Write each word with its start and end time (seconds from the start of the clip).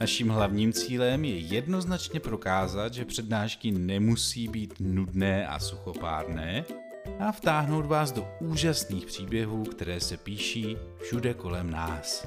Naším 0.00 0.28
hlavním 0.28 0.72
cílem 0.72 1.24
je 1.24 1.38
jednoznačně 1.38 2.20
prokázat, 2.20 2.94
že 2.94 3.04
přednášky 3.04 3.70
nemusí 3.70 4.48
být 4.48 4.74
nudné 4.80 5.46
a 5.46 5.58
suchopárné 5.58 6.64
a 7.18 7.32
vtáhnout 7.32 7.86
vás 7.86 8.12
do 8.12 8.28
úžasných 8.40 9.06
příběhů, 9.06 9.64
které 9.64 10.00
se 10.00 10.16
píší 10.16 10.76
všude 11.02 11.34
kolem 11.34 11.70
nás. 11.70 12.26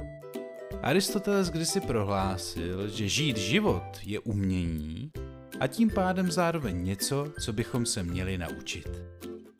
Aristoteles 0.82 1.50
kdysi 1.50 1.82
prohlásil, 1.82 2.88
že 2.88 3.10
žít 3.10 3.38
život 3.38 4.00
je 4.04 4.20
umění 4.20 5.12
a 5.60 5.68
tím 5.68 5.90
pádem 5.90 6.32
zároveň 6.32 6.84
něco, 6.84 7.34
co 7.42 7.54
bychom 7.54 7.86
se 7.86 8.04
měli 8.04 8.38
naučit. 8.38 8.88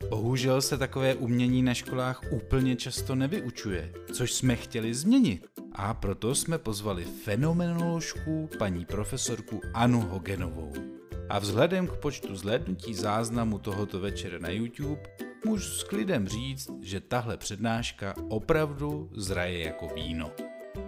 Bohužel 0.08 0.62
se 0.62 0.78
takové 0.78 1.14
umění 1.14 1.62
na 1.62 1.74
školách 1.74 2.20
úplně 2.30 2.76
často 2.76 3.14
nevyučuje, 3.14 3.92
což 4.12 4.32
jsme 4.32 4.56
chtěli 4.56 4.94
změnit. 4.94 5.51
A 5.74 5.94
proto 5.94 6.34
jsme 6.34 6.58
pozvali 6.58 7.04
fenomenoložku 7.04 8.48
paní 8.58 8.84
profesorku 8.84 9.60
Anu 9.74 10.00
Hogenovou. 10.00 10.72
A 11.28 11.38
vzhledem 11.38 11.86
k 11.86 11.96
počtu 11.96 12.36
zhlédnutí 12.36 12.94
záznamu 12.94 13.58
tohoto 13.58 14.00
večera 14.00 14.38
na 14.38 14.48
YouTube 14.48 15.02
můžu 15.44 15.70
s 15.70 15.84
klidem 15.84 16.28
říct, 16.28 16.70
že 16.82 17.00
tahle 17.00 17.36
přednáška 17.36 18.14
opravdu 18.28 19.10
zraje 19.12 19.64
jako 19.64 19.88
víno. 19.94 20.30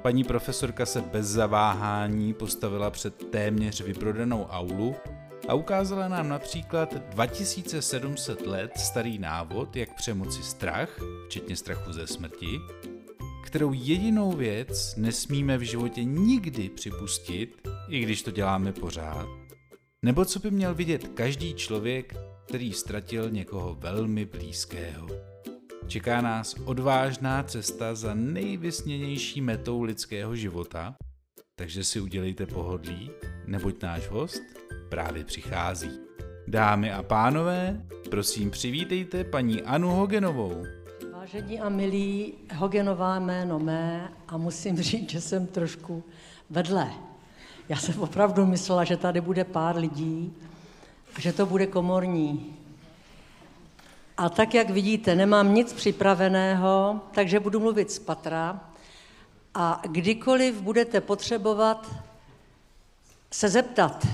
Paní 0.02 0.24
profesorka 0.24 0.86
se 0.86 1.00
bez 1.00 1.26
zaváhání 1.26 2.34
postavila 2.34 2.90
před 2.90 3.30
téměř 3.30 3.80
vyprodanou 3.80 4.44
aulu 4.44 4.94
a 5.48 5.54
ukázala 5.54 6.08
nám 6.08 6.28
například 6.28 6.94
2700 6.94 8.46
let 8.46 8.72
starý 8.76 9.18
návod, 9.18 9.76
jak 9.76 9.94
přemoci 9.94 10.42
strach, 10.42 11.00
včetně 11.26 11.56
strachu 11.56 11.92
ze 11.92 12.06
smrti, 12.06 12.60
kterou 13.54 13.72
jedinou 13.72 14.32
věc 14.32 14.96
nesmíme 14.96 15.58
v 15.58 15.60
životě 15.60 16.04
nikdy 16.04 16.68
připustit, 16.68 17.68
i 17.88 18.00
když 18.00 18.22
to 18.22 18.30
děláme 18.30 18.72
pořád, 18.72 19.28
nebo 20.04 20.24
co 20.24 20.38
by 20.38 20.50
měl 20.50 20.74
vidět 20.74 21.08
každý 21.08 21.54
člověk, 21.54 22.14
který 22.46 22.72
ztratil 22.72 23.30
někoho 23.30 23.74
velmi 23.74 24.24
blízkého. 24.24 25.06
Čeká 25.86 26.20
nás 26.20 26.54
odvážná 26.64 27.42
cesta 27.42 27.94
za 27.94 28.14
nejvysněnější 28.14 29.40
metou 29.40 29.82
lidského 29.82 30.36
života, 30.36 30.94
takže 31.54 31.84
si 31.84 32.00
udělejte 32.00 32.46
pohodlí, 32.46 33.10
neboť 33.46 33.82
náš 33.82 34.08
host 34.08 34.42
právě 34.88 35.24
přichází. 35.24 35.90
Dámy 36.48 36.92
a 36.92 37.02
pánové, 37.02 37.86
prosím 38.10 38.50
přivítejte 38.50 39.24
paní 39.24 39.62
Anu 39.62 39.90
Hogenovou. 39.90 40.83
Vážení 41.24 41.60
a 41.60 41.68
milí, 41.68 42.34
Hogenová 42.54 43.18
jméno 43.18 43.58
mé 43.58 44.12
a 44.28 44.36
musím 44.36 44.76
říct, 44.82 45.10
že 45.10 45.20
jsem 45.20 45.46
trošku 45.46 46.04
vedle. 46.50 46.90
Já 47.68 47.76
jsem 47.76 48.00
opravdu 48.00 48.46
myslela, 48.46 48.84
že 48.84 48.96
tady 48.96 49.20
bude 49.20 49.44
pár 49.44 49.76
lidí, 49.76 50.34
že 51.18 51.32
to 51.32 51.46
bude 51.46 51.66
komorní. 51.66 52.56
A 54.16 54.28
tak, 54.28 54.54
jak 54.54 54.70
vidíte, 54.70 55.14
nemám 55.14 55.54
nic 55.54 55.72
připraveného, 55.72 57.00
takže 57.12 57.40
budu 57.40 57.60
mluvit 57.60 57.90
z 57.90 57.98
patra. 57.98 58.60
A 59.54 59.82
kdykoliv 59.84 60.60
budete 60.60 61.00
potřebovat 61.00 61.90
se 63.30 63.48
zeptat, 63.48 64.06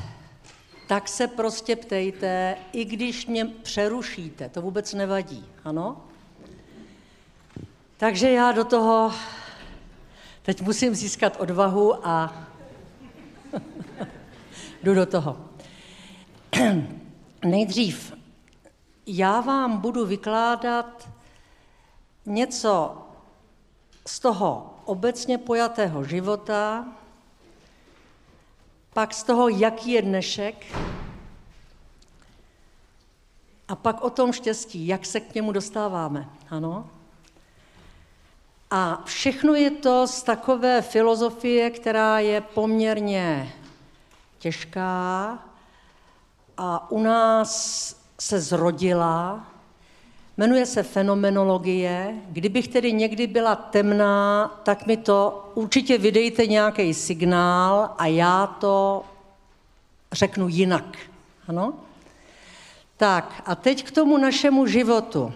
tak 0.87 1.09
se 1.09 1.27
prostě 1.27 1.77
ptejte, 1.77 2.57
i 2.73 2.85
když 2.85 3.27
mě 3.27 3.45
přerušíte, 3.45 4.49
to 4.49 4.63
vůbec 4.63 4.95
nevadí, 4.95 5.47
ano? 5.65 6.10
Takže 8.01 8.31
já 8.31 8.53
do 8.53 8.65
toho 8.65 9.13
teď 10.43 10.63
musím 10.63 10.95
získat 10.95 11.37
odvahu 11.41 12.07
a 12.07 12.47
jdu 14.83 14.95
do 14.95 15.07
toho. 15.07 15.37
Nejdřív 17.45 18.13
já 19.07 19.41
vám 19.41 19.79
budu 19.79 20.07
vykládat 20.07 21.09
něco 22.27 22.99
z 24.07 24.21
toho 24.21 24.75
obecně 24.85 25.39
pojatého 25.39 26.05
života, 26.05 26.89
pak 28.93 29.15
z 29.15 29.23
toho, 29.23 29.49
jaký 29.49 29.91
je 29.91 30.03
dnešek, 30.03 30.67
a 33.69 33.77
pak 33.77 34.01
o 34.01 34.11
tom 34.11 34.33
štěstí, 34.33 34.87
jak 34.87 35.07
se 35.07 35.21
k 35.21 35.35
němu 35.35 35.53
dostáváme. 35.53 36.29
Ano? 36.51 36.91
A 38.71 39.03
všechno 39.05 39.55
je 39.55 39.71
to 39.71 40.07
z 40.07 40.23
takové 40.23 40.83
filozofie, 40.83 41.71
která 41.71 42.19
je 42.19 42.41
poměrně 42.41 43.53
těžká 44.39 45.39
a 46.57 46.91
u 46.91 47.03
nás 47.03 47.51
se 48.21 48.41
zrodila, 48.41 49.47
jmenuje 50.37 50.67
se 50.67 50.83
fenomenologie. 50.83 52.15
Kdybych 52.29 52.69
tedy 52.69 52.93
někdy 52.93 53.27
byla 53.27 53.55
temná, 53.55 54.49
tak 54.63 54.87
mi 54.87 54.97
to 54.97 55.51
určitě 55.55 55.99
vydejte 55.99 56.47
nějaký 56.47 56.95
signál 56.95 57.95
a 57.99 58.07
já 58.07 58.47
to 58.47 59.05
řeknu 60.13 60.49
jinak. 60.49 60.99
Ano? 61.49 61.73
Tak 62.97 63.43
a 63.47 63.55
teď 63.55 63.85
k 63.85 63.91
tomu 63.91 64.19
našemu 64.19 64.67
životu. 64.67 65.33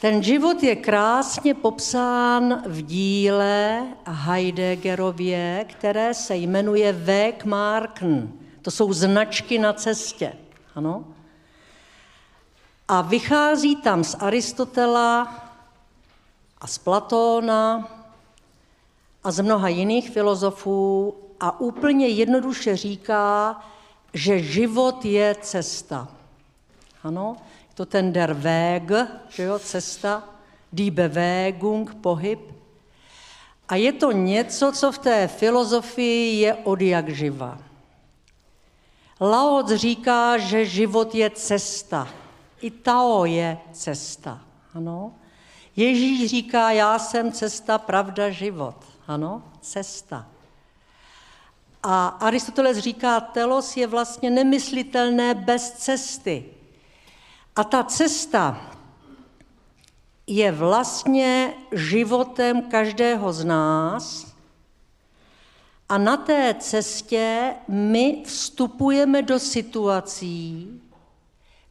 Ten 0.00 0.22
život 0.22 0.62
je 0.62 0.76
krásně 0.76 1.54
popsán 1.54 2.62
v 2.66 2.82
díle 2.82 3.86
Heideggerově, 4.06 5.66
které 5.68 6.14
se 6.14 6.36
jmenuje 6.36 6.92
Wegmarken. 6.92 8.32
To 8.62 8.70
jsou 8.70 8.92
značky 8.92 9.58
na 9.58 9.72
cestě. 9.72 10.32
Ano? 10.74 11.04
A 12.88 13.00
vychází 13.02 13.76
tam 13.76 14.04
z 14.04 14.14
Aristotela 14.14 15.44
a 16.60 16.66
z 16.66 16.78
Platóna 16.78 17.88
a 19.24 19.30
z 19.30 19.40
mnoha 19.40 19.68
jiných 19.68 20.10
filozofů 20.10 21.14
a 21.40 21.60
úplně 21.60 22.08
jednoduše 22.08 22.76
říká, 22.76 23.60
že 24.14 24.38
život 24.38 25.04
je 25.04 25.36
cesta. 25.40 26.08
Ano, 27.04 27.36
to 27.74 27.86
ten 27.86 28.12
der 28.12 28.34
Weg, 28.34 28.92
že 29.28 29.42
jo, 29.42 29.58
cesta, 29.58 30.24
die 30.72 30.90
Bewegung, 30.90 31.94
pohyb. 31.94 32.40
A 33.68 33.76
je 33.76 33.92
to 33.92 34.12
něco, 34.12 34.72
co 34.72 34.92
v 34.92 34.98
té 34.98 35.28
filozofii 35.28 36.40
je 36.40 36.54
od 36.54 36.80
jak 36.80 37.08
živa. 37.08 37.58
Lao 39.20 39.76
říká, 39.76 40.38
že 40.38 40.64
život 40.64 41.14
je 41.14 41.30
cesta. 41.30 42.08
I 42.60 42.70
Tao 42.70 43.24
je 43.24 43.58
cesta. 43.72 44.40
Ano. 44.74 45.12
Ježíš 45.76 46.30
říká, 46.30 46.70
já 46.70 46.98
jsem 46.98 47.32
cesta, 47.32 47.78
pravda, 47.78 48.30
život. 48.30 48.76
Ano, 49.06 49.42
cesta. 49.60 50.26
A 51.82 52.06
Aristoteles 52.06 52.78
říká, 52.78 53.20
telos 53.20 53.76
je 53.76 53.86
vlastně 53.86 54.30
nemyslitelné 54.30 55.34
bez 55.34 55.70
cesty. 55.70 56.44
A 57.56 57.64
ta 57.64 57.84
cesta 57.84 58.70
je 60.26 60.52
vlastně 60.52 61.54
životem 61.72 62.62
každého 62.62 63.32
z 63.32 63.44
nás. 63.44 64.34
A 65.88 65.98
na 65.98 66.16
té 66.16 66.54
cestě 66.58 67.54
my 67.68 68.22
vstupujeme 68.26 69.22
do 69.22 69.38
situací, 69.38 70.80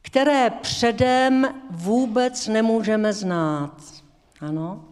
které 0.01 0.49
předem 0.49 1.61
vůbec 1.71 2.47
nemůžeme 2.47 3.13
znát. 3.13 3.81
Ano? 4.41 4.85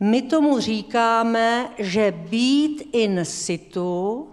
My 0.00 0.22
tomu 0.22 0.60
říkáme, 0.60 1.68
že 1.78 2.10
být 2.10 2.88
in 2.92 3.24
situ 3.24 4.28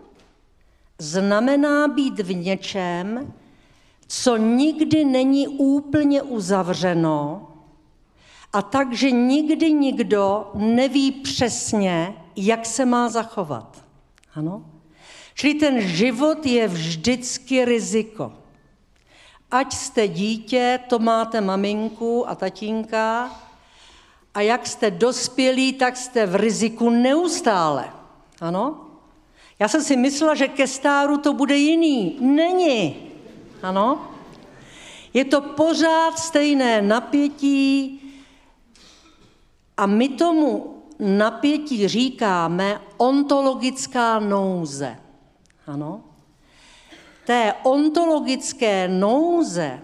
znamená 0.98 1.88
být 1.88 2.20
v 2.20 2.36
něčem, 2.36 3.34
co 4.12 4.38
nikdy 4.38 5.06
není 5.06 5.48
úplně 5.48 6.22
uzavřeno, 6.22 7.48
a 8.54 8.62
takže 8.62 9.12
nikdy 9.12 9.74
nikdo 9.74 10.52
neví 10.54 11.12
přesně, 11.12 12.14
jak 12.36 12.66
se 12.66 12.86
má 12.86 13.10
zachovat. 13.10 13.86
Ano? 14.36 14.66
Čili 15.36 15.54
ten 15.54 15.82
život 15.82 16.46
je 16.46 16.68
vždycky 16.68 17.66
riziko. 17.66 18.34
Ať 19.52 19.74
jste 19.74 20.08
dítě, 20.08 20.80
to 20.90 21.00
máte 21.00 21.42
maminku 21.42 22.30
a 22.30 22.36
tatínka, 22.36 23.32
a 24.34 24.42
jak 24.42 24.68
jste 24.68 24.92
dospělí, 24.92 25.74
tak 25.74 25.98
jste 25.98 26.26
v 26.26 26.36
riziku 26.36 26.90
neustále. 26.90 27.90
Ano? 28.42 28.86
Já 29.60 29.68
jsem 29.68 29.84
si 29.84 29.98
myslela, 29.98 30.36
že 30.36 30.48
ke 30.48 30.68
stáru 30.68 31.18
to 31.18 31.34
bude 31.34 31.58
jiný. 31.58 32.18
Není. 32.20 33.09
Ano? 33.64 34.12
Je 35.14 35.26
to 35.26 35.42
pořád 35.42 36.20
stejné 36.20 36.82
napětí 36.82 38.02
a 39.78 39.86
my 39.86 40.10
tomu 40.10 40.76
napětí 41.00 41.88
říkáme 41.88 42.82
ontologická 42.98 44.20
nouze. 44.20 44.98
Ano? 45.68 46.02
Té 47.26 47.54
ontologické 47.64 48.88
nouze 48.88 49.80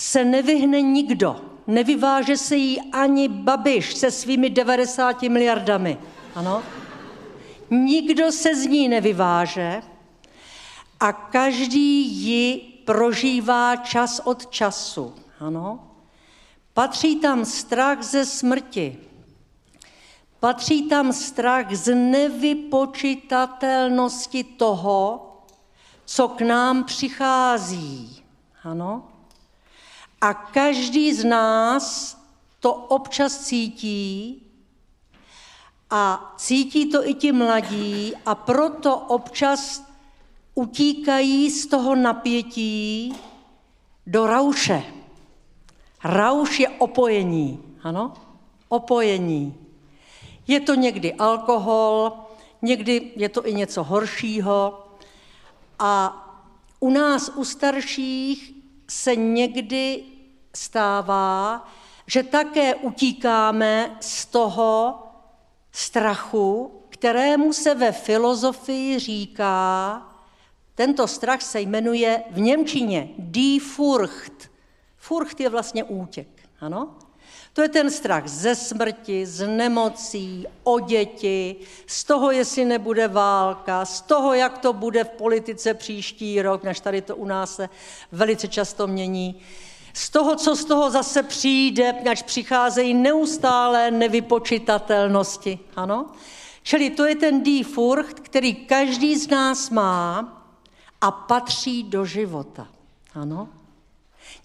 se 0.00 0.24
nevyhne 0.24 0.82
nikdo. 0.82 1.40
Nevyváže 1.66 2.36
se 2.36 2.56
jí 2.56 2.80
ani 2.92 3.28
Babiš 3.28 3.94
se 3.94 4.10
svými 4.10 4.50
90 4.50 5.22
miliardami. 5.22 5.98
Ano? 6.34 6.62
Nikdo 7.70 8.32
se 8.32 8.54
z 8.54 8.66
ní 8.66 8.88
nevyváže 8.88 9.82
a 11.00 11.12
každý 11.12 12.06
ji 12.06 12.58
prožívá 12.84 13.76
čas 13.76 14.20
od 14.24 14.46
času. 14.46 15.14
Ano? 15.40 15.86
Patří 16.74 17.16
tam 17.16 17.44
strach 17.44 18.02
ze 18.02 18.26
smrti. 18.26 18.98
Patří 20.40 20.88
tam 20.88 21.12
strach 21.12 21.74
z 21.74 21.94
nevypočitatelnosti 21.94 24.44
toho, 24.44 25.26
co 26.04 26.28
k 26.28 26.40
nám 26.40 26.84
přichází. 26.84 28.22
Ano? 28.64 29.08
A 30.20 30.34
každý 30.34 31.14
z 31.14 31.24
nás 31.24 32.16
to 32.60 32.74
občas 32.74 33.38
cítí 33.38 34.42
a 35.90 36.34
cítí 36.36 36.90
to 36.90 37.08
i 37.08 37.14
ti 37.14 37.32
mladí 37.32 38.12
a 38.26 38.34
proto 38.34 38.98
občas 38.98 39.89
utíkají 40.60 41.50
z 41.50 41.66
toho 41.66 41.94
napětí 41.94 43.14
do 44.06 44.26
rauše. 44.26 44.84
Rauš 46.04 46.60
je 46.60 46.68
opojení, 46.68 47.64
ano? 47.82 48.12
Opojení. 48.68 49.54
Je 50.46 50.60
to 50.60 50.74
někdy 50.74 51.14
alkohol, 51.14 52.12
někdy 52.62 53.12
je 53.16 53.28
to 53.28 53.46
i 53.46 53.54
něco 53.54 53.84
horšího. 53.84 54.86
A 55.78 55.92
u 56.80 56.90
nás, 56.90 57.28
u 57.34 57.44
starších, 57.44 58.52
se 58.88 59.16
někdy 59.16 60.04
stává, 60.54 61.64
že 62.06 62.22
také 62.22 62.74
utíkáme 62.74 63.96
z 64.00 64.26
toho 64.26 64.98
strachu, 65.72 66.82
kterému 66.88 67.52
se 67.52 67.74
ve 67.74 67.92
filozofii 67.92 68.98
říká, 68.98 70.09
tento 70.80 71.06
strach 71.06 71.42
se 71.42 71.60
jmenuje 71.60 72.22
v 72.30 72.40
Němčině 72.40 73.08
die 73.18 73.60
Furcht. 73.60 74.50
Furcht 74.96 75.40
je 75.40 75.48
vlastně 75.48 75.84
útěk, 75.84 76.28
ano? 76.60 76.88
To 77.52 77.62
je 77.62 77.68
ten 77.68 77.90
strach 77.90 78.28
ze 78.28 78.54
smrti, 78.54 79.26
z 79.26 79.46
nemocí, 79.46 80.46
o 80.62 80.80
děti, 80.80 81.56
z 81.86 82.04
toho, 82.04 82.30
jestli 82.30 82.64
nebude 82.64 83.08
válka, 83.08 83.84
z 83.84 84.00
toho, 84.00 84.34
jak 84.34 84.58
to 84.58 84.72
bude 84.72 85.04
v 85.04 85.08
politice 85.08 85.74
příští 85.74 86.42
rok, 86.42 86.62
než 86.62 86.80
tady 86.80 87.02
to 87.02 87.16
u 87.16 87.24
nás 87.24 87.56
se 87.56 87.68
velice 88.12 88.48
často 88.48 88.86
mění, 88.86 89.40
z 89.94 90.10
toho, 90.10 90.36
co 90.36 90.56
z 90.56 90.64
toho 90.64 90.90
zase 90.90 91.22
přijde, 91.22 91.92
až 92.10 92.22
přicházejí 92.22 92.94
neustále 92.94 93.90
nevypočitatelnosti. 93.90 95.58
Ano? 95.76 96.06
Čili 96.62 96.90
to 96.90 97.06
je 97.06 97.16
ten 97.16 97.42
die 97.42 97.64
Furcht, 97.64 98.20
který 98.20 98.54
každý 98.54 99.16
z 99.16 99.28
nás 99.28 99.70
má 99.70 100.36
a 101.00 101.10
patří 101.10 101.82
do 101.82 102.04
života. 102.04 102.68
Ano? 103.14 103.48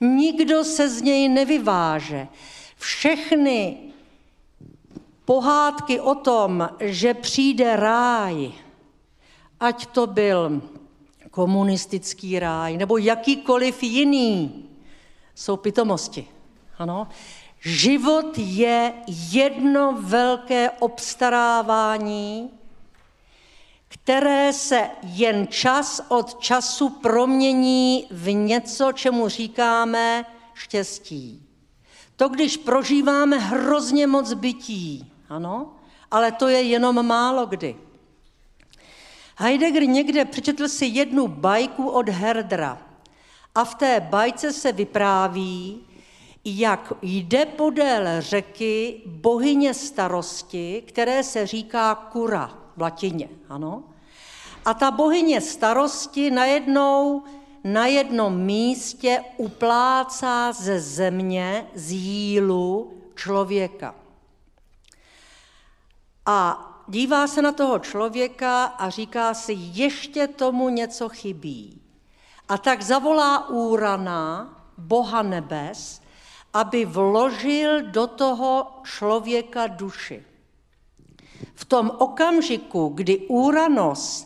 Nikdo 0.02 0.64
se 0.64 0.90
z 0.90 1.02
něj 1.02 1.30
nevyváže 1.30 2.28
všechny 2.78 3.78
pohádky 5.26 6.00
o 6.00 6.16
tom, 6.16 6.70
že 6.80 7.14
přijde 7.14 7.76
ráj, 7.76 8.52
ať 9.60 9.86
to 9.86 10.08
byl 10.08 10.62
komunistický 11.32 12.40
ráj 12.40 12.78
nebo 12.78 12.98
jakýkoliv 12.98 13.84
jiný, 13.84 14.66
jsou 15.36 15.58
pitomosti. 15.58 16.28
Ano? 16.78 17.08
Život 17.60 18.38
je 18.38 18.94
jedno 19.32 19.98
velké 20.02 20.72
obstarávání, 20.72 22.50
které 24.06 24.54
se 24.54 24.90
jen 25.04 25.48
čas 25.48 26.02
od 26.08 26.40
času 26.40 26.90
promění 26.90 28.08
v 28.12 28.34
něco, 28.34 28.92
čemu 28.92 29.30
říkáme 29.30 30.26
štěstí. 30.54 31.44
To, 32.16 32.30
když 32.30 32.58
prožíváme 32.58 33.38
hrozně 33.38 34.08
moc 34.08 34.34
bytí, 34.34 35.12
ano, 35.30 35.74
ale 36.12 36.32
to 36.32 36.48
je 36.48 36.62
jenom 36.62 37.06
málo 37.06 37.46
kdy. 37.46 37.76
Heidegger 39.38 39.86
někde 39.86 40.26
přečetl 40.26 40.68
si 40.68 40.86
jednu 40.86 41.28
bajku 41.28 41.90
od 41.90 42.10
Herdra 42.10 42.82
a 43.56 43.66
v 43.66 43.76
té 43.76 44.00
bajce 44.00 44.54
se 44.54 44.72
vypráví, 44.72 45.82
jak 46.46 46.94
jde 47.02 47.46
podél 47.46 48.22
řeky 48.22 49.02
bohyně 49.06 49.74
starosti, 49.74 50.84
které 50.88 51.24
se 51.24 51.48
říká 51.48 51.96
kura 51.96 52.58
v 52.78 52.82
latině. 52.82 53.30
Ano? 53.50 53.84
A 54.66 54.74
ta 54.74 54.92
bohyně 54.92 55.42
starosti 55.42 56.32
najednou 56.32 57.24
na 57.64 57.86
jednom 57.86 58.38
místě 58.38 59.24
uplácá 59.38 60.52
ze 60.52 60.80
země, 60.80 61.68
z 61.76 61.92
jílu 61.92 62.94
člověka. 63.16 63.96
A 66.26 66.72
dívá 66.88 67.28
se 67.28 67.42
na 67.42 67.52
toho 67.52 67.80
člověka 67.80 68.66
a 68.66 68.90
říká 68.90 69.34
si, 69.34 69.54
ještě 69.58 70.28
tomu 70.28 70.70
něco 70.70 71.10
chybí. 71.10 71.82
A 72.50 72.58
tak 72.58 72.82
zavolá 72.82 73.50
Úrana, 73.50 74.50
boha 74.78 75.22
nebes, 75.22 76.02
aby 76.54 76.86
vložil 76.86 77.82
do 77.82 78.08
toho 78.08 78.68
člověka 78.84 79.68
duši. 79.68 80.26
V 81.56 81.66
tom 81.66 81.92
okamžiku, 81.98 82.88
kdy 82.88 83.18
Úranos 83.18 84.25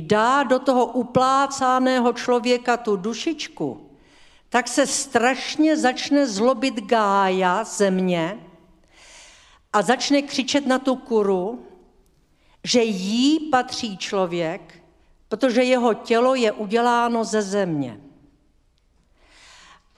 dá 0.00 0.42
do 0.42 0.58
toho 0.58 0.86
uplácaného 0.86 2.12
člověka 2.12 2.76
tu 2.76 2.96
dušičku, 2.96 3.90
tak 4.48 4.68
se 4.68 4.86
strašně 4.86 5.76
začne 5.76 6.26
zlobit 6.26 6.74
gája 6.74 7.64
země 7.64 8.38
a 9.72 9.82
začne 9.82 10.22
křičet 10.22 10.66
na 10.66 10.78
tu 10.78 10.96
kuru, 10.96 11.66
že 12.64 12.82
jí 12.82 13.50
patří 13.50 13.96
člověk, 13.96 14.82
protože 15.28 15.62
jeho 15.62 15.94
tělo 15.94 16.34
je 16.34 16.52
uděláno 16.52 17.24
ze 17.24 17.42
země. 17.42 18.00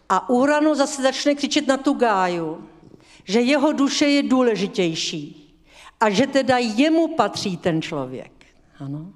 A 0.08 0.28
Urano 0.28 0.74
zase 0.74 1.02
začne 1.02 1.34
křičet 1.34 1.66
na 1.66 1.76
tu 1.76 1.92
gáju, 1.92 2.68
že 3.24 3.40
jeho 3.40 3.72
duše 3.72 4.06
je 4.06 4.22
důležitější 4.22 5.54
a 6.00 6.10
že 6.10 6.26
teda 6.26 6.58
jemu 6.58 7.14
patří 7.14 7.56
ten 7.56 7.82
člověk. 7.82 8.32
Ano. 8.78 9.12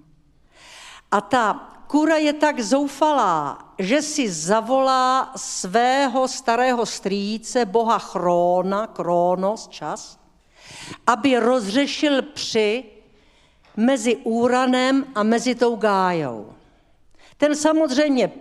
A 1.15 1.21
ta 1.21 1.71
kura 1.87 2.17
je 2.17 2.33
tak 2.33 2.61
zoufalá, 2.61 3.59
že 3.79 4.03
si 4.03 4.27
zavolá 4.27 5.31
svého 5.37 6.29
starého 6.29 6.87
strýce, 6.87 7.65
boha 7.65 7.99
Chrona, 7.99 8.87
Kronos, 8.87 9.69
čas, 9.69 10.19
aby 11.07 11.39
rozřešil 11.39 12.23
při 12.23 12.85
mezi 13.77 14.17
Úranem 14.17 15.07
a 15.15 15.23
mezi 15.23 15.55
tou 15.55 15.77
Gájou. 15.77 16.53
Ten 17.37 17.57
samozřejmě 17.57 18.33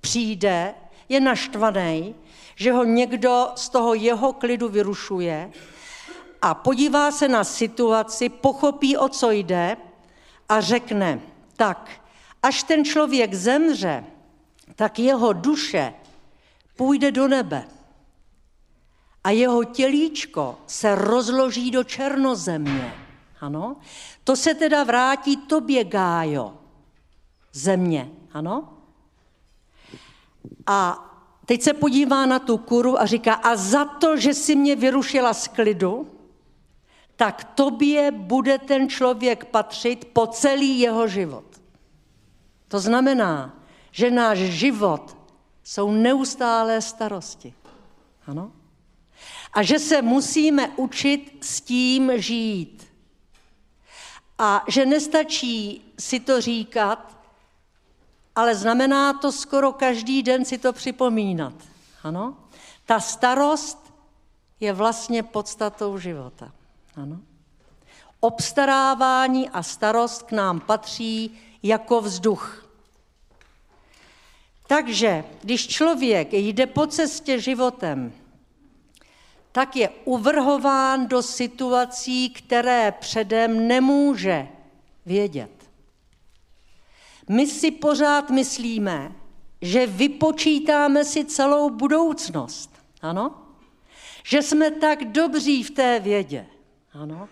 přijde, 0.00 0.74
je 1.08 1.20
naštvaný, 1.20 2.14
že 2.56 2.72
ho 2.72 2.84
někdo 2.84 3.52
z 3.54 3.68
toho 3.68 3.94
jeho 3.94 4.32
klidu 4.32 4.68
vyrušuje 4.68 5.52
a 6.42 6.54
podívá 6.54 7.10
se 7.10 7.28
na 7.28 7.44
situaci, 7.44 8.28
pochopí, 8.28 8.96
o 8.96 9.08
co 9.08 9.30
jde 9.30 9.76
a 10.48 10.60
řekne, 10.60 11.20
tak, 11.56 11.90
Až 12.42 12.62
ten 12.62 12.84
člověk 12.84 13.34
zemře, 13.34 14.04
tak 14.76 14.98
jeho 14.98 15.32
duše 15.32 15.94
půjde 16.76 17.12
do 17.12 17.28
nebe 17.28 17.64
a 19.24 19.30
jeho 19.30 19.64
tělíčko 19.64 20.58
se 20.66 20.94
rozloží 20.94 21.70
do 21.70 21.84
černozemě. 21.84 22.94
Ano? 23.40 23.76
To 24.24 24.36
se 24.36 24.54
teda 24.54 24.84
vrátí 24.84 25.36
tobě, 25.36 25.84
Gájo, 25.84 26.54
země. 27.52 28.10
Ano? 28.32 28.78
A 30.66 31.04
teď 31.46 31.62
se 31.62 31.72
podívá 31.72 32.26
na 32.26 32.38
tu 32.38 32.58
kuru 32.58 33.00
a 33.00 33.06
říká, 33.06 33.34
a 33.34 33.56
za 33.56 33.84
to, 33.84 34.16
že 34.16 34.34
si 34.34 34.56
mě 34.56 34.76
vyrušila 34.76 35.34
z 35.34 35.48
klidu, 35.48 36.10
tak 37.16 37.44
tobě 37.44 38.10
bude 38.10 38.58
ten 38.58 38.88
člověk 38.88 39.44
patřit 39.44 40.04
po 40.12 40.26
celý 40.26 40.80
jeho 40.80 41.08
život. 41.08 41.47
To 42.68 42.80
znamená, 42.80 43.54
že 43.90 44.10
náš 44.10 44.38
život 44.38 45.16
jsou 45.64 45.92
neustálé 45.92 46.82
starosti. 46.82 47.54
Ano? 48.26 48.52
A 49.52 49.62
že 49.62 49.78
se 49.78 50.02
musíme 50.02 50.68
učit 50.68 51.38
s 51.40 51.60
tím 51.60 52.12
žít. 52.16 52.88
A 54.38 54.64
že 54.68 54.86
nestačí 54.86 55.82
si 55.98 56.20
to 56.20 56.40
říkat, 56.40 57.18
ale 58.36 58.54
znamená 58.54 59.12
to 59.12 59.32
skoro 59.32 59.72
každý 59.72 60.22
den 60.22 60.44
si 60.44 60.58
to 60.58 60.72
připomínat. 60.72 61.54
Ano? 62.02 62.36
Ta 62.86 63.00
starost 63.00 63.94
je 64.60 64.72
vlastně 64.72 65.22
podstatou 65.22 65.98
života. 65.98 66.52
Ano? 66.96 67.20
Obstarávání 68.20 69.50
a 69.50 69.62
starost 69.62 70.22
k 70.22 70.32
nám 70.32 70.60
patří 70.60 71.38
jako 71.62 72.00
vzduch. 72.00 72.68
Takže 74.66 75.24
když 75.42 75.68
člověk 75.68 76.32
jde 76.32 76.66
po 76.66 76.86
cestě 76.86 77.40
životem, 77.40 78.12
tak 79.52 79.76
je 79.76 79.88
uvrhován 80.04 81.06
do 81.06 81.22
situací, 81.22 82.30
které 82.30 82.92
předem 82.92 83.68
nemůže 83.68 84.48
vědět. 85.06 85.50
My 87.28 87.46
si 87.46 87.70
pořád 87.70 88.30
myslíme, 88.30 89.12
že 89.62 89.86
vypočítáme 89.86 91.04
si 91.04 91.24
celou 91.24 91.70
budoucnost. 91.70 92.70
Ano? 93.02 93.42
Že 94.24 94.42
jsme 94.42 94.70
tak 94.70 95.04
dobří 95.04 95.62
v 95.62 95.70
té 95.70 96.00
vědě. 96.00 96.46
Ano? 96.92 97.28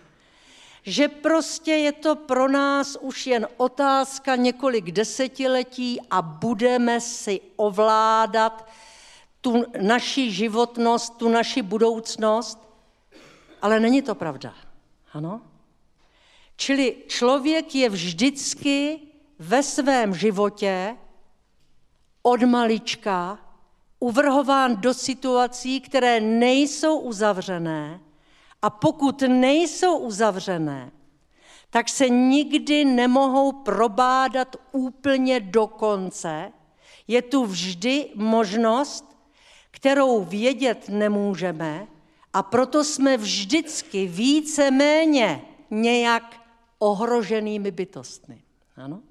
Že 0.87 1.07
prostě 1.07 1.71
je 1.71 1.91
to 1.91 2.15
pro 2.15 2.47
nás 2.47 2.97
už 3.01 3.27
jen 3.27 3.47
otázka 3.57 4.35
několik 4.35 4.91
desetiletí 4.91 5.99
a 6.09 6.21
budeme 6.21 7.01
si 7.01 7.41
ovládat 7.55 8.67
tu 9.41 9.65
naši 9.81 10.31
životnost, 10.31 11.17
tu 11.17 11.29
naši 11.29 11.61
budoucnost, 11.61 12.59
ale 13.61 13.79
není 13.79 14.01
to 14.01 14.15
pravda. 14.15 14.53
Ano? 15.13 15.41
Čili 16.55 16.95
člověk 17.07 17.75
je 17.75 17.89
vždycky 17.89 18.99
ve 19.39 19.63
svém 19.63 20.15
životě 20.15 20.97
od 22.21 22.43
malička 22.43 23.39
uvrhován 23.99 24.75
do 24.75 24.93
situací, 24.93 25.81
které 25.81 26.19
nejsou 26.19 26.99
uzavřené 26.99 27.99
a 28.61 28.69
pokud 28.69 29.21
nejsou 29.21 29.97
uzavřené, 29.97 30.91
tak 31.69 31.89
se 31.89 32.09
nikdy 32.09 32.85
nemohou 32.85 33.51
probádat 33.51 34.55
úplně 34.71 35.39
do 35.39 35.67
konce. 35.67 36.51
Je 37.07 37.21
tu 37.21 37.45
vždy 37.45 38.09
možnost, 38.15 39.17
kterou 39.71 40.23
vědět 40.23 40.89
nemůžeme 40.89 41.87
a 42.33 42.43
proto 42.43 42.83
jsme 42.83 43.17
vždycky 43.17 44.07
více 44.07 44.71
méně 44.71 45.41
nějak 45.69 46.41
ohroženými 46.79 47.71
bytostmi. 47.71 48.41
Ano? 48.75 49.01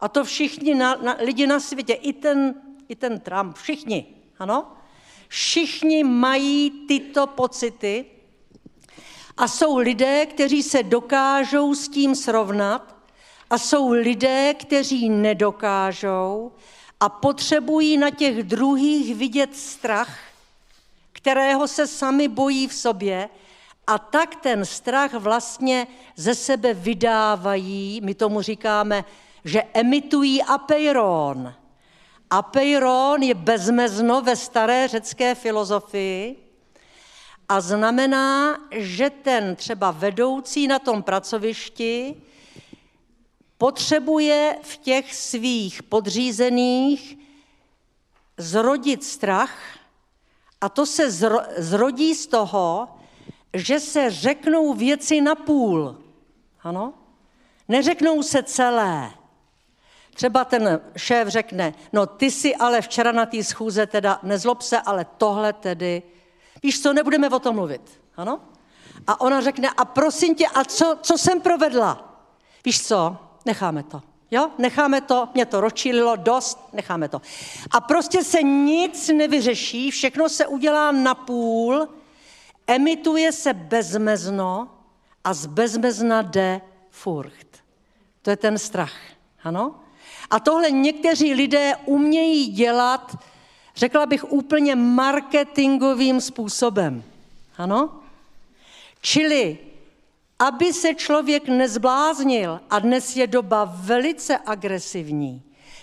A 0.00 0.08
to 0.08 0.24
všichni 0.24 0.74
na, 0.74 0.94
na, 0.94 1.16
lidi 1.20 1.46
na 1.46 1.60
světě, 1.60 1.92
i 1.92 2.12
ten, 2.12 2.54
i 2.88 2.96
ten 2.96 3.20
Trump, 3.20 3.56
všichni, 3.56 4.06
ano? 4.38 4.72
Všichni 5.28 6.04
mají 6.04 6.86
tyto 6.88 7.26
pocity 7.26 8.04
a 9.36 9.48
jsou 9.48 9.76
lidé, 9.76 10.26
kteří 10.26 10.62
se 10.62 10.82
dokážou 10.82 11.74
s 11.74 11.88
tím 11.88 12.14
srovnat 12.14 12.96
a 13.50 13.58
jsou 13.58 13.90
lidé, 13.90 14.54
kteří 14.54 15.08
nedokážou 15.08 16.52
a 17.00 17.08
potřebují 17.08 17.96
na 17.96 18.10
těch 18.10 18.42
druhých 18.42 19.14
vidět 19.14 19.56
strach, 19.56 20.18
kterého 21.12 21.68
se 21.68 21.86
sami 21.86 22.28
bojí 22.28 22.68
v 22.68 22.74
sobě 22.74 23.28
a 23.86 23.98
tak 23.98 24.34
ten 24.36 24.64
strach 24.64 25.14
vlastně 25.14 25.86
ze 26.16 26.34
sebe 26.34 26.74
vydávají, 26.74 28.00
my 28.04 28.14
tomu 28.14 28.42
říkáme, 28.42 29.04
že 29.44 29.62
emitují 29.74 30.42
apeiron. 30.42 31.54
Apeiron 32.30 33.22
je 33.22 33.34
bezmezno 33.34 34.22
ve 34.22 34.36
staré 34.36 34.88
řecké 34.88 35.34
filozofii 35.34 36.45
a 37.48 37.60
znamená, 37.60 38.58
že 38.70 39.10
ten 39.10 39.56
třeba 39.56 39.90
vedoucí 39.90 40.66
na 40.66 40.78
tom 40.78 41.02
pracovišti 41.02 42.22
potřebuje 43.58 44.56
v 44.62 44.76
těch 44.76 45.14
svých 45.14 45.82
podřízených 45.82 47.18
zrodit 48.36 49.04
strach 49.04 49.58
a 50.60 50.68
to 50.68 50.86
se 50.86 51.10
zrodí 51.56 52.14
z 52.14 52.26
toho, 52.26 52.88
že 53.54 53.80
se 53.80 54.10
řeknou 54.10 54.74
věci 54.74 55.20
na 55.20 55.34
půl. 55.34 55.96
Ano? 56.62 56.94
Neřeknou 57.68 58.22
se 58.22 58.42
celé. 58.42 59.10
Třeba 60.14 60.44
ten 60.44 60.80
šéf 60.96 61.28
řekne, 61.28 61.74
no 61.92 62.06
ty 62.06 62.30
si 62.30 62.56
ale 62.56 62.82
včera 62.82 63.12
na 63.12 63.26
té 63.26 63.44
schůze 63.44 63.86
teda, 63.86 64.20
nezlob 64.22 64.62
se, 64.62 64.80
ale 64.80 65.06
tohle 65.18 65.52
tedy, 65.52 66.02
víš 66.62 66.82
co, 66.82 66.92
nebudeme 66.92 67.28
o 67.28 67.38
tom 67.38 67.56
mluvit, 67.56 68.00
ano? 68.16 68.40
A 69.06 69.20
ona 69.20 69.40
řekne, 69.40 69.70
a 69.76 69.84
prosím 69.84 70.34
tě, 70.34 70.46
a 70.46 70.64
co, 70.64 70.98
co 71.02 71.18
jsem 71.18 71.40
provedla? 71.40 72.22
Víš 72.64 72.86
co, 72.86 73.16
necháme 73.44 73.82
to. 73.82 74.02
Jo, 74.30 74.50
necháme 74.58 75.00
to, 75.00 75.28
mě 75.34 75.46
to 75.46 75.60
rozčílilo 75.60 76.16
dost, 76.16 76.58
necháme 76.72 77.08
to. 77.08 77.22
A 77.70 77.80
prostě 77.80 78.24
se 78.24 78.42
nic 78.42 79.08
nevyřeší, 79.08 79.90
všechno 79.90 80.28
se 80.28 80.46
udělá 80.46 80.92
na 80.92 81.14
půl, 81.14 81.88
emituje 82.66 83.32
se 83.32 83.54
bezmezno 83.54 84.68
a 85.24 85.34
z 85.34 85.46
bezmezna 85.46 86.22
jde 86.22 86.60
furcht. 86.90 87.46
To 88.22 88.30
je 88.30 88.36
ten 88.36 88.58
strach, 88.58 88.94
ano? 89.44 89.80
A 90.30 90.40
tohle 90.40 90.70
někteří 90.70 91.34
lidé 91.34 91.76
umějí 91.84 92.46
dělat, 92.46 93.16
řekla 93.76 94.06
bych 94.06 94.32
úplně 94.32 94.76
marketingovým 94.76 96.20
způsobem. 96.20 97.04
Ano? 97.58 98.00
Čili, 99.00 99.58
aby 100.38 100.72
se 100.72 100.94
člověk 100.94 101.48
nezbláznil, 101.48 102.60
a 102.70 102.78
dnes 102.78 103.16
je 103.16 103.26
doba 103.26 103.64
velice 103.76 104.38
agresivní, 104.46 105.42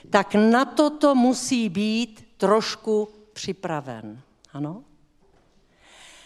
tak 0.09 0.35
na 0.35 0.65
toto 0.65 1.15
musí 1.15 1.69
být 1.69 2.25
trošku 2.37 3.09
připraven. 3.33 4.21
Ano? 4.53 4.83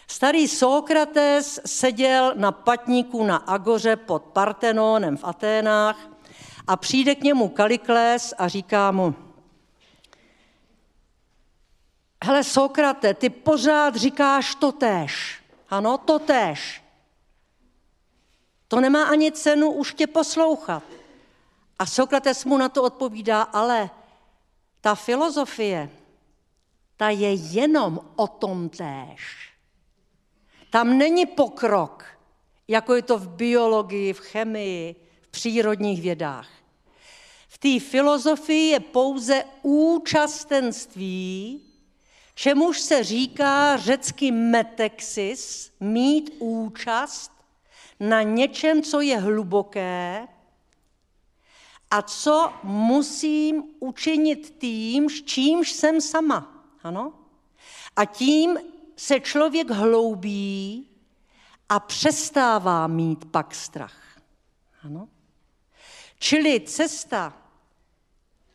Starý 0.06 0.48
Sokrates 0.48 1.60
seděl 1.66 2.32
na 2.36 2.52
patníku 2.52 3.24
na 3.24 3.36
Agoře 3.36 3.96
pod 3.96 4.22
Partenonem 4.22 5.16
v 5.16 5.24
Aténách 5.24 6.10
a 6.66 6.76
přijde 6.76 7.14
k 7.14 7.22
němu 7.22 7.48
Kalikles 7.48 8.34
a 8.38 8.48
říká 8.48 8.90
mu, 8.90 9.14
hele 12.24 12.44
Sokrate, 12.44 13.14
ty 13.14 13.30
pořád 13.30 13.96
říkáš 13.96 14.54
to 14.54 14.72
též. 14.72 15.42
Ano, 15.70 15.98
to 15.98 16.18
též. 16.18 16.82
To 18.68 18.80
nemá 18.80 19.04
ani 19.04 19.32
cenu 19.32 19.70
už 19.70 19.94
tě 19.94 20.06
poslouchat. 20.06 20.82
A 21.78 21.86
Sokrates 21.86 22.44
mu 22.44 22.58
na 22.58 22.68
to 22.68 22.82
odpovídá, 22.82 23.42
ale 23.42 23.90
ta 24.80 24.94
filozofie, 24.94 25.90
ta 26.96 27.10
je 27.10 27.34
jenom 27.34 28.00
o 28.16 28.26
tom 28.26 28.68
též. 28.68 29.52
Tam 30.70 30.98
není 30.98 31.26
pokrok, 31.26 32.04
jako 32.68 32.94
je 32.94 33.02
to 33.02 33.18
v 33.18 33.28
biologii, 33.28 34.12
v 34.12 34.20
chemii, 34.20 34.96
v 35.22 35.28
přírodních 35.28 36.02
vědách. 36.02 36.48
V 37.48 37.58
té 37.58 37.80
filozofii 37.80 38.70
je 38.70 38.80
pouze 38.80 39.44
účastenství, 39.62 41.67
čemuž 42.38 42.80
se 42.80 43.04
říká 43.04 43.76
řecky 43.76 44.30
metexis, 44.30 45.72
mít 45.80 46.34
účast 46.38 47.32
na 48.00 48.22
něčem, 48.22 48.82
co 48.82 49.00
je 49.00 49.18
hluboké 49.18 50.28
a 51.90 52.02
co 52.02 52.52
musím 52.62 53.62
učinit 53.78 54.54
tím, 54.58 55.10
s 55.10 55.22
čímž 55.22 55.72
jsem 55.72 56.00
sama. 56.00 56.64
Ano? 56.82 57.12
A 57.96 58.04
tím 58.04 58.58
se 58.96 59.20
člověk 59.20 59.70
hloubí 59.70 60.88
a 61.68 61.80
přestává 61.80 62.86
mít 62.86 63.24
pak 63.24 63.54
strach. 63.54 64.20
Ano? 64.84 65.08
Čili 66.18 66.60
cesta, 66.60 67.36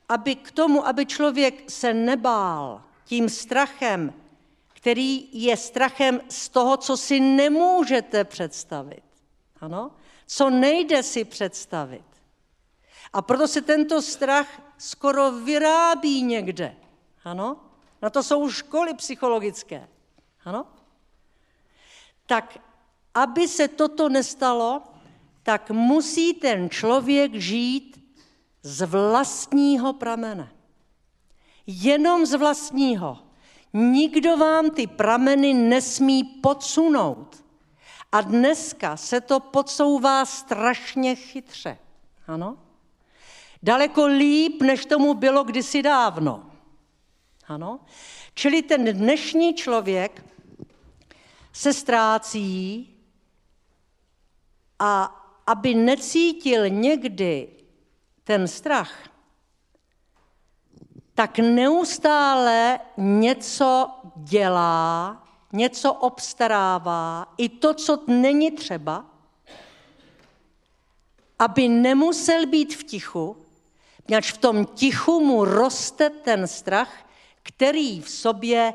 aby 0.09 0.35
k 0.35 0.51
tomu, 0.51 0.87
aby 0.87 1.05
člověk 1.05 1.71
se 1.71 1.93
nebál 1.93 2.83
tím 3.13 3.29
strachem, 3.29 4.13
který 4.73 5.29
je 5.31 5.57
strachem 5.57 6.21
z 6.29 6.49
toho, 6.49 6.77
co 6.77 6.97
si 6.97 7.19
nemůžete 7.19 8.23
představit. 8.23 9.03
Ano? 9.61 9.91
Co 10.25 10.49
nejde 10.49 11.03
si 11.03 11.25
představit. 11.25 12.05
A 13.13 13.21
proto 13.21 13.47
se 13.47 13.61
tento 13.61 14.01
strach 14.01 14.61
skoro 14.77 15.31
vyrábí 15.31 16.23
někde. 16.23 16.75
Ano? 17.23 17.57
Na 18.01 18.09
to 18.09 18.23
jsou 18.23 18.49
školy 18.49 18.93
psychologické. 18.93 19.87
Ano? 20.45 20.65
Tak 22.25 22.57
aby 23.13 23.47
se 23.47 23.67
toto 23.67 24.09
nestalo, 24.09 24.81
tak 25.43 25.71
musí 25.71 26.33
ten 26.33 26.69
člověk 26.69 27.35
žít 27.35 28.01
z 28.63 28.85
vlastního 28.85 29.93
pramene. 29.93 30.52
Jenom 31.67 32.25
z 32.25 32.33
vlastního. 32.33 33.17
Nikdo 33.73 34.37
vám 34.37 34.69
ty 34.69 34.87
prameny 34.87 35.53
nesmí 35.53 36.23
podsunout. 36.23 37.43
A 38.11 38.21
dneska 38.21 38.97
se 38.97 39.21
to 39.21 39.39
podsouvá 39.39 40.25
strašně 40.25 41.15
chytře. 41.15 41.77
Ano? 42.27 42.57
Daleko 43.63 44.05
líp, 44.05 44.61
než 44.61 44.85
tomu 44.85 45.13
bylo 45.13 45.43
kdysi 45.43 45.81
dávno. 45.81 46.51
Ano? 47.47 47.79
Čili 48.33 48.61
ten 48.61 48.97
dnešní 48.97 49.53
člověk 49.53 50.25
se 51.53 51.73
ztrácí 51.73 52.89
a 54.79 55.19
aby 55.47 55.75
necítil 55.75 56.69
někdy 56.69 57.49
ten 58.23 58.47
strach, 58.47 59.09
tak 61.15 61.39
neustále 61.39 62.79
něco 62.97 63.89
dělá, 64.15 65.17
něco 65.53 65.93
obstarává, 65.93 67.33
i 67.37 67.49
to, 67.49 67.73
co 67.73 68.03
není 68.07 68.51
třeba, 68.51 69.05
aby 71.39 71.67
nemusel 71.67 72.45
být 72.45 72.75
v 72.75 72.83
tichu, 72.83 73.37
protože 74.05 74.31
v 74.31 74.37
tom 74.37 74.65
tichu 74.65 75.19
mu 75.19 75.45
roste 75.45 76.09
ten 76.09 76.47
strach, 76.47 77.05
který 77.43 78.01
v 78.01 78.09
sobě 78.09 78.73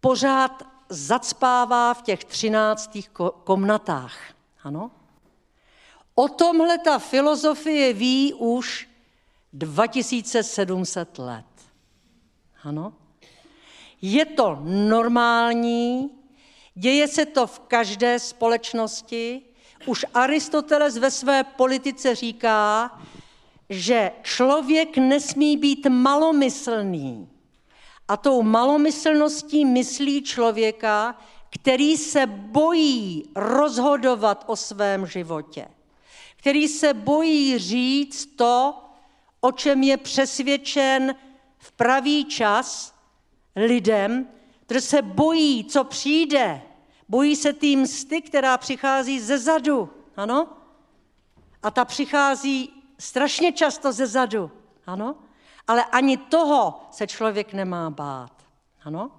pořád 0.00 0.62
zacpává 0.88 1.94
v 1.94 2.02
těch 2.02 2.24
třináctých 2.24 3.10
komnatách. 3.44 4.16
Ano? 4.62 4.90
O 6.14 6.28
tomhle 6.28 6.78
ta 6.78 6.98
filozofie 6.98 7.92
ví 7.92 8.34
už 8.34 8.89
2700 9.52 11.18
let. 11.18 11.44
Ano? 12.62 12.92
Je 14.02 14.24
to 14.26 14.58
normální, 14.64 16.10
děje 16.74 17.08
se 17.08 17.26
to 17.26 17.46
v 17.46 17.58
každé 17.58 18.18
společnosti. 18.18 19.42
Už 19.86 20.06
Aristoteles 20.14 20.98
ve 20.98 21.10
své 21.10 21.44
politice 21.44 22.14
říká, 22.14 22.90
že 23.68 24.12
člověk 24.22 24.96
nesmí 24.96 25.56
být 25.56 25.86
malomyslný. 25.86 27.28
A 28.08 28.16
tou 28.16 28.42
malomyslností 28.42 29.64
myslí 29.64 30.22
člověka, 30.22 31.18
který 31.50 31.96
se 31.96 32.26
bojí 32.26 33.24
rozhodovat 33.34 34.44
o 34.46 34.56
svém 34.56 35.06
životě, 35.06 35.68
který 36.36 36.68
se 36.68 36.94
bojí 36.94 37.58
říct 37.58 38.26
to, 38.26 38.74
o 39.40 39.52
čem 39.52 39.82
je 39.82 39.96
přesvědčen 39.96 41.14
v 41.58 41.72
pravý 41.72 42.24
čas 42.24 42.94
lidem, 43.56 44.28
kteří 44.66 44.80
se 44.80 45.02
bojí, 45.02 45.64
co 45.64 45.84
přijde. 45.84 46.62
Bojí 47.08 47.36
se 47.36 47.52
tým 47.52 47.80
msty, 47.80 48.22
která 48.22 48.58
přichází 48.58 49.20
ze 49.20 49.38
zadu. 49.38 49.90
Ano? 50.16 50.48
A 51.62 51.70
ta 51.70 51.84
přichází 51.84 52.82
strašně 52.98 53.52
často 53.52 53.92
ze 53.92 54.06
zadu. 54.06 54.50
Ano? 54.86 55.14
Ale 55.66 55.84
ani 55.84 56.16
toho 56.16 56.80
se 56.90 57.06
člověk 57.06 57.52
nemá 57.52 57.90
bát. 57.90 58.32
Ano? 58.84 59.10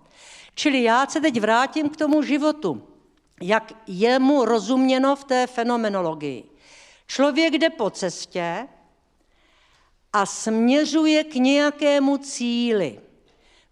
Čili 0.55 0.83
já 0.83 1.07
se 1.07 1.21
teď 1.21 1.41
vrátím 1.41 1.89
k 1.89 1.97
tomu 1.97 2.21
životu, 2.21 2.87
jak 3.41 3.73
je 3.87 4.19
mu 4.19 4.45
rozuměno 4.45 5.15
v 5.15 5.23
té 5.23 5.47
fenomenologii. 5.47 6.51
Člověk 7.07 7.53
jde 7.53 7.69
po 7.69 7.89
cestě 7.89 8.67
a 10.13 10.25
směřuje 10.25 11.23
k 11.23 11.35
nějakému 11.35 12.17
cíli. 12.17 12.99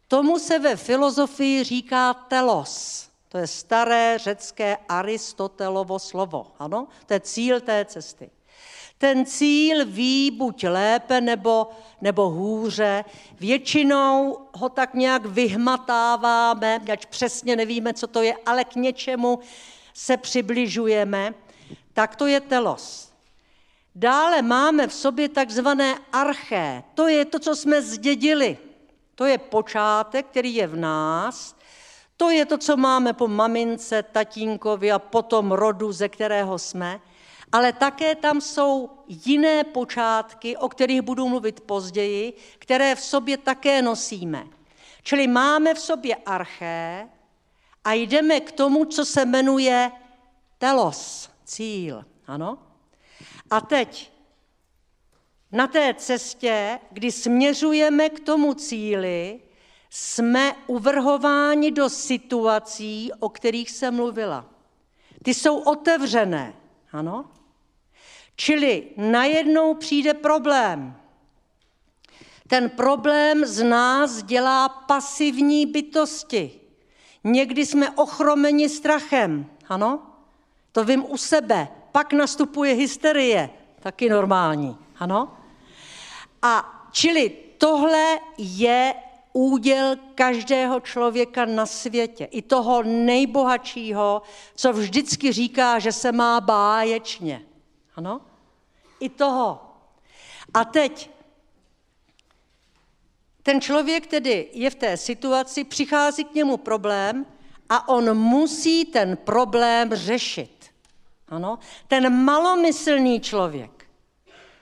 Tomu 0.08 0.40
se 0.40 0.60
ve 0.60 0.76
filozofii 0.76 1.64
říká 1.64 2.14
telos. 2.14 3.06
To 3.30 3.38
je 3.38 3.48
staré 3.48 4.18
řecké 4.18 4.78
Aristotelovo 4.90 6.00
slovo. 6.00 6.52
Ano? 6.60 6.88
To 7.06 7.14
je 7.14 7.20
cíl 7.20 7.62
té 7.62 7.86
cesty. 7.86 8.30
Ten 8.98 9.26
cíl 9.26 9.86
ví 9.86 10.32
buď 10.32 10.64
lépe 10.64 11.22
nebo, 11.22 11.68
nebo 12.02 12.30
hůře. 12.30 13.06
Většinou 13.40 14.38
ho 14.54 14.70
tak 14.70 14.94
nějak 14.94 15.26
vyhmatáváme, 15.26 16.82
ať 16.92 17.06
přesně 17.06 17.56
nevíme, 17.56 17.94
co 17.94 18.08
to 18.08 18.22
je, 18.22 18.34
ale 18.46 18.64
k 18.64 18.76
něčemu 18.76 19.40
se 19.94 20.18
přibližujeme. 20.18 21.34
Tak 21.94 22.16
to 22.16 22.28
je 22.28 22.40
telos. 22.40 23.09
Dále 24.00 24.42
máme 24.42 24.88
v 24.88 24.94
sobě 24.94 25.30
takzvané 25.30 26.00
arché. 26.12 26.84
To 26.96 27.08
je 27.08 27.26
to, 27.26 27.40
co 27.40 27.56
jsme 27.56 27.82
zdědili. 27.82 28.58
To 29.16 29.26
je 29.26 29.38
počátek, 29.38 30.26
který 30.26 30.56
je 30.56 30.68
v 30.68 30.76
nás. 30.76 31.56
To 32.18 32.30
je 32.30 32.46
to, 32.46 32.58
co 32.58 32.78
máme 32.78 33.14
po 33.14 33.28
mamince, 33.28 34.04
tatínkovi 34.04 34.92
a 34.92 35.00
potom 35.00 35.52
rodu, 35.52 35.92
ze 35.92 36.10
kterého 36.10 36.60
jsme 36.60 37.00
ale 37.52 37.74
také 37.74 38.16
tam 38.16 38.42
jsou 38.42 38.90
jiné 39.08 39.64
počátky, 39.64 40.58
o 40.58 40.70
kterých 40.70 41.02
budu 41.02 41.28
mluvit 41.28 41.62
později, 41.62 42.34
které 42.60 42.96
v 42.96 43.02
sobě 43.02 43.38
také 43.38 43.82
nosíme. 43.82 44.48
Čili 45.04 45.28
máme 45.28 45.74
v 45.74 45.80
sobě 45.80 46.16
arché 46.16 47.10
a 47.84 47.94
jdeme 47.94 48.40
k 48.40 48.52
tomu, 48.52 48.86
co 48.86 49.06
se 49.06 49.26
jmenuje 49.26 49.92
telos, 50.58 51.30
cíl. 51.46 52.06
Ano? 52.28 52.69
A 53.50 53.62
teď 53.62 54.12
na 55.52 55.68
té 55.68 55.94
cestě, 55.94 56.80
kdy 56.92 57.12
směřujeme 57.12 58.10
k 58.10 58.20
tomu 58.20 58.54
cíli, 58.54 59.40
jsme 59.90 60.56
uvrhováni 60.68 61.72
do 61.72 61.90
situací, 61.90 63.12
o 63.20 63.30
kterých 63.30 63.72
jsem 63.72 63.96
mluvila. 63.96 64.46
Ty 65.24 65.34
jsou 65.34 65.58
otevřené, 65.58 66.54
ano? 66.92 67.32
Čili 68.36 68.88
najednou 68.98 69.74
přijde 69.74 70.14
problém. 70.14 70.96
Ten 72.48 72.70
problém 72.70 73.46
z 73.46 73.64
nás 73.64 74.24
dělá 74.24 74.70
pasivní 74.70 75.66
bytosti. 75.66 76.60
Někdy 77.24 77.66
jsme 77.66 77.92
ochromeni 77.92 78.70
strachem, 78.70 79.52
ano? 79.70 80.02
To 80.72 80.86
vím 80.86 81.06
u 81.10 81.18
sebe. 81.18 81.68
Pak 81.92 82.14
nastupuje 82.14 82.74
hysterie, 82.74 83.50
taky 83.80 84.10
normální, 84.10 84.78
ano? 85.00 85.38
A 86.42 86.84
čili 86.92 87.30
tohle 87.58 88.20
je 88.38 88.94
úděl 89.34 89.96
každého 90.16 90.80
člověka 90.80 91.46
na 91.46 91.66
světě, 91.66 92.26
i 92.26 92.42
toho 92.42 92.84
nejbohatšího, 92.84 94.22
co 94.56 94.74
vždycky 94.74 95.32
říká, 95.32 95.80
že 95.80 95.92
se 95.92 96.12
má 96.12 96.42
báječně. 96.42 97.42
Ano? 97.96 98.22
i 99.00 99.10
toho. 99.10 99.62
A 100.54 100.66
teď 100.66 101.10
ten 103.44 103.62
člověk 103.62 104.08
tedy 104.08 104.50
je 104.54 104.70
v 104.70 104.76
té 104.76 104.98
situaci, 104.98 105.64
přichází 105.64 106.24
k 106.24 106.34
němu 106.34 106.58
problém 106.58 107.26
a 107.70 107.90
on 107.90 108.18
musí 108.18 108.86
ten 108.86 109.18
problém 109.18 109.96
řešit. 109.96 110.59
Ano? 111.30 111.60
Ten 111.88 112.24
malomyslný 112.24 113.20
člověk 113.20 113.80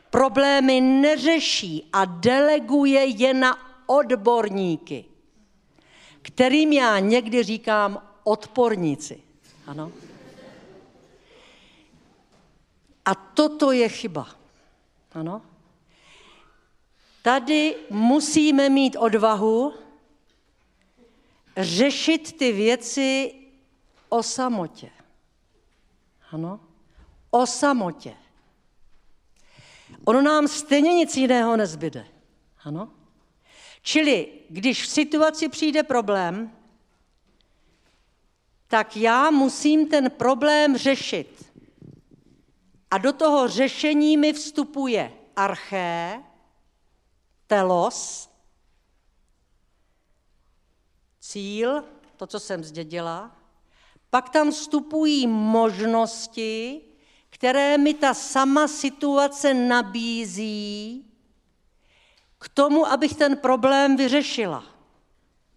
problémy 0.10 0.82
neřeší 0.82 1.90
a 1.94 2.06
deleguje 2.06 3.06
je 3.06 3.34
na 3.34 3.58
odborníky, 3.86 5.06
kterým 6.22 6.74
já 6.74 7.00
někdy 7.00 7.44
říkám 7.44 8.02
odporníci. 8.24 9.22
Ano? 9.68 9.92
A 13.06 13.16
toto 13.16 13.72
je 13.72 13.90
chyba. 13.90 14.28
Ano? 15.12 15.42
Tady 17.22 17.76
musíme 17.90 18.70
mít 18.70 18.96
odvahu 18.96 19.74
řešit 21.58 22.38
ty 22.38 22.52
věci 22.52 23.34
o 24.10 24.24
samotě. 24.24 24.97
Ano? 26.32 26.60
O 27.30 27.46
samotě. 27.46 28.16
Ono 30.06 30.22
nám 30.22 30.48
stejně 30.48 30.94
nic 30.94 31.18
jiného 31.18 31.58
nezbyde. 31.58 32.08
Ano? 32.64 32.92
Čili, 33.82 34.34
když 34.50 34.84
v 34.84 34.88
situaci 34.88 35.50
přijde 35.50 35.84
problém, 35.84 36.52
tak 38.68 38.98
já 38.98 39.30
musím 39.30 39.90
ten 39.90 40.12
problém 40.12 40.78
řešit. 40.78 41.54
A 42.92 42.98
do 42.98 43.14
toho 43.14 43.48
řešení 43.48 44.18
mi 44.18 44.34
vstupuje 44.34 45.14
arché, 45.36 46.24
telos, 47.48 48.30
cíl, 51.20 51.84
to, 52.18 52.28
co 52.28 52.40
jsem 52.40 52.64
zdědila, 52.64 53.37
pak 54.10 54.30
tam 54.30 54.52
vstupují 54.52 55.28
možnosti, 55.28 56.82
které 57.30 57.78
mi 57.78 57.94
ta 57.94 58.14
sama 58.14 58.68
situace 58.68 59.54
nabízí 59.54 61.06
k 62.40 62.50
tomu, 62.50 62.86
abych 62.86 63.16
ten 63.16 63.38
problém 63.38 63.98
vyřešila. 63.98 64.64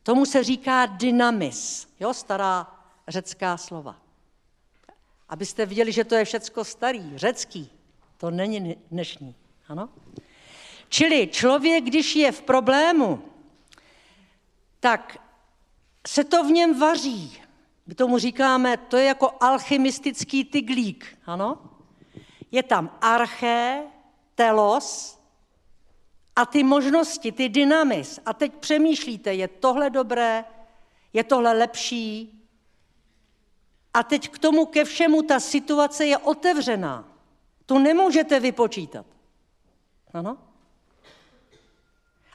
Tomu 0.02 0.26
se 0.26 0.44
říká 0.44 0.86
dynamis, 0.86 1.88
jo, 2.00 2.14
stará 2.14 2.84
řecká 3.08 3.56
slova. 3.56 3.96
Abyste 5.28 5.66
viděli, 5.66 5.92
že 5.92 6.04
to 6.04 6.14
je 6.14 6.24
všecko 6.24 6.64
starý, 6.64 7.12
řecký. 7.18 7.70
To 8.16 8.30
není 8.30 8.76
dnešní. 8.90 9.34
Ano? 9.68 9.88
Čili 10.88 11.28
člověk, 11.28 11.84
když 11.84 12.16
je 12.16 12.32
v 12.32 12.42
problému, 12.42 13.22
tak 14.80 15.18
se 16.06 16.24
to 16.24 16.44
v 16.44 16.46
něm 16.46 16.80
vaří. 16.80 17.42
My 17.86 17.94
tomu 17.94 18.18
říkáme, 18.18 18.76
to 18.76 18.96
je 18.96 19.04
jako 19.04 19.30
alchymistický 19.40 20.44
tyglík. 20.44 21.18
Ano? 21.26 21.58
Je 22.50 22.62
tam 22.62 22.98
arché, 23.00 23.82
telos 24.34 25.18
a 26.36 26.46
ty 26.46 26.62
možnosti, 26.62 27.32
ty 27.32 27.48
dynamis. 27.48 28.20
A 28.26 28.32
teď 28.32 28.54
přemýšlíte, 28.54 29.34
je 29.34 29.48
tohle 29.48 29.90
dobré, 29.90 30.44
je 31.12 31.24
tohle 31.24 31.52
lepší, 31.52 32.40
a 33.94 34.02
teď 34.02 34.28
k 34.28 34.38
tomu 34.38 34.66
ke 34.66 34.84
všemu 34.84 35.22
ta 35.22 35.40
situace 35.40 36.06
je 36.06 36.18
otevřená. 36.18 37.08
Tu 37.66 37.78
nemůžete 37.78 38.40
vypočítat. 38.40 39.06
Ano? 40.14 40.38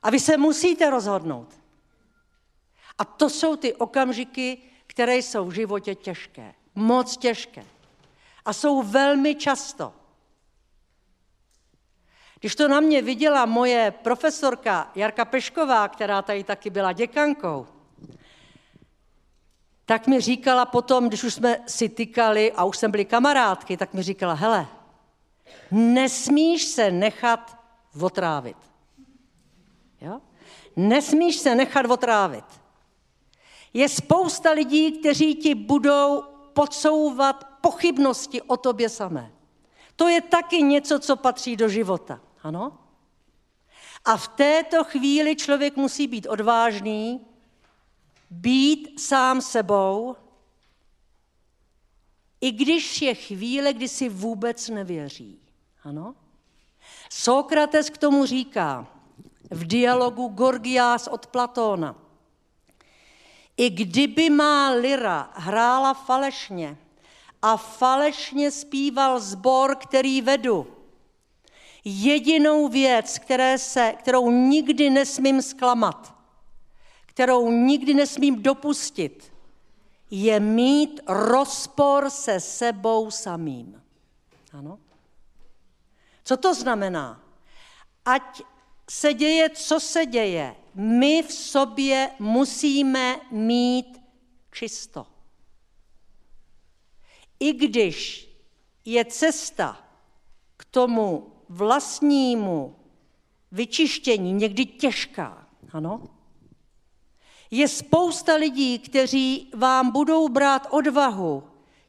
A 0.03 0.09
vy 0.09 0.19
se 0.19 0.37
musíte 0.37 0.89
rozhodnout. 0.89 1.59
A 2.97 3.05
to 3.05 3.29
jsou 3.29 3.55
ty 3.55 3.73
okamžiky, 3.73 4.61
které 4.87 5.17
jsou 5.17 5.45
v 5.45 5.51
životě 5.51 5.95
těžké. 5.95 6.53
Moc 6.75 7.17
těžké. 7.17 7.65
A 8.45 8.53
jsou 8.53 8.83
velmi 8.83 9.35
často. 9.35 9.93
Když 12.39 12.55
to 12.55 12.67
na 12.67 12.79
mě 12.79 13.01
viděla 13.01 13.45
moje 13.45 13.91
profesorka 13.91 14.91
Jarka 14.95 15.25
Pešková, 15.25 15.87
která 15.87 16.21
tady 16.21 16.43
taky 16.43 16.69
byla 16.69 16.91
děkankou, 16.91 17.67
tak 19.85 20.07
mi 20.07 20.21
říkala 20.21 20.65
potom, 20.65 21.07
když 21.07 21.23
už 21.23 21.33
jsme 21.33 21.59
si 21.67 21.89
tykali 21.89 22.51
a 22.51 22.63
už 22.63 22.77
jsme 22.77 22.87
byli 22.87 23.05
kamarádky, 23.05 23.77
tak 23.77 23.93
mi 23.93 24.03
říkala, 24.03 24.33
hele, 24.33 24.67
nesmíš 25.71 26.63
se 26.63 26.91
nechat 26.91 27.57
otrávit. 28.01 28.57
Jo? 30.01 30.21
Nesmíš 30.75 31.35
se 31.35 31.55
nechat 31.55 31.85
otrávit. 31.85 32.45
Je 33.75 33.89
spousta 33.89 34.51
lidí, 34.51 34.91
kteří 34.91 35.35
ti 35.35 35.55
budou 35.55 36.23
podsouvat 36.53 37.43
pochybnosti 37.61 38.41
o 38.41 38.57
tobě 38.57 38.89
samé. 38.89 39.31
To 39.95 40.07
je 40.07 40.21
taky 40.21 40.63
něco, 40.63 40.99
co 40.99 41.15
patří 41.15 41.55
do 41.55 41.69
života. 41.69 42.21
Ano? 42.43 42.77
A 44.05 44.17
v 44.17 44.27
této 44.27 44.83
chvíli 44.83 45.35
člověk 45.35 45.75
musí 45.75 46.07
být 46.07 46.27
odvážný, 46.27 47.21
být 48.29 48.99
sám 48.99 49.41
sebou, 49.41 50.15
i 52.41 52.51
když 52.51 53.01
je 53.01 53.15
chvíle, 53.15 53.73
kdy 53.73 53.87
si 53.87 54.09
vůbec 54.09 54.69
nevěří. 54.69 55.39
Ano? 55.83 56.15
Sokrates 57.09 57.89
k 57.89 57.97
tomu 57.97 58.25
říká 58.25 58.87
v 59.51 59.67
dialogu 59.67 60.27
Gorgias 60.27 61.07
od 61.07 61.27
Platóna. 61.27 62.04
I 63.57 63.69
kdyby 63.69 64.29
má 64.29 64.69
lira 64.69 65.29
hrála 65.33 65.93
falešně 65.93 66.77
a 67.41 67.57
falešně 67.57 68.51
zpíval 68.51 69.19
zbor, 69.19 69.75
který 69.75 70.21
vedu, 70.21 70.67
jedinou 71.85 72.67
věc, 72.67 73.19
které 73.19 73.57
se, 73.57 73.93
kterou 73.99 74.31
nikdy 74.31 74.89
nesmím 74.89 75.41
zklamat, 75.41 76.15
kterou 77.05 77.51
nikdy 77.51 77.93
nesmím 77.93 78.43
dopustit, 78.43 79.33
je 80.11 80.39
mít 80.39 80.99
rozpor 81.07 82.09
se 82.09 82.39
sebou 82.39 83.11
samým. 83.11 83.81
Ano? 84.53 84.79
Co 86.23 86.37
to 86.37 86.53
znamená? 86.53 87.21
Ať 88.05 88.41
se 88.89 89.13
děje, 89.13 89.49
co 89.49 89.79
se 89.79 90.05
děje, 90.05 90.55
my 90.75 91.23
v 91.23 91.33
sobě 91.33 92.09
musíme 92.19 93.19
mít 93.31 94.01
čisto. 94.53 95.07
I 97.39 97.53
když 97.53 98.29
je 98.85 99.05
cesta 99.05 99.87
k 100.57 100.65
tomu 100.65 101.31
vlastnímu 101.49 102.75
vyčištění 103.51 104.33
někdy 104.33 104.65
těžká, 104.65 105.47
ano, 105.71 106.03
je 107.51 107.67
spousta 107.67 108.35
lidí, 108.35 108.79
kteří 108.79 109.51
vám 109.55 109.91
budou 109.91 110.29
brát 110.29 110.67
odvahu 110.69 111.43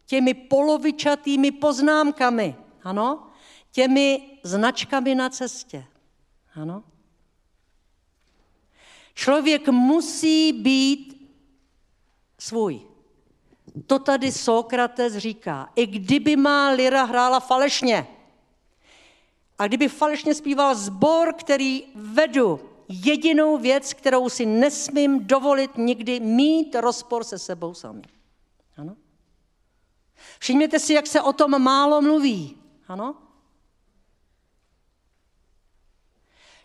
těmi 0.07 0.35
polovičatými 0.35 1.51
poznámkami, 1.51 2.57
ano, 2.83 3.27
těmi 3.71 4.39
značkami 4.43 5.15
na 5.15 5.31
cestě. 5.31 5.87
Ano. 6.55 6.85
Člověk 9.17 9.69
musí 9.69 10.53
být 10.53 11.31
svůj. 12.39 12.81
To 13.87 13.99
tady 13.99 14.33
Sokrates 14.33 15.17
říká. 15.17 15.73
I 15.77 15.87
kdyby 15.87 16.37
má 16.37 16.71
lira 16.71 17.05
hrála 17.05 17.41
falešně, 17.41 18.07
a 19.59 19.67
kdyby 19.67 19.89
falešně 19.89 20.35
zpíval 20.35 20.75
zbor, 20.75 21.33
který 21.33 21.85
vedu, 21.95 22.61
jedinou 22.89 23.59
věc, 23.59 23.95
kterou 23.95 24.29
si 24.29 24.47
nesmím 24.47 25.27
dovolit 25.27 25.77
nikdy 25.77 26.21
mít 26.21 26.75
rozpor 26.75 27.25
se 27.25 27.39
sebou 27.39 27.75
sami. 27.75 28.03
Ano? 28.77 28.97
Všimněte 30.39 30.79
si, 30.79 30.93
jak 30.93 31.07
se 31.07 31.23
o 31.23 31.33
tom 31.33 31.63
málo 31.63 32.03
mluví. 32.03 32.57
Ano? 32.89 33.15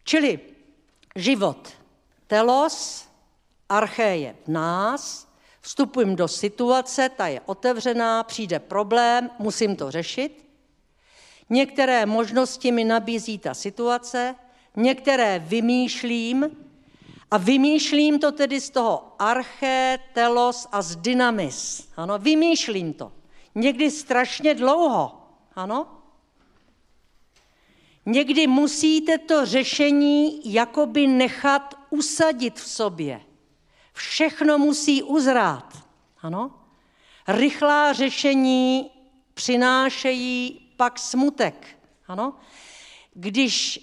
Čili 0.04 0.40
život, 1.16 1.81
telos, 2.32 3.06
archéje 3.70 4.36
v 4.46 4.48
nás, 4.48 5.28
vstupujem 5.62 6.16
do 6.16 6.28
situace, 6.28 7.10
ta 7.10 7.28
je 7.28 7.42
otevřená, 7.46 8.24
přijde 8.24 8.60
problém, 8.60 9.30
musím 9.40 9.76
to 9.76 9.92
řešit. 9.92 10.46
Některé 11.50 12.06
možnosti 12.06 12.72
mi 12.72 12.84
nabízí 12.84 13.38
ta 13.38 13.54
situace, 13.54 14.36
některé 14.76 15.40
vymýšlím 15.40 16.48
a 17.32 17.38
vymýšlím 17.38 18.20
to 18.20 18.32
tedy 18.32 18.62
z 18.62 18.70
toho 18.70 19.16
arché, 19.20 20.00
telos 20.14 20.68
a 20.72 20.82
z 20.82 20.96
dynamis. 20.96 21.88
Ano, 21.98 22.20
vymýšlím 22.20 22.94
to. 22.94 23.12
Někdy 23.56 23.92
strašně 23.92 24.56
dlouho. 24.56 25.20
Ano? 25.56 25.88
Někdy 28.06 28.48
musíte 28.48 29.18
to 29.18 29.46
řešení 29.46 30.42
jakoby 30.54 31.08
nechat 31.08 31.81
usadit 31.92 32.60
v 32.60 32.68
sobě. 32.68 33.22
Všechno 33.94 34.58
musí 34.58 35.04
uzrát. 35.04 35.78
Ano? 36.22 36.52
Rychlá 37.28 37.94
řešení 37.94 38.92
přinášejí 39.34 40.68
pak 40.78 41.00
smutek. 41.00 41.68
Ano? 42.08 42.34
Když 43.14 43.80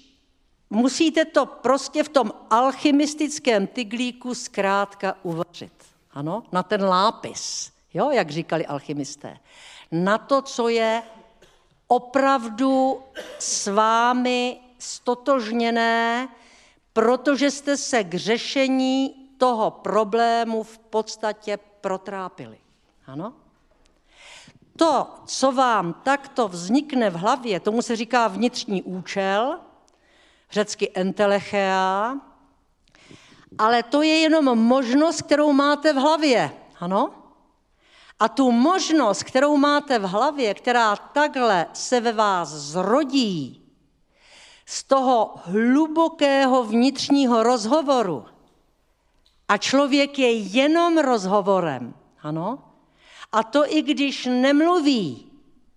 musíte 0.69 1.25
to 1.25 1.45
prostě 1.45 2.03
v 2.03 2.09
tom 2.09 2.31
alchymistickém 2.49 3.67
tyglíku 3.67 4.35
zkrátka 4.35 5.15
uvařit. 5.23 5.73
Ano, 6.11 6.43
na 6.51 6.63
ten 6.63 6.83
lápis, 6.83 7.71
jo, 7.93 8.09
jak 8.09 8.31
říkali 8.31 8.65
alchymisté. 8.65 9.37
Na 9.91 10.17
to, 10.17 10.41
co 10.41 10.69
je 10.69 11.03
opravdu 11.87 13.03
s 13.39 13.67
vámi 13.67 14.59
stotožněné, 14.79 16.27
protože 16.93 17.51
jste 17.51 17.77
se 17.77 18.03
k 18.03 18.15
řešení 18.15 19.15
toho 19.37 19.71
problému 19.71 20.63
v 20.63 20.77
podstatě 20.77 21.59
protrápili. 21.81 22.57
Ano? 23.07 23.33
to, 24.79 25.07
co 25.25 25.51
vám 25.51 25.93
takto 26.03 26.47
vznikne 26.47 27.09
v 27.09 27.13
hlavě, 27.13 27.59
tomu 27.59 27.81
se 27.81 27.95
říká 27.95 28.27
vnitřní 28.27 28.83
účel, 28.83 29.59
řecky 30.51 30.91
entelechea, 30.95 32.15
ale 33.57 33.83
to 33.83 34.01
je 34.01 34.17
jenom 34.17 34.59
možnost, 34.59 35.21
kterou 35.21 35.53
máte 35.53 35.93
v 35.93 35.95
hlavě. 35.95 36.51
Ano? 36.79 37.11
A 38.19 38.29
tu 38.29 38.51
možnost, 38.51 39.23
kterou 39.23 39.57
máte 39.57 39.99
v 39.99 40.03
hlavě, 40.03 40.53
která 40.53 40.95
takhle 40.95 41.65
se 41.73 41.99
ve 41.99 42.13
vás 42.13 42.49
zrodí, 42.49 43.68
z 44.69 44.83
toho 44.83 45.33
hlubokého 45.43 46.63
vnitřního 46.63 47.43
rozhovoru, 47.43 48.25
a 49.47 49.57
člověk 49.57 50.19
je 50.19 50.31
jenom 50.31 50.97
rozhovorem, 50.97 51.93
ano? 52.21 52.59
A 53.31 53.43
to 53.43 53.73
i 53.73 53.81
když 53.81 54.25
nemluví, 54.25 55.31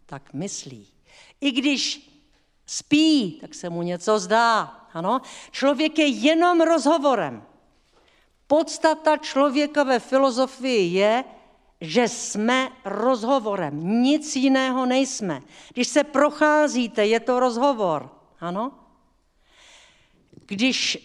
tak 0.06 0.32
myslí. 0.32 0.86
I 1.40 1.50
když 1.52 2.10
spí, 2.66 3.38
tak 3.40 3.54
se 3.54 3.70
mu 3.70 3.82
něco 3.82 4.18
zdá, 4.18 4.86
ano? 4.92 5.20
Člověk 5.50 5.98
je 5.98 6.06
jenom 6.06 6.60
rozhovorem. 6.60 7.42
Podstata 8.46 9.16
člověka 9.16 9.82
ve 9.82 9.98
filozofii 9.98 10.94
je, 10.94 11.24
že 11.80 12.08
jsme 12.08 12.68
rozhovorem. 12.84 14.02
Nic 14.02 14.36
jiného 14.36 14.86
nejsme. 14.86 15.42
Když 15.72 15.88
se 15.88 16.04
procházíte, 16.04 17.06
je 17.06 17.20
to 17.20 17.40
rozhovor. 17.40 18.10
Ano? 18.40 18.81
Když 20.52 20.98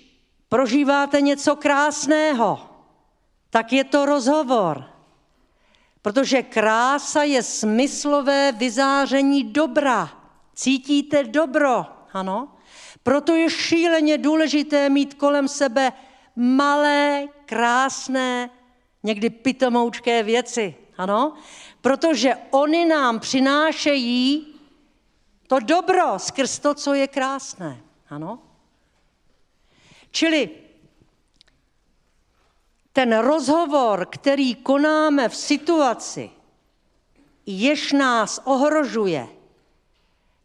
prožíváte 0.49 1.21
něco 1.21 1.55
krásného, 1.55 2.69
tak 3.49 3.73
je 3.73 3.83
to 3.83 4.05
rozhovor. 4.05 4.83
Protože 6.01 6.43
krása 6.43 7.23
je 7.23 7.43
smyslové 7.43 8.51
vyzáření 8.51 9.43
dobra. 9.43 10.11
Cítíte 10.53 11.23
dobro, 11.23 11.85
ano? 12.13 12.57
Proto 13.03 13.35
je 13.35 13.49
šíleně 13.49 14.17
důležité 14.17 14.89
mít 14.89 15.13
kolem 15.13 15.47
sebe 15.47 15.93
malé, 16.35 17.27
krásné, 17.45 18.49
někdy 19.03 19.29
pitomoučké 19.29 20.23
věci, 20.23 20.75
ano? 20.97 21.33
Protože 21.81 22.35
oni 22.51 22.85
nám 22.85 23.19
přinášejí 23.19 24.47
to 25.47 25.59
dobro 25.59 26.19
skrz 26.19 26.59
to, 26.59 26.73
co 26.73 26.93
je 26.93 27.07
krásné, 27.07 27.81
ano? 28.09 28.39
Čili 30.17 30.49
ten 32.93 33.17
rozhovor, 33.17 34.05
který 34.05 34.55
konáme 34.55 35.29
v 35.29 35.35
situaci, 35.35 36.29
jež 37.45 37.91
nás 37.91 38.41
ohrožuje, 38.43 39.27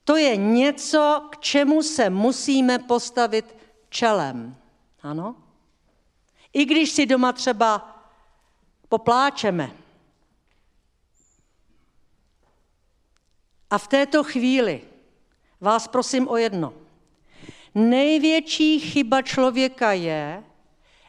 to 0.05 0.17
je 0.17 0.37
něco, 0.37 1.29
k 1.31 1.39
čemu 1.41 1.83
se 1.83 2.11
musíme 2.11 2.79
postavit 2.79 3.57
čelem. 3.89 4.57
Ano? 5.03 5.37
I 6.53 6.65
když 6.65 6.91
si 6.91 7.07
doma 7.07 7.33
třeba 7.33 7.97
popláčeme. 8.89 9.73
A 13.71 13.79
v 13.79 13.89
této 13.89 14.25
chvíli 14.25 14.85
vás 15.61 15.89
prosím 15.89 16.29
o 16.29 16.37
jedno. 16.37 16.82
Největší 17.75 18.81
chyba 18.81 19.23
člověka 19.23 19.93
je, 19.93 20.45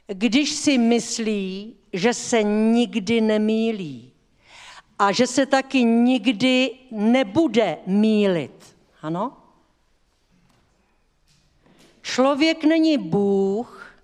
když 0.08 0.52
si 0.52 0.78
myslí, 0.78 1.76
že 1.93 2.13
se 2.13 2.43
nikdy 2.43 3.21
nemýlí 3.21 4.13
a 4.99 5.12
že 5.12 5.28
se 5.28 5.45
taky 5.45 5.84
nikdy 5.84 6.71
nebude 6.91 7.78
mílit. 7.86 8.76
Ano? 9.02 9.38
Člověk 12.02 12.63
není 12.63 12.97
Bůh 12.97 13.95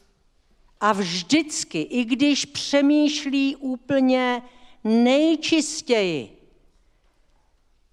a 0.80 0.93
vždycky, 0.93 1.82
i 1.82 2.06
když 2.06 2.45
přemýšlí 2.45 3.56
úplně 3.56 4.41
nejčistěji, 4.84 6.38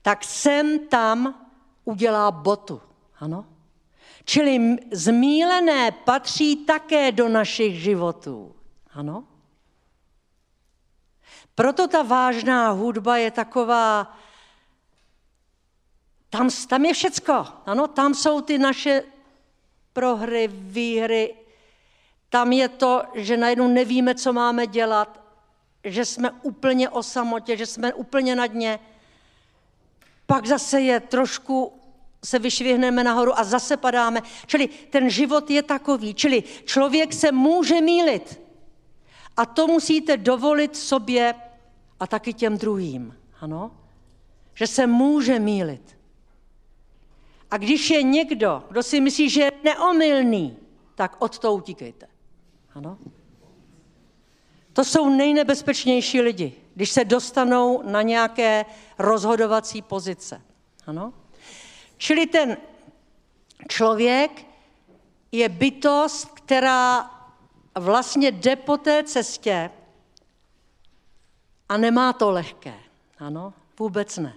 tak 0.02 0.24
sem 0.24 0.78
tam 0.78 1.48
udělá 1.84 2.30
botu. 2.30 2.80
Ano? 3.18 3.46
Čili 4.28 4.76
zmílené 4.92 5.90
patří 5.90 6.56
také 6.56 7.12
do 7.12 7.28
našich 7.28 7.80
životů. 7.82 8.54
Ano? 8.90 9.24
Proto 11.54 11.88
ta 11.88 12.02
vážná 12.02 12.70
hudba 12.70 13.16
je 13.16 13.30
taková, 13.30 14.18
tam, 16.30 16.50
tam 16.68 16.84
je 16.84 16.94
všecko. 16.94 17.46
Ano, 17.66 17.88
tam 17.88 18.14
jsou 18.14 18.40
ty 18.40 18.58
naše 18.58 19.02
prohry, 19.92 20.48
výhry. 20.52 21.34
Tam 22.28 22.52
je 22.52 22.68
to, 22.68 23.02
že 23.14 23.36
najednou 23.36 23.68
nevíme, 23.68 24.14
co 24.14 24.32
máme 24.32 24.66
dělat, 24.66 25.20
že 25.84 26.04
jsme 26.04 26.30
úplně 26.42 26.88
o 26.88 27.02
samotě, 27.02 27.56
že 27.56 27.66
jsme 27.66 27.94
úplně 27.94 28.36
na 28.36 28.46
dně. 28.46 28.78
Pak 30.26 30.46
zase 30.46 30.80
je 30.80 31.00
trošku 31.00 31.72
se 32.26 32.38
vyšvihneme 32.38 33.04
nahoru 33.04 33.38
a 33.38 33.44
zase 33.44 33.76
padáme. 33.76 34.22
Čili 34.46 34.68
ten 34.68 35.10
život 35.10 35.50
je 35.50 35.62
takový. 35.62 36.14
Čili 36.14 36.42
člověk 36.64 37.12
se 37.12 37.32
může 37.32 37.80
mílit. 37.80 38.40
A 39.36 39.46
to 39.46 39.66
musíte 39.66 40.16
dovolit 40.16 40.76
sobě 40.76 41.34
a 42.00 42.06
taky 42.06 42.32
těm 42.32 42.58
druhým. 42.58 43.14
Ano? 43.40 43.70
Že 44.54 44.66
se 44.66 44.86
může 44.86 45.38
mílit. 45.38 45.98
A 47.50 47.56
když 47.56 47.90
je 47.90 48.02
někdo, 48.02 48.64
kdo 48.68 48.82
si 48.82 49.00
myslí, 49.00 49.30
že 49.30 49.42
je 49.42 49.52
neomylný, 49.64 50.56
tak 50.94 51.16
od 51.18 51.38
toho 51.38 51.54
utíkejte. 51.54 52.06
Ano? 52.74 52.98
To 54.72 54.84
jsou 54.84 55.08
nejnebezpečnější 55.08 56.20
lidi, 56.20 56.54
když 56.74 56.90
se 56.90 57.04
dostanou 57.04 57.82
na 57.82 58.02
nějaké 58.02 58.64
rozhodovací 58.98 59.82
pozice. 59.82 60.42
Ano? 60.86 61.12
Čili 61.96 62.26
ten 62.26 62.56
člověk 63.68 64.46
je 65.32 65.48
bytost, 65.48 66.30
která 66.30 67.10
vlastně 67.74 68.30
jde 68.30 68.56
po 68.56 68.76
té 68.76 69.04
cestě 69.04 69.70
a 71.68 71.76
nemá 71.76 72.12
to 72.12 72.30
lehké. 72.30 72.74
Ano, 73.18 73.52
vůbec 73.78 74.18
ne. 74.18 74.34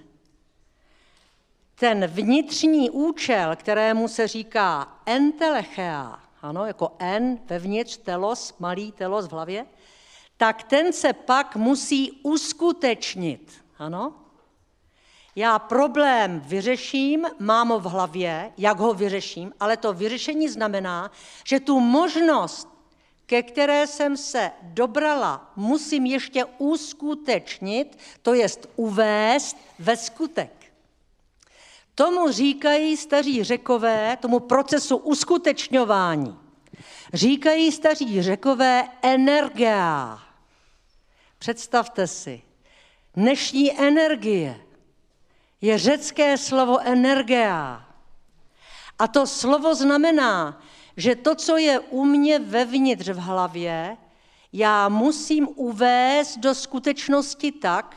Ten 1.76 2.08
vnitřní 2.08 2.90
účel, 2.90 3.56
kterému 3.56 4.08
se 4.08 4.28
říká 4.28 5.00
entelechea, 5.06 6.20
ano, 6.42 6.66
jako 6.66 6.96
en, 7.00 7.40
vevnitř, 7.46 7.98
telos, 7.98 8.56
malý 8.60 8.92
telos 8.92 9.28
v 9.28 9.32
hlavě, 9.32 9.66
tak 10.38 10.64
ten 10.64 10.94
se 10.94 11.14
pak 11.14 11.56
musí 11.56 12.12
uskutečnit. 12.12 13.66
Ano? 13.78 14.14
Já 15.40 15.60
problém 15.60 16.40
vyřeším, 16.40 17.28
mám 17.40 17.70
ho 17.70 17.80
v 17.80 17.84
hlavě, 17.84 18.52
jak 18.58 18.80
ho 18.80 18.94
vyřeším, 18.94 19.54
ale 19.60 19.78
to 19.78 19.94
vyřešení 19.94 20.50
znamená, 20.50 21.12
že 21.44 21.60
tu 21.60 21.80
možnost, 21.80 22.68
ke 23.26 23.44
které 23.44 23.88
jsem 23.88 24.18
se 24.18 24.52
dobrala, 24.62 25.52
musím 25.56 26.06
ještě 26.06 26.46
uskutečnit, 26.46 28.00
to 28.22 28.34
jest 28.34 28.70
uvést 28.76 29.58
ve 29.80 29.98
skutek. 29.98 30.74
Tomu 31.96 32.32
říkají 32.32 32.98
staří 32.98 33.44
řekové, 33.44 34.18
tomu 34.22 34.40
procesu 34.40 34.98
uskutečňování. 34.98 36.38
Říkají 37.14 37.72
staří 37.72 38.22
řekové 38.22 38.84
energia. 39.02 40.20
Představte 41.38 42.08
si, 42.08 42.42
dnešní 43.16 43.80
energie 43.80 44.69
je 45.62 45.78
řecké 45.78 46.38
slovo 46.38 46.80
energia. 46.80 47.86
A 49.00 49.08
to 49.08 49.28
slovo 49.28 49.76
znamená, 49.76 50.62
že 50.98 51.16
to, 51.16 51.36
co 51.36 51.58
je 51.58 51.80
u 51.80 52.06
mě 52.06 52.40
vevnitř 52.40 53.10
v 53.10 53.20
hlavě, 53.20 53.98
já 54.54 54.90
musím 54.90 55.48
uvést 55.56 56.38
do 56.38 56.56
skutečnosti 56.56 57.52
tak, 57.52 57.96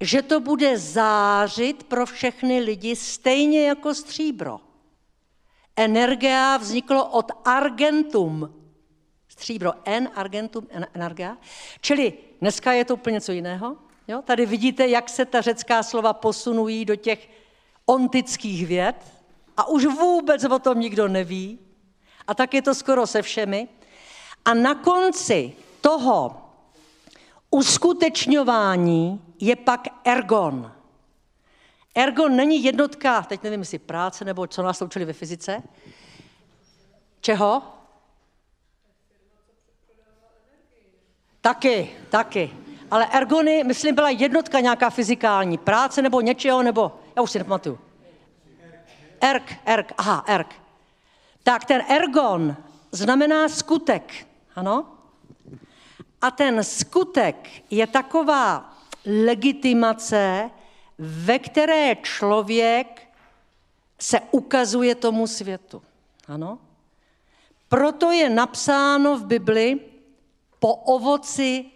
že 0.00 0.22
to 0.22 0.40
bude 0.40 0.78
zářit 0.78 1.84
pro 1.84 2.06
všechny 2.06 2.60
lidi 2.60 2.96
stejně 2.96 3.68
jako 3.68 3.94
stříbro. 3.94 4.60
Energia 5.76 6.56
vzniklo 6.56 7.06
od 7.06 7.32
argentum. 7.44 8.54
Stříbro 9.28 9.72
N, 9.84 10.10
argentum, 10.14 10.68
energia. 10.94 11.36
Čili 11.80 12.12
dneska 12.40 12.72
je 12.72 12.84
to 12.84 12.94
úplně 12.94 13.14
něco 13.14 13.32
jiného. 13.32 13.76
Jo? 14.08 14.22
Tady 14.22 14.46
vidíte, 14.46 14.88
jak 14.88 15.08
se 15.08 15.24
ta 15.24 15.40
řecká 15.40 15.82
slova 15.82 16.12
posunují 16.12 16.84
do 16.84 16.96
těch 16.96 17.28
ontických 17.86 18.66
věd 18.66 18.96
a 19.56 19.68
už 19.68 19.84
vůbec 19.84 20.44
o 20.44 20.58
tom 20.58 20.80
nikdo 20.80 21.08
neví. 21.08 21.58
A 22.26 22.34
tak 22.34 22.54
je 22.54 22.62
to 22.62 22.74
skoro 22.74 23.06
se 23.06 23.22
všemi. 23.22 23.68
A 24.44 24.54
na 24.54 24.74
konci 24.74 25.52
toho 25.80 26.36
uskutečňování 27.50 29.22
je 29.40 29.56
pak 29.56 29.88
ergon. 30.04 30.72
Ergon 31.94 32.36
není 32.36 32.64
jednotka, 32.64 33.22
teď 33.22 33.42
nevím, 33.42 33.60
jestli 33.60 33.78
práce 33.78 34.24
nebo 34.24 34.46
co 34.46 34.62
nás 34.62 34.82
učili 34.82 35.04
ve 35.04 35.12
fyzice. 35.12 35.62
Čeho? 37.20 37.62
Taky, 41.40 41.96
taky. 42.10 42.63
Ale 42.94 43.08
ergony, 43.12 43.64
myslím, 43.64 43.94
byla 43.94 44.10
jednotka 44.10 44.60
nějaká 44.60 44.90
fyzikální. 44.90 45.58
Práce 45.58 46.02
nebo 46.02 46.20
něčeho, 46.20 46.62
nebo, 46.62 46.92
já 47.16 47.22
už 47.22 47.30
si 47.30 47.38
nepamatuju. 47.38 47.78
Erk, 49.20 49.52
erk, 49.64 49.92
aha, 49.98 50.24
erk. 50.26 50.54
Tak 51.42 51.64
ten 51.64 51.82
ergon 51.88 52.56
znamená 52.92 53.48
skutek, 53.48 54.26
ano? 54.56 54.86
A 56.20 56.30
ten 56.30 56.64
skutek 56.64 57.48
je 57.70 57.86
taková 57.86 58.74
legitimace, 59.24 60.50
ve 60.98 61.38
které 61.38 61.96
člověk 61.96 63.08
se 64.00 64.20
ukazuje 64.30 64.94
tomu 64.94 65.26
světu. 65.26 65.82
Ano? 66.28 66.58
Proto 67.68 68.12
je 68.12 68.30
napsáno 68.30 69.18
v 69.18 69.26
Bibli, 69.26 69.80
po 70.58 70.74
ovoci 70.74 71.73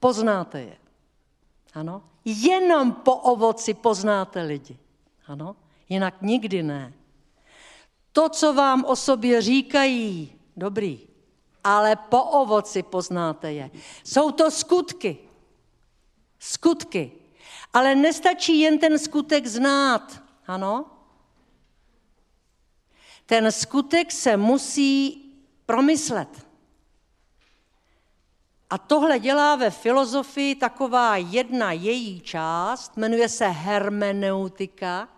poznáte 0.00 0.60
je. 0.60 0.76
Ano? 1.74 2.02
Jenom 2.24 2.92
po 2.92 3.14
ovoci 3.14 3.74
poznáte 3.74 4.42
lidi. 4.42 4.78
Ano? 5.26 5.56
Jinak 5.88 6.22
nikdy 6.22 6.62
ne. 6.62 6.92
To, 8.12 8.28
co 8.28 8.52
vám 8.52 8.84
o 8.84 8.96
sobě 8.96 9.42
říkají, 9.42 10.32
dobrý, 10.56 11.00
ale 11.64 11.96
po 11.96 12.22
ovoci 12.22 12.82
poznáte 12.82 13.52
je. 13.52 13.70
Jsou 14.04 14.30
to 14.30 14.50
skutky. 14.50 15.18
Skutky. 16.38 17.12
Ale 17.72 17.94
nestačí 17.94 18.60
jen 18.60 18.78
ten 18.78 18.98
skutek 18.98 19.46
znát. 19.46 20.22
Ano? 20.46 20.86
Ten 23.26 23.52
skutek 23.52 24.12
se 24.12 24.36
musí 24.36 25.22
promyslet. 25.66 26.45
A 28.70 28.78
tohle 28.78 29.18
dělá 29.18 29.56
ve 29.56 29.70
filozofii 29.70 30.54
taková 30.54 31.16
jedna 31.16 31.72
její 31.72 32.20
část, 32.20 32.96
jmenuje 32.96 33.28
se 33.28 33.48
hermeneutika, 33.48 35.08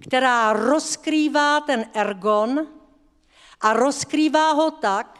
která 0.00 0.52
rozkrývá 0.52 1.60
ten 1.60 1.86
ergon 1.92 2.66
a 3.60 3.72
rozkrývá 3.72 4.52
ho 4.52 4.70
tak, 4.70 5.18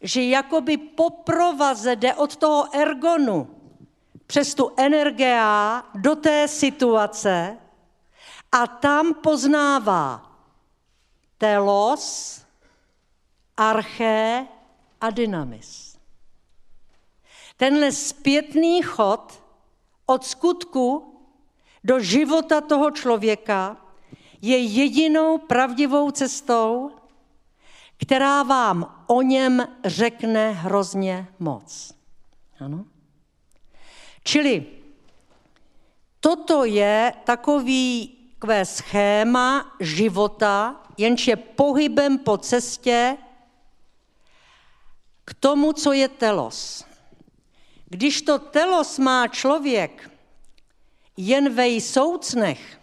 že 0.00 0.22
jakoby 0.22 0.76
poprovaze 0.76 1.96
jde 1.96 2.14
od 2.14 2.36
toho 2.36 2.76
ergonu 2.76 3.60
přes 4.26 4.54
tu 4.54 4.72
energia 4.76 5.82
do 5.94 6.16
té 6.16 6.48
situace 6.48 7.58
a 8.52 8.66
tam 8.66 9.14
poznává 9.14 10.36
telos, 11.38 12.42
arché 13.56 14.46
a 15.00 15.10
dynamis. 15.10 15.89
Tenhle 17.60 17.92
zpětný 17.92 18.82
chod 18.82 19.44
od 20.06 20.24
skutku 20.24 21.14
do 21.84 22.00
života 22.00 22.60
toho 22.60 22.90
člověka 22.90 23.76
je 24.42 24.58
jedinou 24.58 25.38
pravdivou 25.38 26.10
cestou, 26.10 26.90
která 27.96 28.42
vám 28.42 29.04
o 29.06 29.22
něm 29.22 29.68
řekne 29.84 30.50
hrozně 30.50 31.28
moc. 31.38 31.94
Ano? 32.60 32.84
Čili 34.24 34.66
toto 36.20 36.64
je 36.64 37.12
takový 37.24 38.16
takové 38.32 38.64
schéma 38.64 39.76
života, 39.80 40.82
jenž 40.96 41.28
je 41.28 41.36
pohybem 41.36 42.18
po 42.18 42.38
cestě 42.38 43.16
k 45.24 45.34
tomu, 45.34 45.72
co 45.72 45.92
je 45.92 46.08
telos. 46.08 46.89
Když 47.90 48.22
to 48.22 48.38
telos 48.38 48.98
má 48.98 49.28
člověk 49.28 50.10
jen 51.16 51.54
ve 51.54 51.80
soucnech, 51.80 52.80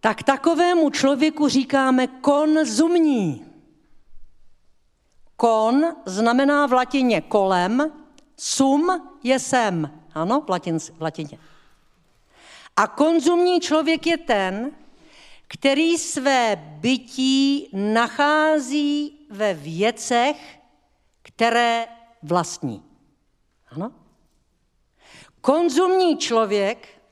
tak 0.00 0.22
takovému 0.22 0.90
člověku 0.90 1.48
říkáme 1.48 2.06
konzumní. 2.06 3.46
Kon 5.36 5.96
znamená 6.06 6.66
v 6.66 6.72
latině 6.72 7.20
kolem, 7.20 7.92
sum 8.36 9.10
je 9.22 9.38
sem, 9.38 10.00
ano, 10.14 10.40
v, 10.40 10.50
latin, 10.50 10.78
v 10.78 11.02
latině. 11.02 11.38
A 12.76 12.86
konzumní 12.86 13.60
člověk 13.60 14.06
je 14.06 14.18
ten, 14.18 14.70
který 15.48 15.98
své 15.98 16.56
bytí 16.56 17.68
nachází 17.72 19.26
ve 19.30 19.54
věcech, 19.54 20.57
které 21.38 21.86
vlastní. 22.22 22.82
Ano? 23.70 23.92
Konzumní 25.40 26.16
člověk 26.16 27.02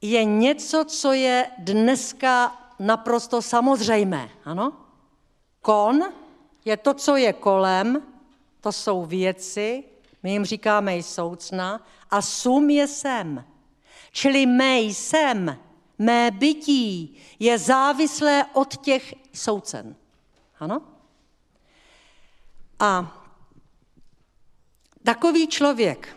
je 0.00 0.24
něco, 0.24 0.84
co 0.84 1.12
je 1.12 1.50
dneska 1.58 2.60
naprosto 2.78 3.42
samozřejmé. 3.42 4.30
Ano? 4.44 4.72
Kon 5.60 6.04
je 6.64 6.76
to, 6.76 6.94
co 6.94 7.16
je 7.16 7.32
kolem, 7.32 8.02
to 8.60 8.72
jsou 8.72 9.04
věci, 9.04 9.84
my 10.22 10.32
jim 10.32 10.44
říkáme 10.44 10.98
i 10.98 11.02
soucna, 11.02 11.86
a 12.10 12.22
sum 12.22 12.70
je 12.70 12.88
sem. 12.88 13.44
Čili 14.12 14.46
mé 14.46 14.80
jsem, 14.80 15.58
mé 15.98 16.30
bytí 16.30 17.16
je 17.38 17.58
závislé 17.58 18.44
od 18.52 18.76
těch 18.76 19.14
soucen. 19.32 19.96
Ano? 20.60 20.93
A 22.78 23.22
takový 25.04 25.48
člověk 25.48 26.16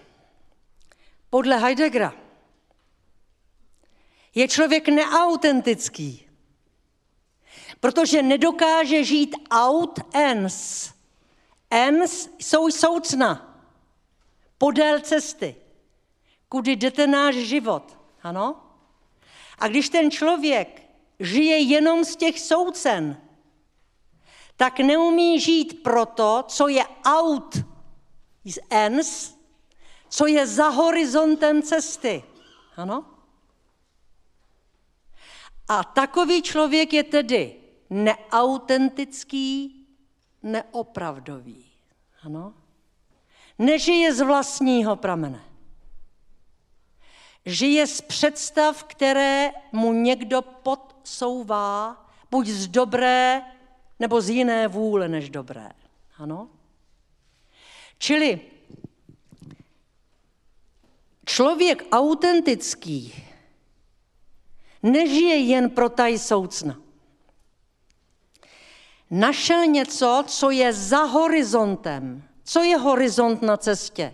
podle 1.30 1.58
Heideggera 1.58 2.14
je 4.36 4.48
člověk 4.48 4.88
neautentický, 4.88 6.30
protože 7.80 8.22
nedokáže 8.22 9.04
žít 9.04 9.36
out 9.52 10.00
ens. 10.14 10.94
Ens 11.70 12.30
jsou 12.40 12.72
soucna, 12.72 13.60
podél 14.58 15.00
cesty, 15.00 15.56
kudy 16.50 16.76
jdete 16.76 17.08
náš 17.08 17.36
život. 17.36 17.98
Ano? 18.24 18.62
A 19.60 19.68
když 19.68 19.90
ten 19.90 20.12
člověk 20.12 20.82
žije 21.20 21.58
jenom 21.58 22.06
z 22.06 22.16
těch 22.16 22.40
soucen, 22.40 23.22
tak 24.58 24.80
neumí 24.80 25.40
žít 25.40 25.84
proto, 25.84 26.44
co 26.48 26.68
je 26.68 26.84
out 27.06 27.58
z 28.46 28.60
ens, 28.70 29.38
co 30.10 30.28
je 30.28 30.48
za 30.48 30.70
horizontem 30.70 31.62
cesty. 31.62 32.24
Ano? 32.78 33.06
A 35.68 35.84
takový 35.84 36.42
člověk 36.42 36.94
je 36.94 37.04
tedy 37.04 37.56
neautentický, 37.90 39.86
neopravdový. 40.44 41.66
Ano? 42.24 42.54
Nežije 43.60 44.14
z 44.14 44.22
vlastního 44.22 44.96
pramene. 44.96 45.44
Žije 47.46 47.88
z 47.88 48.02
představ, 48.02 48.84
které 48.84 49.52
mu 49.72 49.94
někdo 49.94 50.42
podsouvá, 50.42 52.06
buď 52.32 52.48
z 52.48 52.68
dobré, 52.68 53.42
nebo 54.00 54.22
z 54.22 54.30
jiné 54.30 54.68
vůle 54.68 55.08
než 55.08 55.30
dobré. 55.30 55.70
Ano? 56.18 56.50
Čili 57.98 58.42
člověk 61.26 61.84
autentický 61.92 63.24
nežije 64.84 65.36
jen 65.38 65.70
pro 65.70 65.90
taj 65.90 66.18
soucna. 66.18 66.80
Našel 69.12 69.66
něco, 69.66 70.24
co 70.28 70.50
je 70.50 70.74
za 70.74 71.04
horizontem. 71.04 72.24
Co 72.44 72.64
je 72.64 72.78
horizont 72.78 73.42
na 73.42 73.58
cestě? 73.58 74.14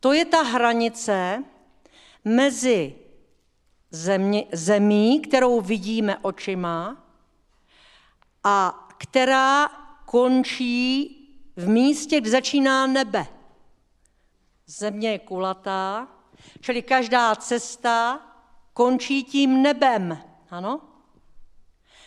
To 0.00 0.12
je 0.12 0.24
ta 0.24 0.42
hranice 0.42 1.44
mezi 2.24 2.94
zemí, 4.52 5.20
kterou 5.20 5.60
vidíme 5.60 6.18
očima, 6.18 7.08
a 8.44 8.87
která 8.98 9.68
končí 10.04 11.14
v 11.56 11.68
místě, 11.68 12.20
kde 12.20 12.30
začíná 12.30 12.86
nebe. 12.86 13.26
Země 14.66 15.10
je 15.10 15.18
kulatá, 15.18 16.08
čili 16.60 16.82
každá 16.82 17.36
cesta 17.36 18.20
končí 18.72 19.24
tím 19.24 19.62
nebem. 19.62 20.18
Ano? 20.50 20.80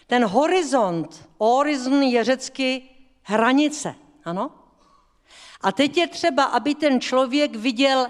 Ten 0.07 0.25
horizont, 0.25 1.29
horizon 1.37 2.03
je 2.03 2.23
řecky 2.23 2.89
hranice. 3.21 3.95
Ano? 4.25 4.51
A 5.61 5.71
teď 5.71 5.97
je 5.97 6.07
třeba, 6.07 6.43
aby 6.43 6.75
ten 6.75 7.01
člověk 7.01 7.55
viděl 7.55 8.07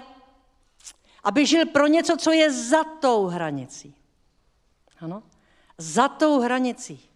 Aby 1.24 1.46
žil 1.46 1.66
pro 1.66 1.86
něco, 1.86 2.16
co 2.16 2.32
je 2.32 2.52
za 2.52 2.84
tou 2.84 3.26
hranicí. 3.26 3.94
Ano? 5.00 5.22
Za 5.78 6.08
tou 6.08 6.40
hranicí. 6.40 7.11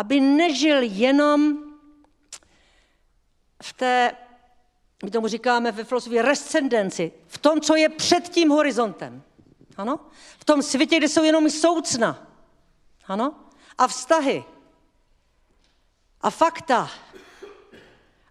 Aby 0.00 0.20
nežil 0.20 0.82
jenom 0.82 1.58
v 3.62 3.72
té, 3.72 4.16
my 5.04 5.10
tomu 5.10 5.28
říkáme 5.28 5.72
ve 5.72 5.84
filozofii, 5.84 6.22
rescendenci, 6.22 7.12
v 7.26 7.38
tom, 7.38 7.60
co 7.60 7.76
je 7.76 7.88
před 7.88 8.28
tím 8.28 8.48
horizontem. 8.48 9.22
Ano? 9.76 10.00
V 10.38 10.44
tom 10.44 10.62
světě, 10.62 10.96
kde 10.96 11.08
jsou 11.08 11.22
jenom 11.22 11.50
soucna. 11.50 12.26
Ano? 13.06 13.34
A 13.78 13.88
vztahy. 13.88 14.44
A 16.20 16.30
fakta. 16.30 16.90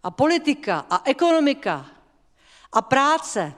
A 0.04 0.12
politika. 0.12 0.86
A 0.90 1.02
ekonomika. 1.06 1.86
A 2.72 2.82
práce. 2.82 3.54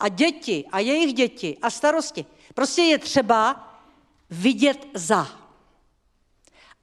A 0.00 0.08
děti. 0.08 0.64
A 0.72 0.78
jejich 0.78 1.14
děti. 1.14 1.58
A 1.62 1.70
starosti. 1.70 2.26
Prostě 2.54 2.82
je 2.82 2.98
třeba 2.98 3.68
vidět 4.30 4.86
za. 4.94 5.47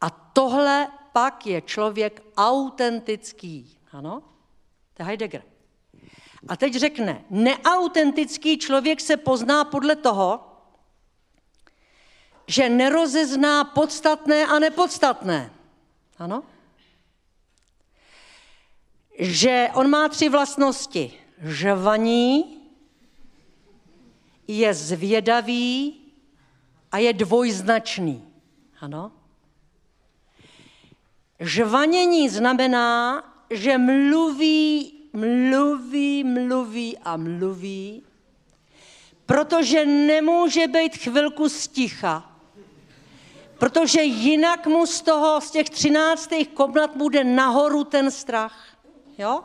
A 0.02 0.10
tohle 0.10 0.88
pak 1.14 1.48
je 1.48 1.62
člověk 1.62 2.24
autentický. 2.38 3.78
Ano? 3.92 4.24
To 4.94 5.02
je 5.04 5.06
Heidegger. 5.06 5.44
A 6.48 6.56
teď 6.58 6.76
řekne, 6.76 7.26
neautentický 7.30 8.58
člověk 8.58 9.02
se 9.02 9.18
pozná 9.18 9.64
podle 9.64 9.96
toho, 9.96 10.52
že 12.48 12.70
nerozezná 12.70 13.64
podstatné 13.64 14.46
a 14.46 14.60
nepodstatné. 14.60 15.54
Ano? 16.18 16.44
Že 19.20 19.70
on 19.74 19.90
má 19.90 20.10
tři 20.10 20.30
vlastnosti. 20.30 21.14
Žvaní, 21.42 22.56
je 24.48 24.74
zvědavý 24.74 26.02
a 26.92 26.98
je 26.98 27.14
dvojznačný. 27.14 28.28
Ano? 28.80 29.12
Žvanění 31.40 32.30
znamená, 32.30 33.24
že 33.50 33.78
mluví, 33.78 34.94
mluví, 35.14 36.24
mluví 36.24 36.98
a 36.98 37.18
mluví, 37.18 38.04
protože 39.26 39.86
nemůže 39.86 40.68
být 40.68 40.98
chvilku 40.98 41.50
sticha, 41.50 42.32
protože 43.58 44.02
jinak 44.02 44.68
mu 44.68 44.86
z 44.86 45.02
toho, 45.02 45.42
z 45.42 45.52
těch 45.52 45.70
třináctých 45.70 46.48
komnat 46.48 46.96
bude 46.96 47.24
nahoru 47.24 47.84
ten 47.84 48.12
strach. 48.12 48.68
Jo? 49.18 49.44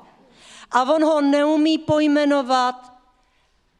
A 0.70 0.82
on 0.82 1.04
ho 1.04 1.20
neumí 1.20 1.78
pojmenovat. 1.78 2.92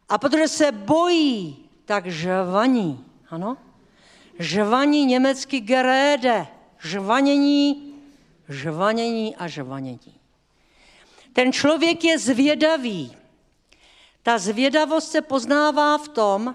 A 0.09 0.19
protože 0.19 0.49
se 0.49 0.73
bojí, 0.73 1.69
tak 1.85 2.07
žvaní. 2.07 3.05
Ano? 3.31 3.57
Žvaní 4.39 5.05
německy 5.05 5.61
gerede. 5.61 6.47
Žvanění, 6.83 7.90
žvanění 8.51 9.37
a 9.37 9.49
žvanění. 9.49 10.21
Ten 11.33 11.53
člověk 11.53 12.05
je 12.05 12.19
zvědavý. 12.19 13.17
Ta 14.23 14.39
zvědavost 14.39 15.11
se 15.11 15.23
poznává 15.23 15.99
v 15.99 16.09
tom, 16.09 16.55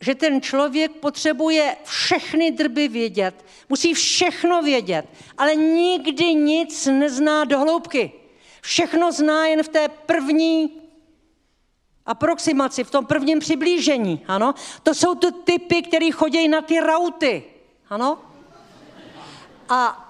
že 0.00 0.14
ten 0.14 0.40
člověk 0.42 0.92
potřebuje 0.92 1.76
všechny 1.84 2.50
drby 2.50 2.88
vědět, 2.88 3.44
musí 3.68 3.94
všechno 3.94 4.62
vědět, 4.62 5.06
ale 5.38 5.54
nikdy 5.54 6.34
nic 6.34 6.86
nezná 6.86 7.44
do 7.44 7.58
hloubky. 7.58 8.12
Všechno 8.60 9.12
zná 9.12 9.46
jen 9.46 9.62
v 9.62 9.68
té 9.68 9.88
první 9.88 10.80
aproximaci, 12.06 12.84
v 12.84 12.90
tom 12.90 13.06
prvním 13.06 13.38
přiblížení. 13.38 14.24
Ano? 14.28 14.54
To 14.82 14.94
jsou 14.94 15.14
ty 15.14 15.32
typy, 15.32 15.82
které 15.82 16.10
chodí 16.10 16.48
na 16.48 16.62
ty 16.62 16.80
rauty. 16.80 17.44
Ano? 17.90 18.18
A 19.68 20.09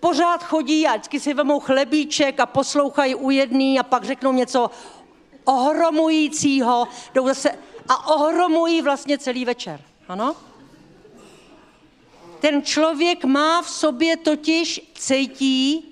pořád 0.00 0.44
chodí 0.44 0.86
a 0.86 0.92
vždycky 0.92 1.20
si 1.20 1.34
vemou 1.34 1.60
chlebíček 1.60 2.40
a 2.40 2.46
poslouchají 2.46 3.14
u 3.14 3.30
jedný 3.30 3.78
a 3.78 3.82
pak 3.82 4.04
řeknou 4.04 4.32
něco 4.32 4.70
ohromujícího, 5.44 6.88
jdou 7.14 7.26
zase 7.26 7.50
a 7.88 8.06
ohromují 8.06 8.82
vlastně 8.82 9.18
celý 9.18 9.44
večer. 9.44 9.80
Ano? 10.08 10.36
Ten 12.40 12.62
člověk 12.62 13.24
má 13.24 13.62
v 13.62 13.70
sobě 13.70 14.16
totiž 14.16 14.92
cítí, 14.94 15.84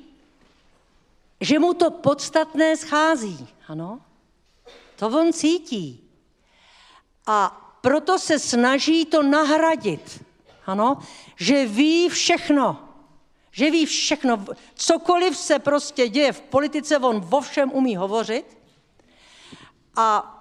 že 1.41 1.59
mu 1.59 1.75
to 1.75 1.91
podstatné 1.91 2.77
schází. 2.77 3.49
Ano? 3.69 4.01
To 4.97 5.07
on 5.09 5.33
cítí. 5.33 6.01
A 7.27 7.63
proto 7.81 8.19
se 8.19 8.39
snaží 8.39 9.05
to 9.05 9.23
nahradit. 9.23 10.25
Ano? 10.67 10.99
Že 11.37 11.67
ví 11.67 12.09
všechno. 12.09 12.86
Že 13.57 13.71
ví 13.71 13.87
všechno. 13.87 14.45
Cokoliv 14.75 15.37
se 15.37 15.59
prostě 15.59 16.09
děje 16.09 16.33
v 16.33 16.41
politice, 16.41 16.99
on 16.99 17.21
vo 17.21 17.41
všem 17.41 17.73
umí 17.73 17.97
hovořit. 17.97 18.59
A 19.97 20.33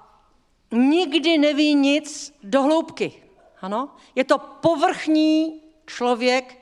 nikdy 0.72 1.38
neví 1.38 1.76
nic 1.76 2.34
do 2.44 2.62
hloubky. 2.62 3.24
Ano? 3.62 3.96
Je 4.16 4.24
to 4.24 4.38
povrchní 4.38 5.62
člověk 5.86 6.60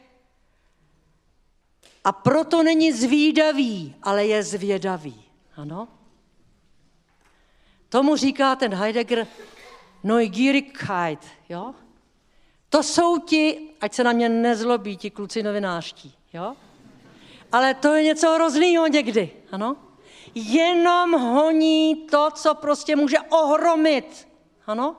a 2.03 2.11
proto 2.11 2.63
není 2.63 2.91
zvídavý, 2.91 3.95
ale 4.03 4.25
je 4.25 4.43
zvědavý. 4.43 5.23
Ano? 5.55 5.87
Tomu 7.89 8.15
říká 8.15 8.55
ten 8.55 8.73
Heidegger 8.73 9.27
Neugierigkeit. 10.03 11.19
Jo? 11.49 11.73
To 12.69 12.83
jsou 12.83 13.19
ti, 13.19 13.69
ať 13.81 13.93
se 13.93 14.03
na 14.03 14.11
mě 14.11 14.29
nezlobí, 14.29 14.97
ti 14.97 15.09
kluci 15.09 15.43
novinářští. 15.43 16.22
Jo? 16.33 16.55
Ale 17.51 17.73
to 17.73 17.93
je 17.93 18.03
něco 18.03 18.31
hroznýho 18.31 18.87
někdy. 18.87 19.31
Ano? 19.51 19.77
jenom 20.35 21.11
honí 21.11 21.95
to, 21.95 22.31
co 22.31 22.55
prostě 22.55 22.95
může 22.95 23.19
ohromit. 23.19 24.27
Ano? 24.67 24.95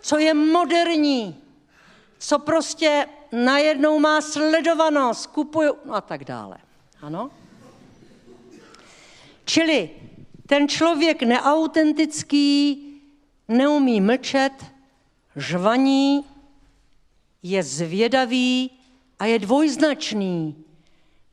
Co 0.00 0.18
je 0.18 0.34
moderní, 0.34 1.44
co 2.18 2.38
prostě 2.38 3.06
najednou 3.32 3.98
má 3.98 4.20
sledovanost, 4.20 5.26
kupuju 5.26 5.74
a 5.90 6.00
tak 6.00 6.24
dále. 6.24 6.58
Ano? 7.02 7.30
Čili 9.44 9.90
ten 10.46 10.68
člověk 10.68 11.22
neautentický 11.22 12.84
neumí 13.48 14.00
mlčet, 14.00 14.52
žvaní, 15.36 16.24
je 17.42 17.62
zvědavý 17.62 18.77
a 19.18 19.26
je 19.26 19.38
dvojznačný. 19.38 20.64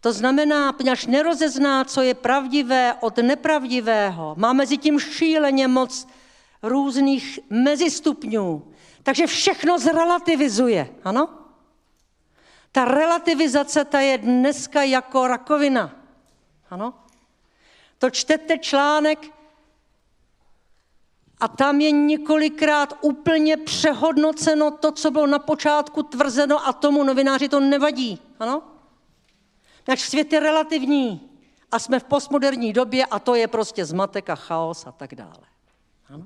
To 0.01 0.13
znamená, 0.13 0.73
poněvadž 0.73 1.05
nerozezná, 1.05 1.83
co 1.83 2.01
je 2.01 2.13
pravdivé 2.13 2.93
od 2.99 3.17
nepravdivého, 3.17 4.35
má 4.37 4.53
mezi 4.53 4.77
tím 4.77 4.99
šíleně 4.99 5.67
moc 5.67 6.07
různých 6.63 7.39
mezistupňů, 7.49 8.71
takže 9.03 9.27
všechno 9.27 9.79
zrelativizuje, 9.79 10.89
ano? 11.03 11.29
Ta 12.71 12.85
relativizace, 12.85 13.85
ta 13.85 13.99
je 13.99 14.17
dneska 14.17 14.83
jako 14.83 15.27
rakovina, 15.27 15.95
ano? 16.69 16.93
To 17.97 18.09
čtete 18.09 18.57
článek 18.57 19.34
a 21.39 21.47
tam 21.47 21.81
je 21.81 21.91
několikrát 21.91 22.93
úplně 23.01 23.57
přehodnoceno 23.57 24.71
to, 24.71 24.91
co 24.91 25.11
bylo 25.11 25.27
na 25.27 25.39
počátku 25.39 26.03
tvrzeno 26.03 26.67
a 26.67 26.73
tomu 26.73 27.03
novináři 27.03 27.49
to 27.49 27.59
nevadí, 27.59 28.19
ano? 28.39 28.63
Náš 29.87 30.01
svět 30.01 30.33
je 30.33 30.39
relativní 30.39 31.29
a 31.71 31.79
jsme 31.79 31.99
v 31.99 32.03
postmoderní 32.03 32.73
době 32.73 33.05
a 33.05 33.19
to 33.19 33.35
je 33.35 33.47
prostě 33.47 33.85
zmatek 33.85 34.29
a 34.29 34.35
chaos 34.35 34.87
a 34.87 34.91
tak 34.91 35.15
dále. 35.15 35.47
Ano? 36.09 36.25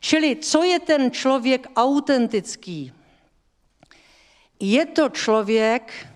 Čili 0.00 0.36
co 0.36 0.62
je 0.62 0.80
ten 0.80 1.10
člověk 1.10 1.66
autentický? 1.76 2.92
Je 4.60 4.86
to 4.86 5.08
člověk, 5.08 6.08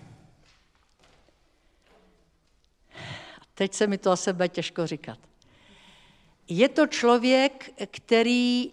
teď 3.53 3.73
se 3.73 3.87
mi 3.87 3.97
to 3.97 4.11
asi 4.11 4.33
bude 4.33 4.49
těžko 4.49 4.87
říkat, 4.87 5.19
je 6.47 6.69
to 6.69 6.87
člověk, 6.87 7.73
který 7.91 8.71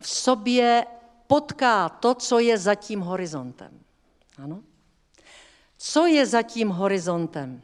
v 0.00 0.08
sobě 0.08 0.86
potká 1.26 1.88
to, 1.88 2.14
co 2.14 2.38
je 2.38 2.58
za 2.58 2.74
tím 2.74 3.00
horizontem. 3.00 3.80
Ano? 4.38 4.62
Co 5.78 6.06
je 6.06 6.26
za 6.26 6.42
tím 6.42 6.68
horizontem? 6.68 7.62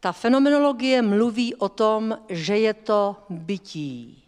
Ta 0.00 0.12
fenomenologie 0.12 1.02
mluví 1.02 1.54
o 1.54 1.68
tom, 1.68 2.18
že 2.28 2.58
je 2.58 2.74
to 2.74 3.16
bytí. 3.28 4.24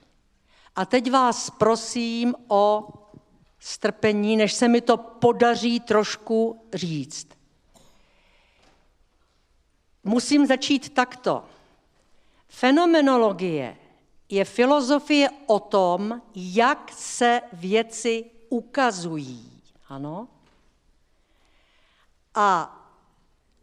A 0.76 0.84
teď 0.84 1.10
vás 1.10 1.50
prosím 1.50 2.34
o 2.48 2.88
strpení, 3.58 4.36
než 4.36 4.52
se 4.52 4.68
mi 4.68 4.80
to 4.80 4.96
podaří 4.96 5.80
trošku 5.80 6.66
říct. 6.74 7.28
Musím 10.04 10.46
začít 10.46 10.94
takto. 10.94 11.44
Fenomenologie 12.52 13.76
je 14.28 14.44
filozofie 14.44 15.30
o 15.46 15.60
tom, 15.60 16.22
jak 16.34 16.92
se 16.92 17.40
věci 17.52 18.24
ukazují. 18.48 19.62
Ano? 19.88 20.28
A 22.34 22.78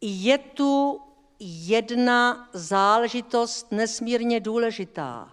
je 0.01 0.37
tu 0.37 1.01
jedna 1.39 2.49
záležitost 2.53 3.71
nesmírně 3.71 4.39
důležitá. 4.39 5.31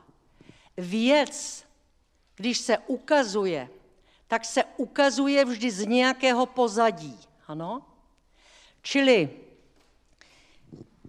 Věc, 0.77 1.65
když 2.37 2.59
se 2.59 2.79
ukazuje, 2.79 3.69
tak 4.29 4.45
se 4.45 4.65
ukazuje 4.77 5.45
vždy 5.45 5.71
z 5.71 5.87
nějakého 5.87 6.47
pozadí. 6.47 7.19
Ano? 7.47 7.83
Čili 8.83 9.46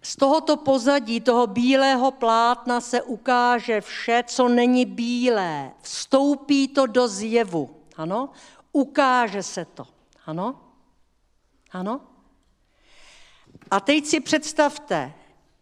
z 0.08 0.16
tohoto 0.16 0.58
pozadí, 0.58 1.20
toho 1.20 1.48
bílého 1.48 2.12
plátna 2.12 2.82
se 2.82 3.02
ukáže 3.02 3.82
vše, 3.82 4.24
co 4.28 4.48
není 4.48 4.86
bílé. 4.86 5.72
Vstoupí 5.82 6.68
to 6.68 6.88
do 6.88 7.08
zjevu. 7.08 7.76
Ano? 7.96 8.30
Ukáže 8.72 9.44
se 9.44 9.66
to. 9.66 9.88
Ano? 10.26 10.62
Ano? 11.72 12.02
A 13.72 13.80
teď 13.80 14.06
si 14.06 14.20
představte, 14.20 15.14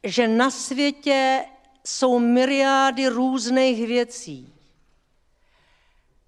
že 0.03 0.27
na 0.27 0.49
světě 0.51 1.45
jsou 1.85 2.19
myriády 2.19 3.07
různých 3.07 3.87
věcí. 3.87 4.53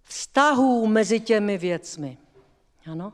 Vztahů 0.04 0.88
mezi 0.88 1.20
těmi 1.20 1.58
věcmi. 1.58 2.18
Ano? 2.92 3.14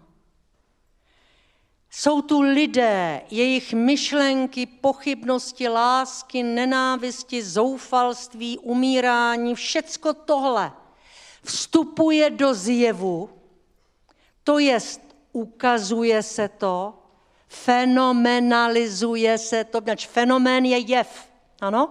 Jsou 1.96 2.22
tu 2.22 2.42
lidé, 2.42 3.22
jejich 3.32 3.74
myšlenky, 3.74 4.66
pochybnosti, 4.66 5.68
lásky, 5.68 6.44
nenávisti, 6.44 7.44
zoufalství, 7.44 8.58
umírání, 8.60 9.56
všecko 9.56 10.14
tohle 10.14 10.72
vstupuje 11.44 12.30
do 12.30 12.54
zjevu, 12.54 13.30
to 14.44 14.60
jest 14.60 15.02
ukazuje 15.32 16.24
se 16.24 16.50
to, 16.50 16.94
fenomenalizuje 17.48 19.38
se 19.38 19.64
to, 19.64 19.80
znači 19.80 20.08
fenomén 20.08 20.66
je 20.66 20.78
jev, 20.78 21.30
ano? 21.62 21.90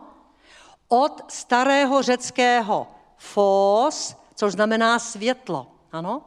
Od 0.88 1.22
starého 1.28 2.03
řeckého 2.03 2.86
fos, 3.16 4.16
což 4.34 4.53
znamená 4.53 4.98
světlo, 4.98 5.66
ano? 5.92 6.22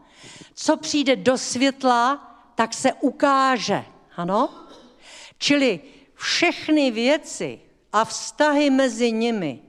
Co 0.54 0.78
přijde 0.78 1.16
do 1.16 1.38
světla, 1.38 2.35
tak 2.56 2.74
se 2.74 2.94
ukáže. 2.94 3.86
Ano? 4.16 4.50
Čili 5.38 5.80
všechny 6.14 6.92
věci 6.92 7.60
a 7.94 8.06
vztahy 8.06 8.70
mezi 8.70 9.12
nimi, 9.12 9.62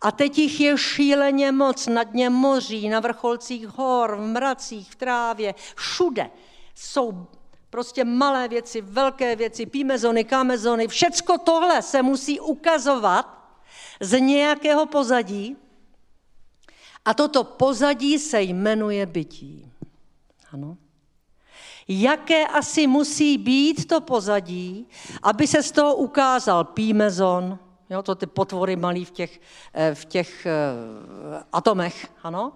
a 0.00 0.12
teď 0.12 0.38
jich 0.38 0.60
je 0.60 0.78
šíleně 0.78 1.52
moc 1.52 1.86
na 1.86 2.02
dně 2.02 2.30
moří, 2.30 2.88
na 2.88 3.00
vrcholcích 3.00 3.66
hor, 3.66 4.16
v 4.16 4.20
mracích, 4.20 4.90
v 4.90 4.94
trávě, 4.94 5.54
všude 5.76 6.30
jsou 6.74 7.26
prostě 7.70 8.04
malé 8.04 8.48
věci, 8.48 8.80
velké 8.80 9.36
věci, 9.36 9.66
pímezony, 9.66 10.24
kamezony, 10.24 10.88
všecko 10.88 11.38
tohle 11.38 11.82
se 11.82 12.02
musí 12.02 12.40
ukazovat 12.40 13.58
z 14.00 14.20
nějakého 14.20 14.86
pozadí 14.86 15.56
a 17.04 17.14
toto 17.14 17.44
pozadí 17.44 18.18
se 18.18 18.42
jmenuje 18.42 19.06
bytí. 19.06 19.72
Ano 20.52 20.76
jaké 21.88 22.46
asi 22.46 22.86
musí 22.86 23.38
být 23.38 23.86
to 23.86 24.00
pozadí, 24.00 24.86
aby 25.22 25.46
se 25.46 25.62
z 25.62 25.72
toho 25.72 25.94
ukázal 25.96 26.64
pímezon, 26.64 27.58
jo, 27.90 28.02
to 28.02 28.14
ty 28.14 28.26
potvory 28.26 28.76
malý 28.76 29.04
v 29.04 29.10
těch, 29.10 29.40
eh, 29.74 29.94
v 29.94 30.04
těch 30.04 30.46
uh, 30.46 31.42
atomech, 31.52 32.08
ano? 32.22 32.52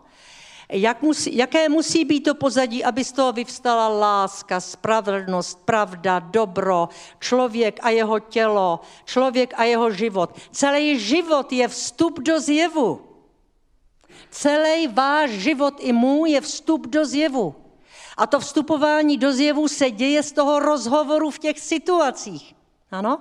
Jak 0.72 1.02
musí, 1.02 1.36
jaké 1.36 1.68
musí 1.68 2.04
být 2.04 2.20
to 2.20 2.34
pozadí, 2.34 2.84
aby 2.84 3.04
z 3.04 3.12
toho 3.12 3.32
vyvstala 3.32 3.88
láska, 3.88 4.60
spravedlnost, 4.60 5.64
pravda, 5.64 6.18
dobro, 6.18 6.88
člověk 7.18 7.80
a 7.82 7.90
jeho 7.90 8.20
tělo, 8.20 8.80
člověk 9.04 9.54
a 9.56 9.64
jeho 9.64 9.90
život. 9.90 10.36
Celý 10.50 11.00
život 11.00 11.52
je 11.52 11.68
vstup 11.68 12.20
do 12.20 12.40
zjevu. 12.40 13.00
Celý 14.30 14.88
váš 14.88 15.30
život 15.30 15.74
i 15.80 15.92
můj 15.92 16.30
je 16.30 16.40
vstup 16.40 16.86
do 16.86 17.06
zjevu. 17.06 17.67
A 18.18 18.26
to 18.26 18.40
vstupování 18.40 19.16
do 19.16 19.32
zjevu 19.32 19.68
se 19.68 19.90
děje 19.90 20.22
z 20.22 20.32
toho 20.32 20.58
rozhovoru 20.58 21.30
v 21.30 21.38
těch 21.38 21.60
situacích. 21.60 22.54
Ano? 22.90 23.20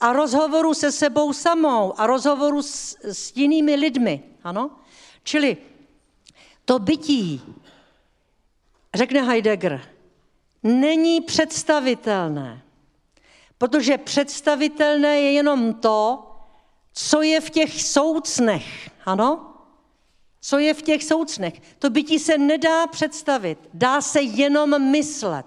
A 0.00 0.12
rozhovoru 0.12 0.74
se 0.74 0.92
sebou 0.92 1.32
samou 1.32 2.00
a 2.00 2.06
rozhovoru 2.06 2.62
s, 2.62 2.96
s 3.02 3.32
jinými 3.36 3.74
lidmi. 3.74 4.24
Ano? 4.44 4.70
Čili 5.22 5.56
to 6.64 6.78
bytí, 6.78 7.42
řekne 8.94 9.22
Heidegger, 9.22 9.88
není 10.62 11.20
představitelné. 11.20 12.62
Protože 13.58 13.98
představitelné 13.98 15.20
je 15.20 15.32
jenom 15.32 15.74
to, 15.74 16.26
co 16.92 17.22
je 17.22 17.40
v 17.40 17.50
těch 17.50 17.82
soucnech. 17.82 18.90
Ano? 19.04 19.49
Co 20.40 20.58
je 20.58 20.74
v 20.74 20.82
těch 20.82 21.04
soucnech. 21.04 21.60
To 21.78 21.90
bytí 21.90 22.18
se 22.18 22.38
nedá 22.38 22.86
představit, 22.86 23.58
dá 23.74 24.00
se 24.00 24.22
jenom 24.22 24.90
myslet. 24.90 25.46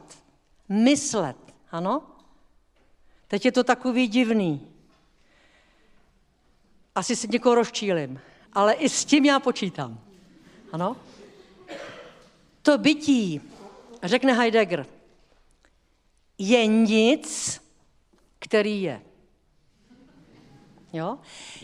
Myslet, 0.69 1.37
ano? 1.71 2.03
Teď 3.27 3.45
je 3.45 3.51
to 3.51 3.63
takový 3.63 4.07
divný. 4.07 4.67
Asi 6.95 7.15
si 7.15 7.27
někoho 7.27 7.55
rozčílim, 7.55 8.19
ale 8.53 8.73
i 8.73 8.89
s 8.89 9.05
tím 9.05 9.25
já 9.25 9.39
počítám. 9.39 9.99
Ano? 10.71 10.97
To 12.61 12.77
bytí, 12.77 13.41
řekne 14.03 14.33
Heidegger, 14.33 14.85
je 16.37 16.67
nic, 16.67 17.61
který 18.39 18.81
je. 18.81 19.01
Jo? 20.93 21.19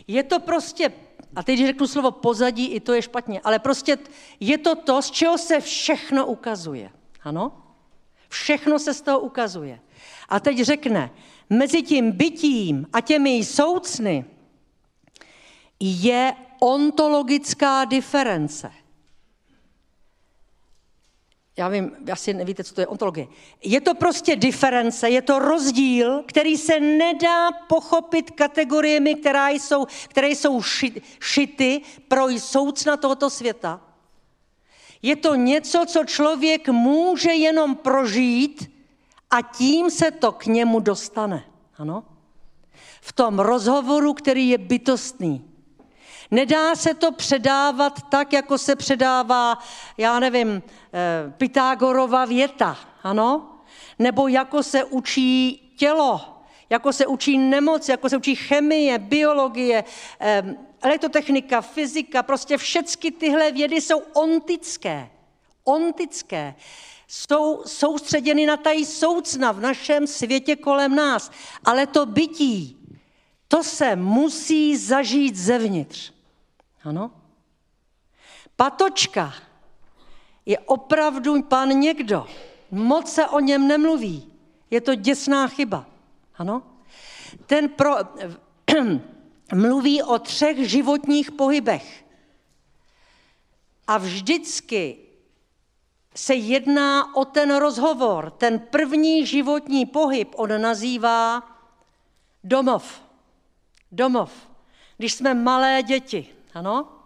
Je 0.08 0.24
to 0.24 0.40
prostě 0.40 0.92
a 1.36 1.44
teď 1.44 1.60
řeknu 1.60 1.88
slovo 1.88 2.12
pozadí, 2.12 2.66
i 2.68 2.80
to 2.80 2.94
je 2.94 3.02
špatně, 3.02 3.42
ale 3.44 3.60
prostě 3.60 3.98
je 4.40 4.58
to 4.58 4.76
to, 4.76 5.02
z 5.02 5.12
čeho 5.12 5.38
se 5.38 5.60
všechno 5.60 6.26
ukazuje. 6.26 6.92
Ano? 7.24 7.52
Všechno 8.30 8.80
se 8.80 8.94
z 8.94 9.02
toho 9.02 9.20
ukazuje. 9.20 9.80
A 10.30 10.40
teď 10.40 10.62
řekne, 10.62 11.12
mezi 11.50 11.82
tím 11.82 12.12
bytím 12.12 12.88
a 12.94 13.02
těmi 13.02 13.46
soucny 13.46 14.26
je 15.80 16.34
ontologická 16.60 17.86
diference 17.86 18.72
já 21.60 21.68
vím, 21.68 21.92
asi 22.12 22.34
nevíte, 22.34 22.64
co 22.64 22.76
to 22.76 22.82
je 22.82 22.88
ontologie. 22.88 23.28
Je 23.64 23.82
to 23.82 23.96
prostě 23.96 24.36
diference, 24.36 25.10
je 25.10 25.22
to 25.22 25.40
rozdíl, 25.40 26.24
který 26.26 26.58
se 26.58 26.80
nedá 26.80 27.52
pochopit 27.52 28.32
kategoriemi, 28.32 29.16
které 29.16 29.52
jsou, 29.52 29.88
které 30.08 30.30
jsou 30.30 30.62
šity 31.20 31.82
pro 32.08 32.28
soucna 32.40 32.98
tohoto 32.98 33.30
světa. 33.30 33.82
Je 35.02 35.16
to 35.16 35.36
něco, 35.36 35.86
co 35.88 36.04
člověk 36.04 36.70
může 36.70 37.32
jenom 37.32 37.76
prožít 37.76 38.72
a 39.30 39.42
tím 39.42 39.92
se 39.92 40.12
to 40.12 40.32
k 40.32 40.46
němu 40.46 40.80
dostane. 40.80 41.44
Ano? 41.78 42.04
V 43.02 43.14
tom 43.14 43.40
rozhovoru, 43.40 44.14
který 44.14 44.50
je 44.50 44.58
bytostný. 44.58 45.50
Nedá 46.32 46.76
se 46.76 46.94
to 46.94 47.12
předávat 47.12 48.10
tak, 48.10 48.34
jako 48.34 48.58
se 48.58 48.76
předává, 48.76 49.58
já 49.98 50.20
nevím, 50.20 50.64
Pythagorova 51.38 52.26
věta, 52.26 52.78
ano? 53.04 53.56
Nebo 54.00 54.28
jako 54.28 54.64
se 54.64 54.84
učí 54.84 55.56
tělo, 55.78 56.42
jako 56.70 56.94
se 56.94 57.08
učí 57.08 57.38
nemoc, 57.38 57.90
jako 57.90 58.10
se 58.10 58.18
učí 58.18 58.36
chemie, 58.36 58.98
biologie, 59.00 59.84
eh, 60.20 60.56
elektrotechnika, 60.82 61.62
fyzika, 61.62 62.24
prostě 62.24 62.58
všechny 62.58 63.12
tyhle 63.12 63.52
vědy 63.52 63.82
jsou 63.82 64.00
ontické. 64.00 65.10
Ontické. 65.64 66.56
Jsou 67.08 67.64
soustředěny 67.66 68.46
na 68.46 68.58
tají 68.58 68.86
soucna 68.86 69.52
v 69.52 69.60
našem 69.60 70.08
světě 70.08 70.56
kolem 70.56 70.96
nás. 70.96 71.32
Ale 71.66 71.88
to 71.88 72.06
bytí, 72.06 72.78
to 73.48 73.64
se 73.64 73.96
musí 73.96 74.78
zažít 74.78 75.36
zevnitř. 75.36 76.14
Ano? 76.84 77.12
Patočka 78.56 79.34
je 80.50 80.60
opravdu 80.60 81.42
pan 81.42 81.70
někdo. 81.70 82.28
Moc 82.72 83.14
se 83.14 83.28
o 83.28 83.40
něm 83.40 83.68
nemluví. 83.68 84.34
Je 84.72 84.82
to 84.82 84.96
děsná 84.96 85.48
chyba. 85.48 85.86
Ano? 86.36 86.64
Ten 87.46 87.70
pro, 87.70 87.96
mluví 89.54 90.04
o 90.04 90.20
třech 90.20 90.70
životních 90.70 91.32
pohybech. 91.32 92.06
A 93.88 93.98
vždycky 93.98 94.98
se 96.16 96.36
jedná 96.36 97.16
o 97.16 97.26
ten 97.26 97.56
rozhovor. 97.56 98.32
Ten 98.32 98.60
první 98.60 99.26
životní 99.26 99.86
pohyb 99.86 100.34
on 100.36 100.62
nazývá 100.62 101.44
domov. 102.44 103.02
Domov. 103.92 104.32
když 104.98 105.14
jsme 105.14 105.34
malé 105.34 105.84
děti, 105.84 106.28
ano? 106.54 106.99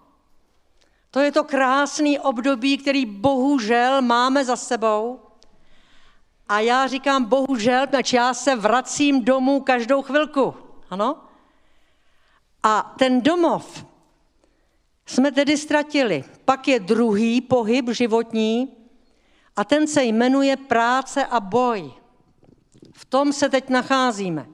To 1.13 1.19
je 1.19 1.31
to 1.31 1.43
krásný 1.43 2.19
období, 2.19 2.77
který 2.77 3.05
bohužel 3.05 4.01
máme 4.01 4.45
za 4.45 4.55
sebou. 4.55 5.19
A 6.49 6.59
já 6.59 6.87
říkám 6.87 7.25
bohužel, 7.25 7.87
protože 7.87 8.17
já 8.17 8.33
se 8.33 8.55
vracím 8.55 9.23
domů 9.25 9.61
každou 9.61 10.01
chvilku, 10.01 10.55
ano? 10.89 11.23
A 12.63 12.95
ten 12.97 13.21
domov 13.21 13.85
jsme 15.05 15.31
tedy 15.31 15.57
ztratili. 15.57 16.23
Pak 16.45 16.67
je 16.67 16.79
druhý 16.79 17.41
pohyb 17.41 17.89
životní 17.89 18.77
a 19.55 19.63
ten 19.63 19.87
se 19.87 20.03
jmenuje 20.03 20.57
práce 20.57 21.25
a 21.25 21.39
boj. 21.39 21.93
V 22.93 23.05
tom 23.05 23.33
se 23.33 23.49
teď 23.49 23.69
nacházíme. 23.69 24.47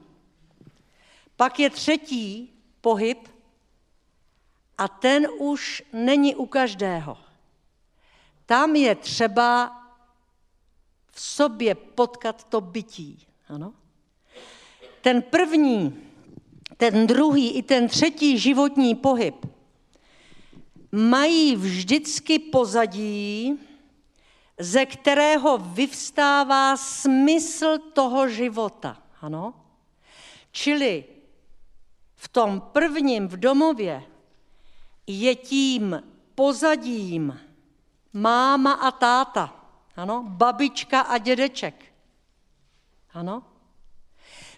Pak 1.36 1.60
je 1.60 1.70
třetí 1.70 2.52
pohyb 2.80 3.28
a 4.80 4.88
ten 4.88 5.28
už 5.38 5.82
není 5.92 6.34
u 6.34 6.46
každého. 6.46 7.18
Tam 8.46 8.76
je 8.76 8.94
třeba 8.94 9.76
v 11.12 11.20
sobě 11.20 11.74
potkat 11.74 12.44
to 12.44 12.60
bytí. 12.60 13.26
Ano? 13.48 13.72
Ten 15.00 15.22
první, 15.22 16.00
ten 16.76 17.06
druhý 17.06 17.50
i 17.50 17.62
ten 17.62 17.88
třetí 17.88 18.38
životní 18.38 18.94
pohyb 18.94 19.46
mají 20.92 21.56
vždycky 21.56 22.38
pozadí, 22.38 23.58
ze 24.58 24.86
kterého 24.86 25.58
vyvstává 25.58 26.76
smysl 26.76 27.78
toho 27.78 28.28
života. 28.28 29.02
Ano? 29.20 29.54
Čili 30.52 31.04
v 32.16 32.28
tom 32.28 32.60
prvním 32.60 33.28
v 33.28 33.36
domově 33.36 34.02
je 35.06 35.34
tím 35.34 36.02
pozadím 36.34 37.40
máma 38.12 38.72
a 38.72 38.90
táta, 38.90 39.54
ano, 39.96 40.24
babička 40.28 41.00
a 41.00 41.18
dědeček. 41.18 41.84
Ano? 43.14 43.42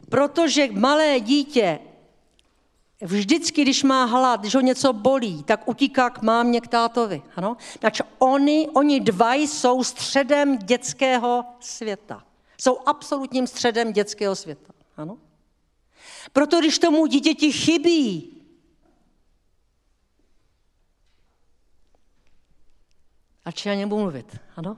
Protože 0.08 0.68
malé 0.72 1.20
dítě 1.20 1.78
vždycky, 3.00 3.62
když 3.62 3.82
má 3.82 4.04
hlad, 4.04 4.40
když 4.40 4.54
ho 4.54 4.60
něco 4.60 4.92
bolí, 4.92 5.42
tak 5.42 5.68
utíká 5.68 6.10
k 6.10 6.22
mámě, 6.22 6.60
k 6.60 6.68
tátovi. 6.68 7.22
Ano? 7.36 7.56
Takže 7.78 8.04
oni, 8.18 8.68
oni 8.74 9.00
dva 9.00 9.34
jsou 9.34 9.84
středem 9.84 10.58
dětského 10.58 11.44
světa. 11.60 12.24
Jsou 12.58 12.78
absolutním 12.86 13.46
středem 13.46 13.92
dětského 13.92 14.36
světa. 14.36 14.72
Ano? 14.96 15.18
Proto 16.32 16.60
když 16.60 16.78
tomu 16.78 17.06
dítěti 17.06 17.52
chybí, 17.52 18.31
a 23.44 23.50
či 23.50 23.68
já 23.68 23.74
nebudu 23.74 24.00
mluvit, 24.00 24.40
ano? 24.56 24.76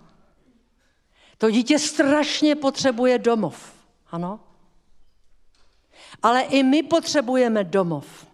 To 1.39 1.51
dítě 1.51 1.79
strašně 1.79 2.57
potřebuje 2.57 3.19
domov, 3.19 3.75
ano? 4.11 4.41
Ale 6.23 6.43
i 6.43 6.63
my 6.63 6.83
potřebujeme 6.83 7.65
domov. 7.65 8.27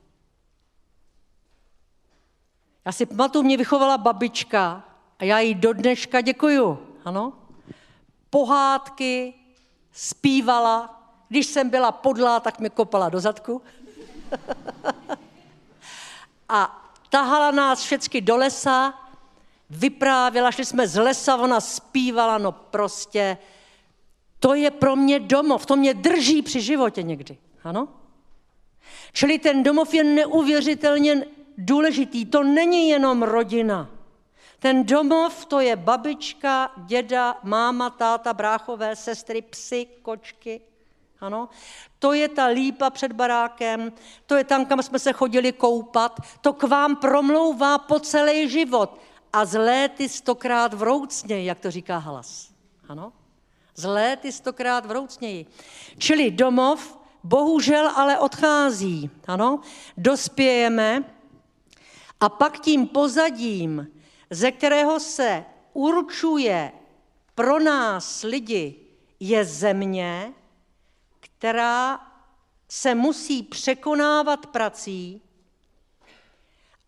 Já 2.85 2.93
si 2.93 3.07
pamatuju, 3.07 3.45
mě 3.45 3.57
vychovala 3.57 3.99
babička 3.99 4.85
a 5.19 5.25
já 5.25 5.41
jí 5.41 5.55
do 5.55 5.73
dneška 5.73 6.21
děkuju, 6.21 6.79
ano? 7.05 7.33
Pohádky, 8.31 9.35
zpívala, 9.93 11.03
když 11.29 11.47
jsem 11.47 11.71
byla 11.71 11.93
podlá, 11.93 12.41
tak 12.41 12.59
mě 12.59 12.71
kopala 12.71 13.09
do 13.09 13.21
zadku. 13.21 13.63
a 16.49 16.91
tahala 17.09 17.51
nás 17.51 17.83
všechny 17.83 18.21
do 18.21 18.37
lesa, 18.37 19.10
vyprávěla, 19.71 20.51
šli 20.51 20.65
jsme 20.65 20.89
z 20.89 21.01
lesa, 21.01 21.37
ona 21.37 21.61
zpívala, 21.61 22.39
no 22.39 22.53
prostě, 22.53 23.39
to 24.39 24.55
je 24.55 24.71
pro 24.71 24.97
mě 24.97 25.21
domov, 25.21 25.67
to 25.67 25.77
mě 25.77 25.95
drží 25.95 26.43
při 26.43 26.61
životě 26.61 27.03
někdy, 27.03 27.39
ano? 27.65 27.89
Čili 29.13 29.39
ten 29.39 29.63
domov 29.63 29.95
je 29.95 30.05
neuvěřitelně 30.05 31.25
důležitý, 31.59 32.27
to 32.27 32.43
není 32.43 32.89
jenom 32.89 33.23
rodina. 33.23 33.89
Ten 34.59 34.85
domov 34.87 35.47
to 35.47 35.61
je 35.61 35.77
babička, 35.77 36.73
děda, 36.77 37.39
máma, 37.43 37.91
táta, 37.91 38.35
bráchové, 38.35 38.97
sestry, 38.97 39.43
psy, 39.43 39.87
kočky, 40.03 40.61
ano? 41.21 41.49
To 41.99 42.13
je 42.13 42.29
ta 42.29 42.47
lípa 42.47 42.91
před 42.91 43.13
barákem, 43.13 43.93
to 44.27 44.37
je 44.37 44.45
tam, 44.45 44.67
kam 44.67 44.83
jsme 44.83 44.99
se 44.99 45.13
chodili 45.13 45.53
koupat, 45.53 46.21
to 46.41 46.53
k 46.53 46.63
vám 46.63 46.97
promlouvá 46.97 47.79
po 47.79 48.01
celý 48.01 48.49
život. 48.49 48.99
A 49.33 49.45
z 49.45 49.59
léty 49.59 50.09
stokrát 50.09 50.75
vroucněji, 50.75 51.47
jak 51.47 51.61
to 51.61 51.71
říká 51.71 51.99
hlas. 51.99 52.51
Ano? 52.89 53.13
Z 53.75 53.85
léty 53.85 54.33
stokrát 54.33 54.87
vroucněji. 54.87 55.47
Čili 55.99 56.31
domov 56.31 56.99
bohužel 57.25 57.89
ale 57.89 58.19
odchází. 58.19 59.11
Ano? 59.27 59.61
Dospějeme 59.97 61.05
a 62.21 62.29
pak 62.29 62.61
tím 62.61 62.87
pozadím, 62.87 63.89
ze 64.31 64.53
kterého 64.53 65.01
se 65.01 65.45
určuje 65.73 66.73
pro 67.35 67.59
nás 67.59 68.23
lidi, 68.23 68.77
je 69.21 69.45
země, 69.45 70.33
která 71.21 72.01
se 72.69 72.95
musí 72.95 73.43
překonávat 73.43 74.47
prací, 74.47 75.23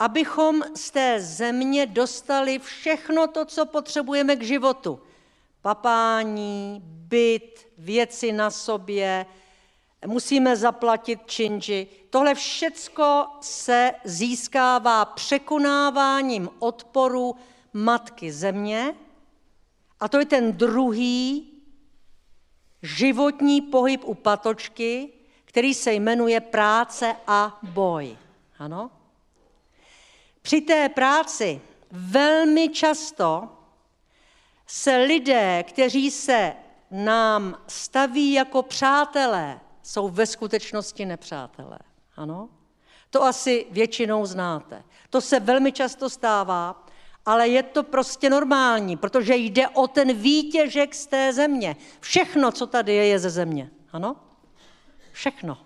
abychom 0.02 0.62
z 0.74 0.90
té 0.90 1.20
země 1.20 1.86
dostali 1.86 2.58
všechno 2.58 3.26
to, 3.26 3.44
co 3.44 3.66
potřebujeme 3.66 4.36
k 4.36 4.42
životu. 4.42 5.00
Papání, 5.60 6.82
byt, 6.84 7.68
věci 7.78 8.32
na 8.32 8.50
sobě, 8.50 9.26
musíme 10.06 10.56
zaplatit 10.56 11.20
činži. 11.26 11.86
Tohle 12.10 12.34
všecko 12.34 13.26
se 13.40 13.92
získává 14.04 15.04
překonáváním 15.04 16.48
odporu 16.58 17.36
matky 17.72 18.32
země 18.32 18.94
a 20.00 20.08
to 20.08 20.18
je 20.18 20.26
ten 20.26 20.52
druhý 20.52 21.52
životní 22.82 23.60
pohyb 23.60 24.00
u 24.04 24.14
patočky, 24.14 25.08
který 25.44 25.74
se 25.74 25.92
jmenuje 25.92 26.40
práce 26.40 27.16
a 27.26 27.58
boj. 27.62 28.16
Ano? 28.58 28.90
Při 30.42 30.60
té 30.60 30.88
práci 30.88 31.60
velmi 31.90 32.68
často 32.68 33.48
se 34.66 34.96
lidé, 34.96 35.64
kteří 35.68 36.10
se 36.10 36.52
nám 36.90 37.62
staví 37.66 38.32
jako 38.32 38.62
přátelé, 38.62 39.60
jsou 39.82 40.08
ve 40.08 40.26
skutečnosti 40.26 41.06
nepřátelé. 41.06 41.78
Ano? 42.16 42.48
To 43.10 43.22
asi 43.22 43.66
většinou 43.70 44.26
znáte. 44.26 44.84
To 45.10 45.20
se 45.20 45.40
velmi 45.40 45.72
často 45.72 46.10
stává 46.10 46.84
ale 47.26 47.48
je 47.48 47.62
to 47.62 47.82
prostě 47.82 48.30
normální, 48.30 48.96
protože 48.96 49.36
jde 49.36 49.68
o 49.68 49.88
ten 49.88 50.12
výtěžek 50.12 50.94
z 50.94 51.06
té 51.06 51.32
země. 51.32 51.76
Všechno, 52.00 52.52
co 52.52 52.66
tady 52.66 52.94
je, 52.94 53.06
je 53.06 53.18
ze 53.18 53.30
země. 53.30 53.70
Ano? 53.92 54.16
Všechno. 55.12 55.58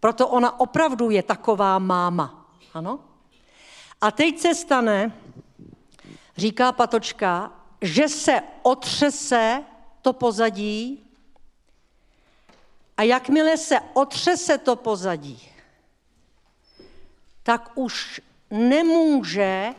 Proto 0.00 0.28
ona 0.28 0.60
opravdu 0.60 1.10
je 1.10 1.22
taková 1.22 1.78
máma. 1.78 2.46
Ano? 2.74 3.00
A 4.00 4.10
teď 4.10 4.38
se 4.38 4.54
stane, 4.54 5.12
říká 6.36 6.72
Patočka, 6.72 7.52
že 7.82 8.08
se 8.08 8.42
otřese 8.62 9.64
to 10.02 10.12
pozadí 10.12 11.04
a 12.96 13.02
jakmile 13.02 13.56
se 13.56 13.80
otřese 13.92 14.58
to 14.58 14.76
pozadí, 14.76 15.48
tak 17.42 17.70
už 17.74 18.20
nemůže 18.50 19.74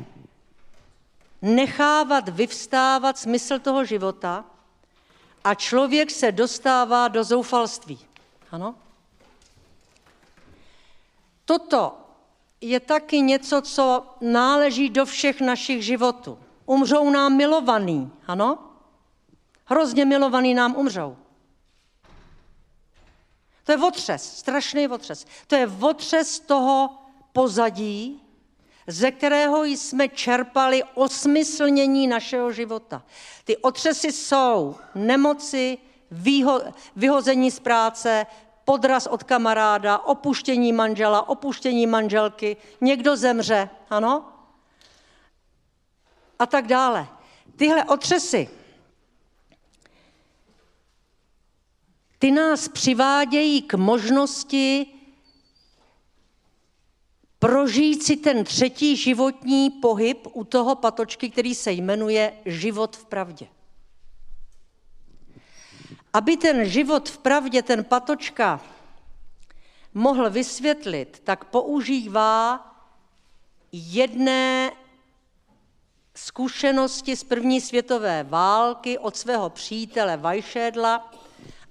nechávat 1.41 2.29
vyvstávat 2.29 3.17
smysl 3.17 3.59
toho 3.59 3.85
života 3.85 4.45
a 5.43 5.55
člověk 5.55 6.11
se 6.11 6.31
dostává 6.31 7.07
do 7.07 7.23
zoufalství. 7.23 7.99
Ano? 8.51 8.75
Toto 11.45 11.98
je 12.61 12.79
taky 12.79 13.21
něco, 13.21 13.61
co 13.61 14.15
náleží 14.21 14.89
do 14.89 15.05
všech 15.05 15.41
našich 15.41 15.85
životů. 15.85 16.39
Umřou 16.65 17.09
nám 17.09 17.37
milovaný, 17.37 18.11
ano? 18.27 18.57
Hrozně 19.65 20.05
milovaný 20.05 20.53
nám 20.53 20.75
umřou. 20.75 21.17
To 23.63 23.71
je 23.71 23.77
otřes, 23.77 24.37
strašný 24.37 24.87
otřes. 24.87 25.25
To 25.47 25.55
je 25.55 25.71
otřes 25.81 26.39
toho 26.39 26.89
pozadí, 27.33 28.21
ze 28.87 29.11
kterého 29.11 29.63
jsme 29.63 30.09
čerpali 30.09 30.83
osmyslnění 30.93 32.07
našeho 32.07 32.51
života. 32.51 33.03
Ty 33.43 33.57
otřesy 33.57 34.11
jsou 34.11 34.75
nemoci, 34.95 35.77
výho, 36.11 36.61
vyhození 36.95 37.51
z 37.51 37.59
práce, 37.59 38.25
podraz 38.69 39.07
od 39.07 39.23
kamaráda, 39.23 39.97
opuštění 39.97 40.73
manžela, 40.73 41.29
opuštění 41.29 41.87
manželky, 41.87 42.57
někdo 42.81 43.17
zemře, 43.17 43.69
ano? 43.89 44.25
A 46.39 46.45
tak 46.45 46.67
dále. 46.67 47.07
Tyhle 47.55 47.85
otřesy, 47.85 48.49
ty 52.19 52.31
nás 52.31 52.67
přivádějí 52.67 53.61
k 53.61 53.73
možnosti 53.73 54.87
prožít 57.39 58.03
si 58.03 58.17
ten 58.17 58.43
třetí 58.43 58.95
životní 58.95 59.69
pohyb 59.69 60.27
u 60.33 60.43
toho 60.43 60.75
patočky, 60.75 61.29
který 61.29 61.55
se 61.55 61.71
jmenuje 61.71 62.33
život 62.45 62.95
v 62.95 63.05
pravdě. 63.05 63.47
Aby 66.13 66.37
ten 66.37 66.65
život 66.65 67.09
v 67.09 67.17
pravdě 67.17 67.61
ten 67.63 67.83
patočka 67.83 68.61
mohl 69.93 70.29
vysvětlit, 70.29 71.21
tak 71.23 71.45
používá 71.45 72.65
jedné 73.71 74.71
zkušenosti 76.15 77.15
z 77.15 77.23
první 77.23 77.61
světové 77.61 78.23
války 78.23 78.97
od 78.97 79.17
svého 79.17 79.49
přítele 79.49 80.17
Vajšédla 80.17 81.11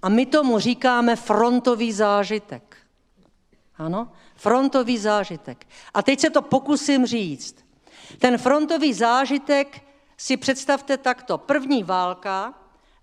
a 0.02 0.08
my 0.08 0.26
tomu 0.26 0.58
říkáme 0.58 1.16
frontový 1.16 1.92
zážitek. 1.92 2.76
Ano, 3.76 4.12
frontový 4.34 4.98
zážitek. 4.98 5.66
A 5.94 6.02
teď 6.02 6.20
se 6.20 6.30
to 6.30 6.42
pokusím 6.42 7.06
říct. 7.06 7.56
Ten 8.18 8.38
frontový 8.38 8.94
zážitek 8.94 9.82
si 10.16 10.36
představte 10.36 10.96
takto. 10.96 11.38
První 11.38 11.84
válka, 11.84 12.54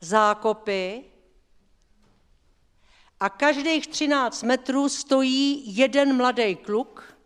zákopy, 0.02 1.04
a 3.20 3.30
každých 3.30 3.88
13 3.88 4.44
metrů 4.44 4.90
stojí 4.90 5.64
jeden 5.78 6.18
mladý 6.18 6.56
kluk, 6.56 7.18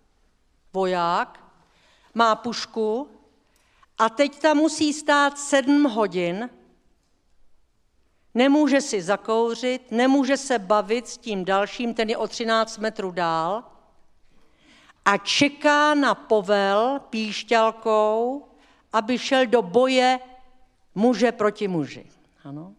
voják, 0.74 1.40
má 2.14 2.36
pušku 2.36 3.10
a 3.98 4.10
teď 4.10 4.40
tam 4.40 4.58
musí 4.58 4.94
stát 4.94 5.40
sedm 5.40 5.84
hodin, 5.84 6.50
nemůže 8.34 8.82
si 8.82 9.02
zakouřit, 9.02 9.92
nemůže 9.92 10.38
se 10.38 10.60
bavit 10.60 11.08
s 11.08 11.18
tím 11.18 11.46
dalším, 11.46 11.94
ten 11.94 12.10
je 12.10 12.18
o 12.18 12.28
13 12.28 12.78
metrů 12.78 13.12
dál 13.12 13.64
a 15.06 15.18
čeká 15.18 15.94
na 15.94 16.16
povel 16.16 17.00
píšťalkou, 17.10 18.46
aby 18.94 19.18
šel 19.18 19.46
do 19.46 19.62
boje 19.62 20.20
muže 20.96 21.32
proti 21.32 21.68
muži. 21.68 22.06
Ano. 22.44 22.79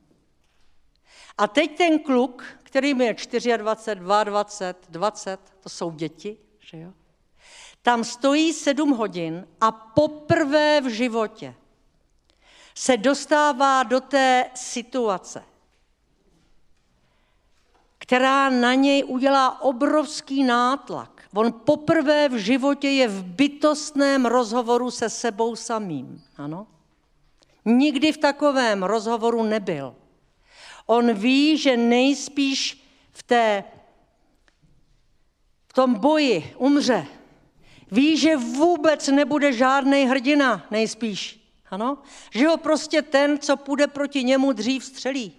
A 1.41 1.47
teď 1.47 1.77
ten 1.77 1.99
kluk, 1.99 2.45
který 2.63 2.89
je 2.89 2.95
24, 2.95 3.59
22, 3.59 4.25
20, 4.25 5.39
to 5.61 5.69
jsou 5.69 5.91
děti, 5.91 6.37
že 6.59 6.79
jo? 6.79 6.93
Tam 7.83 8.05
stojí 8.05 8.53
sedm 8.53 8.91
hodin 8.91 9.47
a 9.61 9.73
poprvé 9.73 10.81
v 10.81 10.89
životě 10.89 11.55
se 12.75 12.97
dostává 12.97 13.83
do 13.83 14.01
té 14.01 14.51
situace, 14.55 15.43
která 17.99 18.51
na 18.51 18.75
něj 18.75 19.05
udělá 19.05 19.63
obrovský 19.63 20.45
nátlak. 20.45 21.23
On 21.35 21.53
poprvé 21.53 22.29
v 22.29 22.37
životě 22.37 22.89
je 22.89 23.09
v 23.09 23.25
bytostném 23.25 24.27
rozhovoru 24.27 24.91
se 24.91 25.11
sebou 25.11 25.57
samým. 25.57 26.23
Ano? 26.37 26.67
Nikdy 27.65 28.13
v 28.13 28.19
takovém 28.19 28.83
rozhovoru 28.83 29.43
nebyl. 29.43 29.95
On 30.91 31.15
ví, 31.15 31.57
že 31.57 31.77
nejspíš 31.77 32.85
v, 33.13 33.23
té, 33.23 33.65
v 35.69 35.73
tom 35.73 35.95
boji 35.95 36.55
umře. 36.59 37.07
Ví, 37.91 38.17
že 38.17 38.37
vůbec 38.37 39.09
nebude 39.09 39.53
žádný 39.53 40.05
hrdina, 40.05 40.67
nejspíš. 40.71 41.41
Ano? 41.71 41.99
Že 42.31 42.47
ho 42.47 42.57
prostě 42.57 43.03
ten, 43.03 43.39
co 43.39 43.57
půjde 43.57 43.87
proti 43.87 44.25
němu, 44.25 44.53
dřív 44.53 44.85
střelí. 44.85 45.33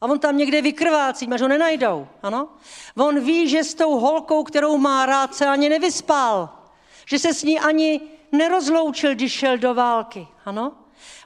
A 0.00 0.06
on 0.06 0.18
tam 0.18 0.36
někde 0.36 0.62
vykrvácí, 0.62 1.28
až 1.28 1.40
ho 1.40 1.48
nenajdou. 1.48 2.08
Ano? 2.22 2.48
On 2.96 3.20
ví, 3.20 3.48
že 3.48 3.64
s 3.64 3.74
tou 3.74 3.98
holkou, 3.98 4.44
kterou 4.44 4.78
má 4.78 5.06
rád, 5.06 5.34
se 5.34 5.46
ani 5.46 5.68
nevyspal. 5.68 6.58
Že 7.06 7.18
se 7.18 7.34
s 7.34 7.42
ní 7.44 7.60
ani 7.60 8.00
nerozloučil, 8.32 9.14
když 9.14 9.32
šel 9.32 9.58
do 9.58 9.74
války. 9.74 10.28
Ano? 10.44 10.72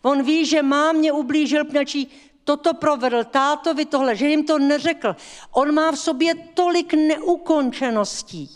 On 0.02 0.22
ví, 0.22 0.44
že 0.44 0.62
mámě 0.62 1.12
ublížil, 1.12 1.64
pněčí 1.64 2.10
toto 2.44 2.74
provedl, 2.74 3.24
tátovi 3.24 3.84
tohle, 3.84 4.16
že 4.16 4.28
jim 4.28 4.46
to 4.46 4.58
neřekl. 4.58 5.16
On 5.50 5.74
má 5.74 5.92
v 5.92 5.98
sobě 5.98 6.34
tolik 6.34 6.94
neukončeností. 6.94 8.50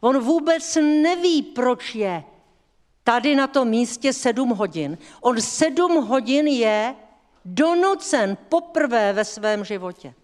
On 0.00 0.18
vůbec 0.18 0.78
neví, 0.80 1.42
proč 1.42 1.94
je 1.94 2.24
tady 3.04 3.36
na 3.36 3.46
tom 3.46 3.68
místě 3.68 4.12
sedm 4.12 4.48
hodin. 4.48 4.98
On 5.20 5.40
sedm 5.40 6.06
hodin 6.06 6.46
je 6.46 6.94
donucen 7.44 8.36
poprvé 8.48 9.12
ve 9.12 9.24
svém 9.24 9.64
životě 9.64 10.14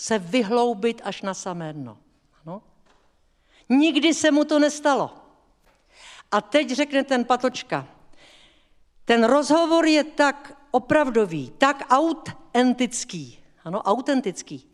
se 0.00 0.18
vyhloubit 0.18 1.00
až 1.04 1.22
na 1.22 1.34
samé 1.34 1.72
dno. 1.72 1.98
Ano? 2.46 2.62
Nikdy 3.68 4.14
se 4.14 4.30
mu 4.30 4.44
to 4.44 4.58
nestalo. 4.58 5.14
A 6.32 6.40
teď 6.40 6.70
řekne 6.70 7.04
ten 7.04 7.24
patočka, 7.24 7.86
ten 9.04 9.24
rozhovor 9.24 9.86
je 9.86 10.04
tak 10.04 10.59
opravdový, 10.70 11.50
tak 11.58 11.86
autentický, 11.90 13.38
ano, 13.64 13.82
autentický, 13.82 14.70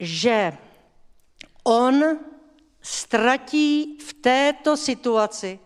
že 0.00 0.58
on 1.64 2.18
ztratí 2.82 3.98
v 3.98 4.12
této 4.12 4.76
situaci, 4.76 5.58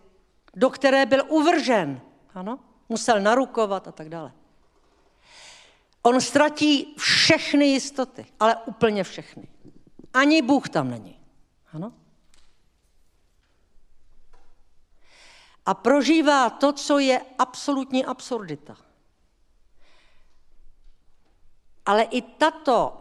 do 0.57 0.71
které 0.71 1.07
byl 1.07 1.25
uvržen, 1.29 2.01
ano, 2.35 2.59
musel 2.89 3.21
narukovat 3.21 3.89
a 3.89 3.93
tak 3.93 4.09
dále. 4.09 4.33
On 6.03 6.21
ztratí 6.21 6.95
všechny 6.99 7.67
jistoty, 7.67 8.27
ale 8.41 8.57
úplně 8.57 9.05
všechny. 9.05 9.49
Ani 10.15 10.43
Bůh 10.43 10.69
tam 10.69 10.91
není. 10.91 11.21
Ano? 11.73 11.93
A 15.67 15.75
prožívá 15.75 16.51
to, 16.51 16.73
co 16.73 16.99
je 16.99 17.21
absolutní 17.39 18.05
absurdita. 18.05 18.77
Ale 21.87 22.03
i 22.03 22.23
tato 22.23 23.01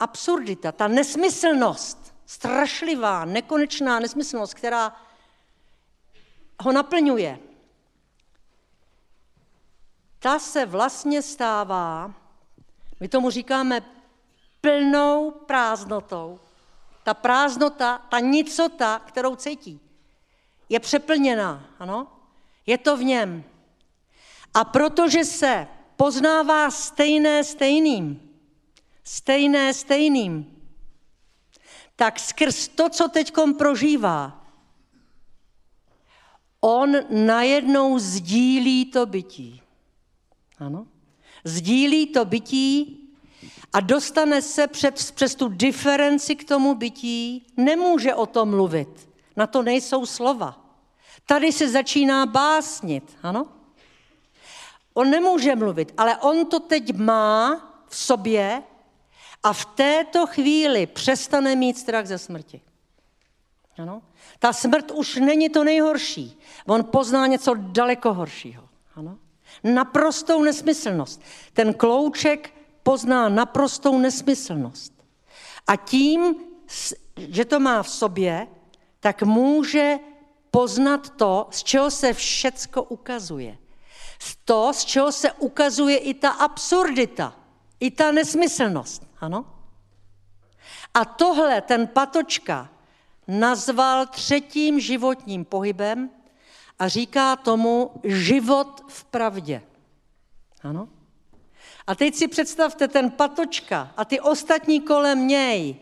absurdita, 0.00 0.72
ta 0.72 0.88
nesmyslnost, 0.88 2.14
strašlivá, 2.26 3.24
nekonečná 3.24 4.00
nesmyslnost, 4.00 4.54
která 4.54 4.96
ho 6.60 6.72
naplňuje, 6.72 7.38
ta 10.18 10.38
se 10.38 10.66
vlastně 10.66 11.22
stává, 11.22 12.14
my 13.00 13.08
tomu 13.08 13.30
říkáme 13.30 13.80
plnou 14.60 15.30
prázdnotou. 15.30 16.40
Ta 17.02 17.14
prázdnota, 17.14 17.98
ta 17.98 18.20
nicota, 18.20 18.98
kterou 18.98 19.36
cítí, 19.36 19.80
je 20.68 20.80
přeplněná, 20.80 21.64
ano? 21.78 22.06
Je 22.66 22.78
to 22.78 22.96
v 22.96 23.04
něm. 23.04 23.44
A 24.54 24.64
protože 24.64 25.24
se 25.24 25.68
poznává 25.96 26.70
stejné 26.70 27.44
stejným, 27.44 28.20
stejné 29.04 29.74
stejným, 29.74 30.56
tak 31.96 32.20
skrz 32.20 32.68
to, 32.68 32.88
co 32.88 33.08
teď 33.08 33.32
prožívá, 33.58 34.46
on 36.60 36.96
najednou 37.10 37.98
sdílí 37.98 38.84
to 38.84 39.06
bytí. 39.06 39.62
Ano? 40.58 40.86
Sdílí 41.44 42.06
to 42.06 42.24
bytí 42.24 43.02
a 43.72 43.80
dostane 43.80 44.42
se 44.42 44.66
před, 44.66 45.12
přes 45.14 45.34
tu 45.34 45.48
diferenci 45.48 46.36
k 46.36 46.44
tomu 46.44 46.74
bytí, 46.74 47.46
nemůže 47.56 48.14
o 48.14 48.26
tom 48.26 48.50
mluvit. 48.50 49.08
Na 49.36 49.46
to 49.46 49.62
nejsou 49.62 50.06
slova. 50.06 50.66
Tady 51.26 51.52
se 51.52 51.68
začíná 51.68 52.26
básnit, 52.26 53.16
ano? 53.22 53.55
On 54.96 55.10
nemůže 55.10 55.56
mluvit, 55.56 55.94
ale 55.96 56.16
on 56.16 56.46
to 56.46 56.60
teď 56.60 56.96
má 56.96 57.56
v 57.88 57.96
sobě 57.96 58.62
a 59.42 59.52
v 59.52 59.64
této 59.64 60.26
chvíli 60.26 60.86
přestane 60.86 61.56
mít 61.56 61.78
strach 61.78 62.06
ze 62.06 62.18
smrti. 62.18 62.60
Ano? 63.78 64.02
Ta 64.38 64.52
smrt 64.52 64.90
už 64.90 65.16
není 65.16 65.48
to 65.48 65.64
nejhorší. 65.64 66.38
On 66.66 66.84
pozná 66.84 67.26
něco 67.26 67.54
daleko 67.58 68.14
horšího. 68.14 68.68
Ano? 68.94 69.18
Naprostou 69.64 70.42
nesmyslnost. 70.42 71.22
Ten 71.52 71.74
klouček 71.74 72.54
pozná 72.82 73.28
naprostou 73.28 73.98
nesmyslnost. 73.98 74.92
A 75.66 75.76
tím, 75.76 76.34
že 77.16 77.44
to 77.44 77.60
má 77.60 77.82
v 77.82 77.88
sobě, 77.88 78.46
tak 79.00 79.22
může 79.22 79.98
poznat 80.50 81.10
to, 81.10 81.48
z 81.50 81.62
čeho 81.62 81.90
se 81.90 82.12
všecko 82.12 82.82
ukazuje 82.82 83.58
to, 84.44 84.72
z 84.72 84.84
čeho 84.84 85.12
se 85.12 85.32
ukazuje 85.32 85.98
i 85.98 86.14
ta 86.14 86.30
absurdita, 86.30 87.34
i 87.80 87.90
ta 87.90 88.12
nesmyslnost. 88.12 89.02
Ano? 89.20 89.44
A 90.94 91.04
tohle 91.04 91.60
ten 91.60 91.86
Patočka 91.86 92.68
nazval 93.28 94.06
třetím 94.06 94.80
životním 94.80 95.44
pohybem 95.44 96.10
a 96.78 96.88
říká 96.88 97.36
tomu 97.36 97.90
život 98.04 98.82
v 98.88 99.04
pravdě. 99.04 99.62
Ano? 100.62 100.88
A 101.86 101.94
teď 101.94 102.14
si 102.14 102.28
představte, 102.28 102.88
ten 102.88 103.10
Patočka 103.10 103.92
a 103.96 104.04
ty 104.04 104.20
ostatní 104.20 104.80
kolem 104.80 105.28
něj 105.28 105.76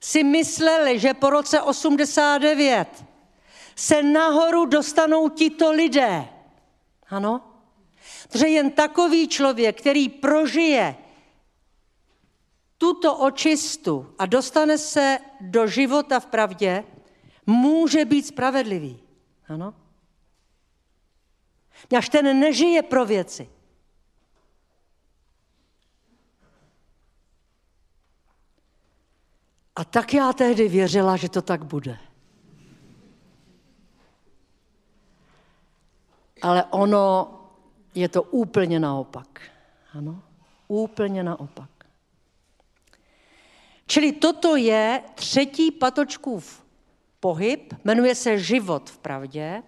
si 0.00 0.24
mysleli, 0.24 0.98
že 0.98 1.14
po 1.14 1.30
roce 1.30 1.62
89 1.62 3.04
se 3.76 4.02
nahoru 4.02 4.66
dostanou 4.66 5.28
tito 5.28 5.72
lidé. 5.72 6.28
Ano? 7.08 7.49
Protože 8.30 8.48
jen 8.48 8.70
takový 8.70 9.28
člověk, 9.28 9.80
který 9.80 10.08
prožije 10.08 10.96
tuto 12.78 13.16
očistu 13.18 14.14
a 14.18 14.26
dostane 14.26 14.78
se 14.78 15.18
do 15.40 15.66
života 15.66 16.20
v 16.20 16.26
pravdě, 16.26 16.84
může 17.46 18.04
být 18.04 18.26
spravedlivý. 18.26 19.02
Ano? 19.48 19.74
Až 21.98 22.08
ten 22.08 22.40
nežije 22.40 22.82
pro 22.82 23.04
věci. 23.04 23.50
A 29.76 29.84
tak 29.84 30.14
já 30.14 30.32
tehdy 30.32 30.68
věřila, 30.68 31.16
že 31.16 31.28
to 31.28 31.42
tak 31.42 31.64
bude. 31.64 31.98
Ale 36.42 36.64
ono 36.64 37.39
je 37.94 38.08
to 38.08 38.22
úplně 38.22 38.80
naopak. 38.80 39.42
Ano, 39.92 40.22
úplně 40.68 41.22
naopak. 41.22 41.70
Čili 43.86 44.12
toto 44.12 44.56
je 44.56 45.02
třetí 45.14 45.70
patočkův 45.70 46.62
pohyb, 47.20 47.74
jmenuje 47.84 48.14
se 48.14 48.38
život 48.38 48.90
v 48.90 48.98
pravdě. 48.98 49.62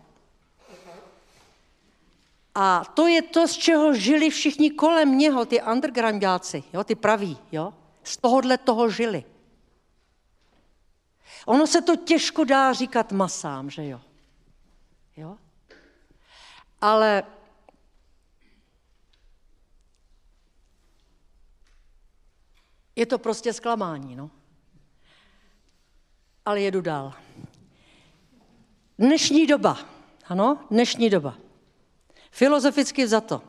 A 2.54 2.84
to 2.94 3.06
je 3.06 3.22
to, 3.22 3.48
z 3.48 3.52
čeho 3.52 3.94
žili 3.94 4.30
všichni 4.30 4.70
kolem 4.70 5.18
něho, 5.18 5.44
ty 5.44 5.62
undergroundáci, 5.62 6.64
jo, 6.72 6.84
ty 6.84 6.94
praví, 6.94 7.38
jo. 7.52 7.74
Z 8.02 8.16
tohohle 8.16 8.58
toho 8.58 8.90
žili. 8.90 9.24
Ono 11.46 11.66
se 11.66 11.82
to 11.82 11.96
těžko 11.96 12.44
dá 12.44 12.72
říkat 12.72 13.12
masám, 13.12 13.70
že 13.70 13.88
jo? 13.88 14.00
jo? 15.16 15.36
Ale 16.80 17.22
je 22.96 23.06
to 23.06 23.18
prostě 23.18 23.52
zklamání, 23.52 24.16
no. 24.16 24.30
Ale 26.44 26.60
jedu 26.60 26.80
dál. 26.80 27.14
Dnešní 28.98 29.46
doba, 29.46 29.78
ano, 30.26 30.58
dnešní 30.70 31.10
doba. 31.10 31.34
Filozoficky 32.30 33.08
za 33.08 33.20
to. 33.20 33.42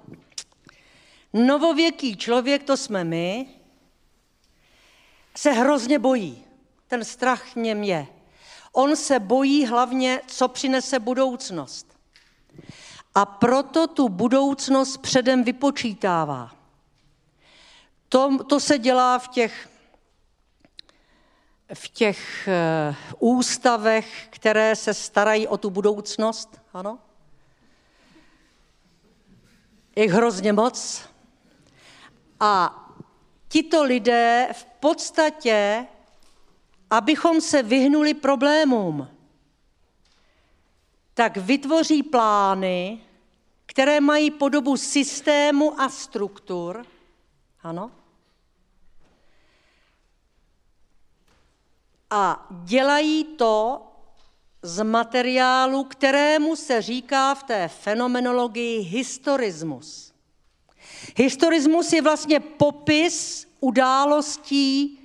Novověký 1.33 2.17
člověk, 2.17 2.63
to 2.63 2.77
jsme 2.77 3.03
my, 3.03 3.47
se 5.35 5.51
hrozně 5.51 5.99
bojí 5.99 6.43
ten 6.87 7.05
strach 7.05 7.55
něm 7.55 7.83
je. 7.83 8.07
On 8.73 8.95
se 8.95 9.19
bojí 9.19 9.65
hlavně, 9.65 10.21
co 10.27 10.47
přinese 10.47 10.99
budoucnost. 10.99 11.97
A 13.15 13.25
proto 13.25 13.87
tu 13.87 14.09
budoucnost 14.09 14.97
předem 14.97 15.43
vypočítává. 15.43 16.62
To, 18.13 18.43
to 18.43 18.59
se 18.59 18.77
dělá 18.77 19.19
v 19.19 19.27
těch, 19.27 19.69
v 21.73 21.89
těch 21.89 22.49
uh, 23.19 23.37
ústavech, 23.37 24.27
které 24.29 24.75
se 24.75 24.93
starají 24.93 25.47
o 25.47 25.57
tu 25.57 25.69
budoucnost. 25.69 26.61
Ano? 26.73 26.99
Je 29.95 30.13
hrozně 30.13 30.53
moc. 30.53 31.01
A 32.39 32.79
tito 33.47 33.83
lidé 33.83 34.49
v 34.53 34.65
podstatě 34.65 35.87
abychom 36.89 37.41
se 37.41 37.63
vyhnuli 37.63 38.13
problémům, 38.13 39.07
tak 41.13 41.37
vytvoří 41.37 42.03
plány, 42.03 43.01
které 43.65 43.99
mají 44.01 44.31
podobu 44.31 44.77
systému 44.77 45.81
a 45.81 45.89
struktur. 45.89 46.85
Ano? 47.63 48.02
A 52.15 52.47
dělají 52.49 53.23
to 53.23 53.81
z 54.61 54.83
materiálu, 54.83 55.83
kterému 55.83 56.55
se 56.55 56.81
říká 56.81 57.35
v 57.35 57.43
té 57.43 57.67
fenomenologii 57.67 58.79
historismus. 58.79 60.13
Historismus 61.17 61.93
je 61.93 62.01
vlastně 62.01 62.39
popis 62.39 63.47
událostí 63.59 64.99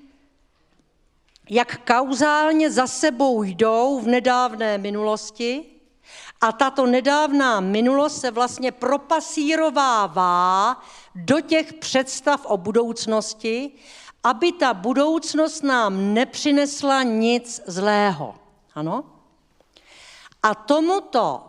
jak 1.51 1.87
kauzálně 1.87 2.71
za 2.71 2.87
sebou 2.87 3.43
jdou 3.43 4.01
v 4.01 4.07
nedávné 4.07 4.79
minulosti 4.79 5.65
a 6.41 6.53
tato 6.53 6.87
nedávná 6.87 7.61
minulost 7.61 8.21
se 8.21 8.31
vlastně 8.31 8.73
propasírovává 8.73 10.77
do 11.15 11.41
těch 11.41 11.73
představ 11.73 12.47
o 12.47 12.57
budoucnosti, 12.57 13.73
aby 14.25 14.53
ta 14.53 14.75
budoucnost 14.75 15.63
nám 15.63 16.15
nepřinesla 16.15 17.03
nic 17.03 17.61
zlého. 17.67 18.35
Ano? 18.75 19.05
A 20.43 20.55
tomuto 20.55 21.45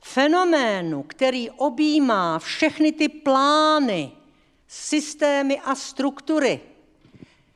fenoménu, 0.00 1.02
který 1.02 1.50
objímá 1.50 2.38
všechny 2.38 2.92
ty 2.92 3.08
plány, 3.08 4.12
systémy 4.68 5.60
a 5.60 5.74
struktury, 5.74 6.60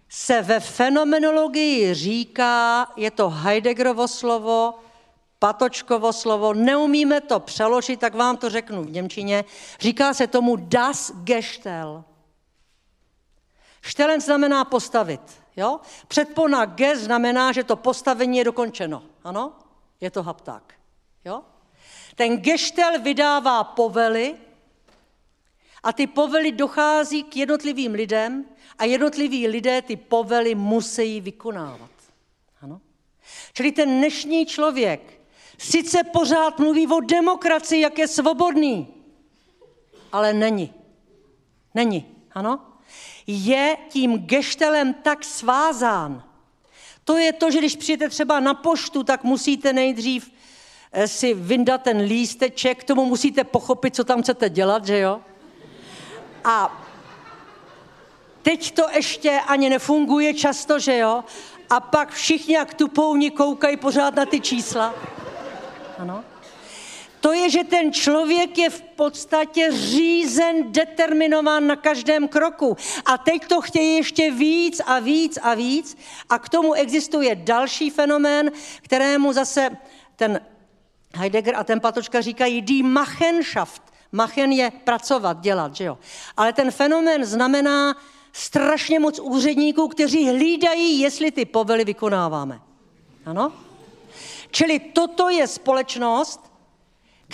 se 0.09 0.43
ve 0.43 0.61
fenomenologii 0.61 1.95
říká, 1.95 2.87
je 2.97 3.11
to 3.11 3.31
Heideggerovo 3.31 4.09
slovo, 4.09 4.75
Patočkovo 5.39 6.13
slovo, 6.13 6.55
neumíme 6.55 7.21
to 7.21 7.41
přeložit, 7.41 8.01
tak 8.01 8.15
vám 8.15 8.37
to 8.37 8.51
řeknu 8.51 8.85
v 8.85 8.91
Němčině. 8.91 9.45
Říká 9.81 10.15
se 10.15 10.27
tomu 10.27 10.57
das 10.57 11.13
Gestel. 11.15 12.05
Štelen 13.87 14.21
znamená 14.21 14.65
postavit. 14.65 15.21
Jo? 15.57 15.81
Předpona 16.09 16.65
ge 16.65 16.97
znamená, 16.97 17.53
že 17.53 17.65
to 17.65 17.77
postavení 17.77 18.39
je 18.39 18.45
dokončeno. 18.45 19.03
Ano? 19.25 19.53
Je 20.01 20.11
to 20.11 20.23
hapták. 20.23 20.75
Jo? 21.25 21.43
Ten 22.15 22.37
geštel 22.37 23.01
vydává 23.01 23.65
povely 23.65 24.35
a 25.83 25.93
ty 25.93 26.07
povely 26.07 26.53
dochází 26.53 27.23
k 27.23 27.37
jednotlivým 27.37 27.95
lidem 27.95 28.45
a 28.79 28.85
jednotliví 28.85 29.49
lidé 29.49 29.83
ty 29.83 29.97
povely 29.97 30.55
musí 30.55 31.21
vykonávat. 31.21 31.91
Ano? 32.61 32.81
Čili 33.53 33.73
ten 33.73 33.99
dnešní 33.99 34.47
člověk 34.47 35.21
sice 35.59 36.05
pořád 36.05 36.59
mluví 36.59 36.87
o 36.87 37.01
demokracii, 37.01 37.81
jak 37.81 37.99
je 37.99 38.09
svobodný, 38.09 38.89
ale 40.13 40.33
není. 40.33 40.75
Není, 41.75 42.07
ano? 42.33 42.66
Je 43.27 43.77
tím 43.89 44.19
geštelem 44.19 44.95
tak 44.95 45.25
svázán. 45.25 46.23
To 47.05 47.17
je 47.17 47.33
to, 47.33 47.51
že 47.51 47.59
když 47.59 47.77
přijete 47.77 48.09
třeba 48.09 48.41
na 48.41 48.55
poštu, 48.55 49.03
tak 49.03 49.25
musíte 49.25 49.73
nejdřív 49.73 50.31
eh, 50.93 51.09
si 51.09 51.35
vyndat 51.35 51.83
ten 51.83 52.01
lísteček, 52.01 52.81
k 52.81 52.85
tomu 52.85 53.05
musíte 53.05 53.45
pochopit, 53.45 53.97
co 53.97 54.05
tam 54.05 54.23
chcete 54.23 54.49
dělat, 54.49 54.87
že 54.87 54.99
jo? 54.99 55.21
A 56.45 56.83
Teď 58.47 58.71
to 58.75 58.83
ještě 58.95 59.41
ani 59.47 59.71
nefunguje 59.71 60.35
často, 60.35 60.79
že 60.79 60.99
jo? 60.99 61.25
A 61.71 61.81
pak 61.81 62.13
všichni 62.13 62.55
jak 62.55 62.75
tupouni 62.75 63.31
koukají 63.31 63.77
pořád 63.77 64.15
na 64.15 64.27
ty 64.27 64.41
čísla. 64.41 64.95
Ano. 65.99 66.25
To 67.27 67.33
je, 67.33 67.51
že 67.51 67.65
ten 67.65 67.93
člověk 67.93 68.59
je 68.59 68.71
v 68.71 68.83
podstatě 68.83 69.73
řízen, 69.73 70.73
determinován 70.73 71.67
na 71.67 71.77
každém 71.77 72.29
kroku. 72.29 72.77
A 73.05 73.19
teď 73.19 73.47
to 73.47 73.61
chtějí 73.61 73.97
ještě 73.97 74.31
víc 74.31 74.81
a 74.87 74.99
víc 74.99 75.39
a 75.43 75.55
víc. 75.55 75.99
A 76.29 76.39
k 76.39 76.49
tomu 76.49 76.75
existuje 76.75 77.35
další 77.35 77.91
fenomén, 77.91 78.51
kterému 78.83 79.33
zase 79.33 79.71
ten 80.17 80.41
Heidegger 81.15 81.57
a 81.57 81.65
ten 81.65 81.81
Patočka 81.81 82.21
říkají 82.21 82.63
die 82.63 82.83
Machenschaft. 82.83 83.83
Machen 84.13 84.53
je 84.53 84.71
pracovat, 84.85 85.41
dělat, 85.41 85.77
že 85.77 85.85
jo. 85.85 85.99
Ale 86.37 86.53
ten 86.53 86.71
fenomén 86.71 87.25
znamená 87.25 87.97
strašně 88.33 89.01
moc 89.01 89.19
úředníků, 89.19 89.89
kteří 89.89 90.29
hlídají, 90.29 91.01
jestli 91.01 91.31
ty 91.31 91.45
povely 91.45 91.85
vykonáváme. 91.85 92.61
Ano? 93.25 93.53
Čili 94.51 94.79
toto 94.79 95.29
je 95.29 95.47
společnost, 95.47 96.56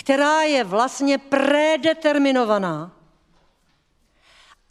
která 0.03 0.41
je 0.41 0.63
vlastně 0.63 1.17
predeterminovaná 1.17 2.91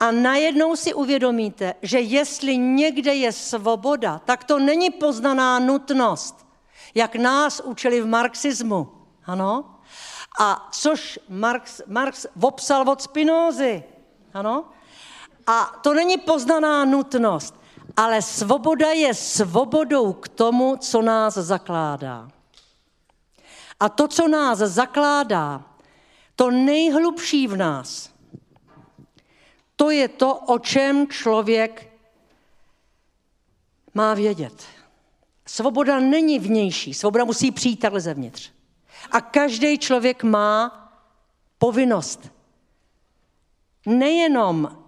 A 0.01 0.11
najednou 0.11 0.77
si 0.77 0.95
uvědomíte, 0.95 1.75
že 1.83 2.01
jestli 2.01 2.57
někde 2.57 3.15
je 3.15 3.33
svoboda, 3.33 4.21
tak 4.25 4.45
to 4.45 4.59
není 4.59 4.91
poznaná 4.91 5.59
nutnost, 5.59 6.47
jak 6.95 7.17
nás 7.17 7.61
učili 7.65 8.01
v 8.01 8.07
marxismu. 8.07 8.89
Ano? 9.25 9.65
A 10.41 10.69
což 10.73 11.19
Marx, 11.29 11.81
Marx 11.87 12.27
vopsal 12.37 12.91
od 12.91 13.03
Spinozy. 13.03 13.85
Ano? 14.35 14.65
A 15.47 15.79
to 15.83 15.95
není 15.95 16.19
poznaná 16.19 16.85
nutnost, 16.85 17.55
ale 17.97 18.23
svoboda 18.23 18.91
je 18.91 19.15
svobodou 19.15 20.13
k 20.13 20.29
tomu, 20.29 20.77
co 20.77 21.03
nás 21.03 21.35
zakládá. 21.35 22.29
A 23.83 23.89
to, 23.89 24.09
co 24.09 24.29
nás 24.29 24.59
zakládá, 24.59 25.65
to 26.37 26.51
nejhlubší 26.51 27.47
v 27.47 27.57
nás, 27.57 28.11
to 29.77 29.91
je 29.91 30.09
to, 30.09 30.35
o 30.35 30.59
čem 30.59 31.09
člověk 31.09 31.91
má 33.95 34.15
vědět. 34.15 34.65
Svoboda 35.47 36.01
není 36.01 36.39
vnější, 36.39 36.95
svoboda 36.95 37.25
musí 37.25 37.51
přijít 37.51 37.77
takhle 37.77 38.01
zevnitř. 38.01 38.51
A 39.11 39.21
každý 39.21 39.79
člověk 39.79 40.23
má 40.23 40.79
povinnost 41.59 42.31
nejenom 43.87 44.79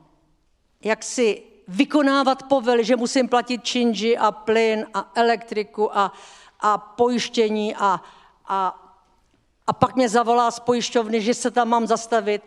jak 0.85 1.03
si 1.03 1.43
vykonávat 1.69 2.43
povely, 2.43 2.85
že 2.85 2.97
musím 2.97 3.29
platit 3.29 3.65
činži 3.65 4.17
a 4.19 4.33
plyn 4.33 4.87
a 4.95 5.13
elektriku 5.15 5.99
a, 5.99 6.13
a 6.61 6.79
pojištění 6.79 7.77
a, 7.77 8.01
a, 8.49 8.84
a 9.67 9.73
pak 9.73 9.97
mě 9.97 10.09
zavolá 10.09 10.51
z 10.51 10.61
pojišťovny, 10.61 11.21
že 11.21 11.35
se 11.35 11.51
tam 11.51 11.69
mám 11.69 11.87
zastavit. 11.87 12.43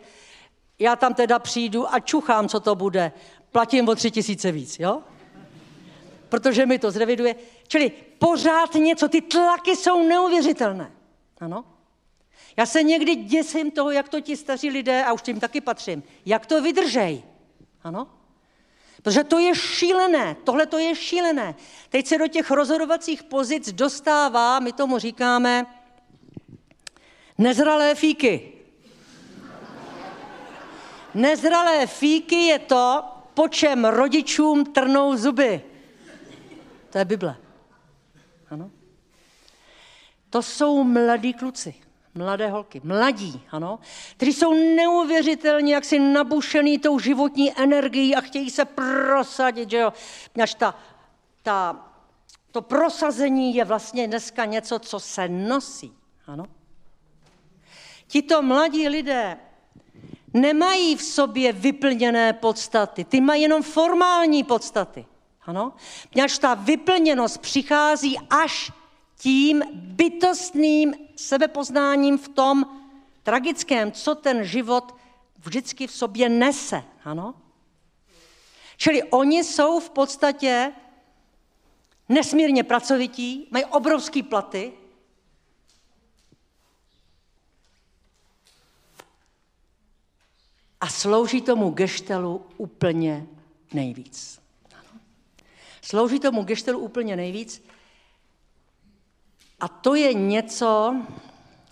Já 0.78 0.96
tam 0.96 1.14
teda 1.14 1.38
přijdu 1.38 1.94
a 1.94 2.00
čuchám, 2.00 2.48
co 2.48 2.60
to 2.60 2.74
bude. 2.74 3.12
Platím 3.52 3.88
o 3.88 3.94
tři 3.94 4.10
tisíce 4.10 4.52
víc, 4.52 4.78
jo? 4.78 5.02
Protože 6.28 6.66
mi 6.66 6.78
to 6.78 6.90
zreviduje. 6.90 7.36
Čili 7.68 7.92
pořád 8.18 8.74
něco, 8.74 9.08
ty 9.08 9.20
tlaky 9.20 9.76
jsou 9.76 10.08
neuvěřitelné. 10.08 10.92
Ano? 11.40 11.64
Já 12.56 12.66
se 12.66 12.82
někdy 12.82 13.14
děsím 13.14 13.70
toho, 13.70 13.90
jak 13.90 14.08
to 14.08 14.20
ti 14.20 14.36
staří 14.36 14.70
lidé, 14.70 15.04
a 15.04 15.12
už 15.12 15.22
tím 15.22 15.40
taky 15.40 15.60
patřím, 15.60 16.02
jak 16.26 16.46
to 16.46 16.62
vydržej. 16.62 17.22
Ano? 17.82 18.06
Protože 19.02 19.24
to 19.24 19.38
je 19.38 19.54
šílené, 19.54 20.36
tohle 20.44 20.66
to 20.66 20.78
je 20.78 20.94
šílené. 20.94 21.54
Teď 21.88 22.06
se 22.06 22.18
do 22.18 22.26
těch 22.26 22.50
rozhodovacích 22.50 23.22
pozic 23.22 23.72
dostává, 23.72 24.60
my 24.60 24.72
tomu 24.72 24.98
říkáme, 24.98 25.66
nezralé 27.38 27.94
fíky. 27.94 28.52
Nezralé 31.14 31.86
fíky 31.86 32.36
je 32.36 32.58
to, 32.58 33.04
po 33.34 33.48
čem 33.48 33.84
rodičům 33.84 34.64
trnou 34.64 35.16
zuby. 35.16 35.62
To 36.90 36.98
je 36.98 37.04
Bible. 37.04 37.36
Ano? 38.50 38.70
To 40.30 40.42
jsou 40.42 40.84
mladí 40.84 41.34
kluci, 41.34 41.74
mladé 42.14 42.48
holky, 42.48 42.80
mladí, 42.84 43.42
ano, 43.50 43.78
kteří 44.16 44.32
jsou 44.32 44.54
neuvěřitelně 44.54 45.74
jaksi 45.74 45.98
nabušený 45.98 46.78
tou 46.78 46.98
životní 46.98 47.60
energií 47.60 48.14
a 48.14 48.20
chtějí 48.20 48.50
se 48.50 48.64
prosadit, 48.64 49.70
že 49.70 49.78
jo. 49.78 49.92
Až 50.42 50.54
ta, 50.54 50.74
ta, 51.42 51.86
to 52.50 52.62
prosazení 52.62 53.54
je 53.54 53.64
vlastně 53.64 54.06
dneska 54.06 54.44
něco, 54.44 54.78
co 54.78 55.00
se 55.00 55.28
nosí, 55.28 55.92
ano. 56.26 56.46
Tito 58.08 58.42
mladí 58.42 58.88
lidé 58.88 59.38
nemají 60.34 60.96
v 60.96 61.02
sobě 61.02 61.52
vyplněné 61.52 62.32
podstaty, 62.32 63.04
ty 63.04 63.20
mají 63.20 63.42
jenom 63.42 63.62
formální 63.62 64.44
podstaty. 64.44 65.06
Ano? 65.46 65.72
Poněvadž 66.12 66.38
ta 66.38 66.54
vyplněnost 66.54 67.38
přichází 67.38 68.18
až 68.30 68.72
tím 69.18 69.62
bytostným 69.72 70.94
sebepoznáním 71.16 72.18
v 72.18 72.28
tom 72.28 72.66
tragickém, 73.22 73.92
co 73.92 74.14
ten 74.14 74.44
život 74.44 74.94
vždycky 75.38 75.86
v 75.86 75.92
sobě 75.92 76.28
nese. 76.28 76.84
Ano? 77.04 77.34
Čili 78.76 79.02
oni 79.02 79.44
jsou 79.44 79.80
v 79.80 79.90
podstatě 79.90 80.72
nesmírně 82.08 82.64
pracovití, 82.64 83.48
mají 83.50 83.64
obrovské 83.64 84.22
platy, 84.22 84.72
a 90.80 90.88
slouží 90.88 91.40
tomu 91.40 91.70
geštelu 91.70 92.46
úplně 92.56 93.26
nejvíc. 93.72 94.40
Slouží 95.82 96.20
tomu 96.20 96.42
geštelu 96.42 96.78
úplně 96.78 97.16
nejvíc. 97.16 97.64
A 99.60 99.68
to 99.68 99.94
je 99.94 100.14
něco, 100.14 100.96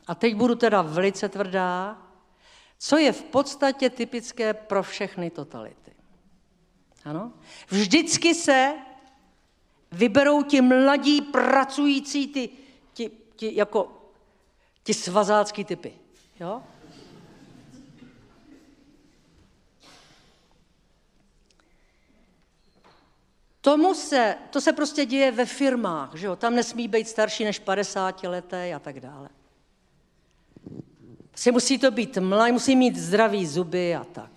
a 0.06 0.14
teď 0.14 0.34
budu 0.34 0.54
teda 0.54 0.82
velice 0.82 1.28
tvrdá, 1.28 2.02
co 2.78 2.96
je 2.96 3.12
v 3.12 3.22
podstatě 3.22 3.90
typické 3.90 4.54
pro 4.54 4.82
všechny 4.82 5.30
totality. 5.30 5.92
Ano? 7.04 7.32
Vždycky 7.68 8.34
se 8.34 8.74
vyberou 9.92 10.42
ti 10.42 10.60
mladí 10.60 11.22
pracující, 11.22 12.26
ty, 12.26 12.48
ti, 12.92 13.10
ti, 13.36 13.56
jako, 13.56 14.10
ti 14.82 14.94
svazácký 14.94 15.64
typy. 15.64 15.94
Jo? 16.40 16.62
Tomu 23.66 23.94
se, 23.94 24.36
to 24.50 24.60
se 24.60 24.72
prostě 24.72 25.04
děje 25.06 25.32
ve 25.32 25.46
firmách, 25.46 26.14
že 26.14 26.26
jo? 26.26 26.36
tam 26.36 26.54
nesmí 26.54 26.88
být 26.88 27.08
starší 27.08 27.44
než 27.44 27.58
50 27.58 28.22
leté 28.22 28.74
a 28.74 28.78
tak 28.78 29.00
dále. 29.00 29.28
Si 31.34 31.52
musí 31.52 31.78
to 31.78 31.90
být 31.90 32.18
mladý, 32.18 32.52
musí 32.52 32.76
mít 32.76 32.96
zdravý 32.96 33.46
zuby 33.46 33.94
a 33.94 34.04
tak. 34.04 34.30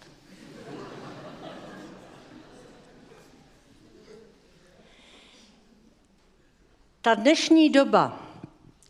Ta 7.02 7.14
dnešní 7.14 7.70
doba, 7.70 8.20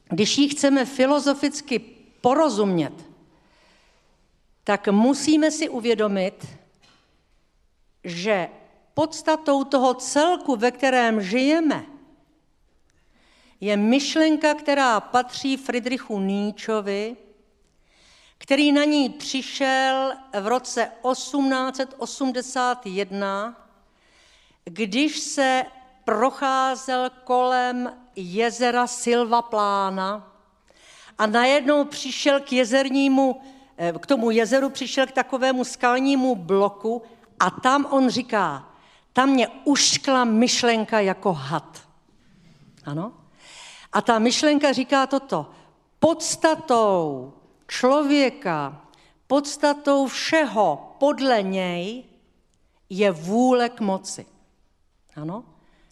když 0.09 0.37
ji 0.37 0.49
chceme 0.49 0.85
filozoficky 0.85 1.79
porozumět, 2.21 2.93
tak 4.63 4.87
musíme 4.87 5.51
si 5.51 5.69
uvědomit, 5.69 6.47
že 8.03 8.49
podstatou 8.99 9.63
toho 9.63 9.93
celku, 9.93 10.55
ve 10.55 10.71
kterém 10.71 11.21
žijeme, 11.21 11.85
je 13.61 13.77
myšlenka, 13.77 14.53
která 14.53 14.99
patří 14.99 15.57
Friedrichu 15.57 16.19
Níčovi, 16.19 17.17
který 18.37 18.71
na 18.71 18.83
ní 18.83 19.09
přišel 19.09 20.13
v 20.41 20.47
roce 20.47 20.91
1881, 21.11 23.67
když 24.63 25.19
se 25.19 25.65
procházel 26.03 27.09
kolem 27.23 27.93
jezera 28.15 28.87
Silva 28.87 29.41
Plána 29.41 30.33
a 31.17 31.25
najednou 31.25 31.85
přišel 31.85 32.39
k 32.39 32.53
jezernímu, 32.53 33.41
eh, 33.77 33.93
k 33.99 34.05
tomu 34.05 34.31
jezeru 34.31 34.69
přišel 34.69 35.07
k 35.07 35.11
takovému 35.11 35.63
skalnímu 35.63 36.35
bloku 36.35 37.01
a 37.39 37.49
tam 37.49 37.87
on 37.89 38.09
říká, 38.09 38.68
tam 39.13 39.29
mě 39.29 39.47
uškla 39.47 40.23
myšlenka 40.23 40.99
jako 40.99 41.33
had. 41.33 41.87
Ano? 42.85 43.13
A 43.91 44.01
ta 44.01 44.19
myšlenka 44.19 44.71
říká 44.71 45.07
toto. 45.07 45.51
Podstatou 45.99 47.33
člověka, 47.67 48.81
podstatou 49.27 50.07
všeho 50.07 50.95
podle 50.99 51.43
něj 51.43 52.03
je 52.89 53.11
vůle 53.11 53.69
k 53.69 53.79
moci. 53.79 54.25
Ano? 55.15 55.43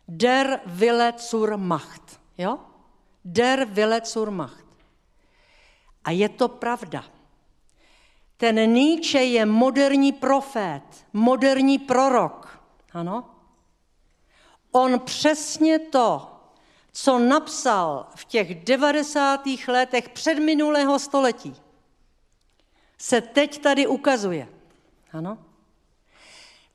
Der 0.08 0.62
Wille 0.66 1.14
zur 1.18 1.58
Macht. 1.58 2.20
Jo? 2.38 2.60
Der 3.26 3.66
Wille 3.66 4.02
zur 4.02 4.32
Macht. 4.32 4.66
A 6.04 6.12
je 6.12 6.30
to 6.30 6.48
pravda. 6.48 7.04
Ten 8.38 8.74
Nietzsche 8.74 9.24
je 9.24 9.46
moderní 9.46 10.12
profét, 10.12 11.06
moderní 11.14 11.80
prorok. 11.80 12.57
Ano? 12.94 13.30
On 14.72 15.00
přesně 15.00 15.80
to, 15.80 16.32
co 16.92 17.20
napsal 17.20 18.08
v 18.16 18.26
těch 18.26 18.64
90. 18.64 19.42
letech 19.68 20.10
předminulého 20.10 21.00
století, 21.00 21.56
se 22.98 23.22
teď 23.22 23.62
tady 23.62 23.88
ukazuje. 23.88 24.50
Ano? 25.12 25.38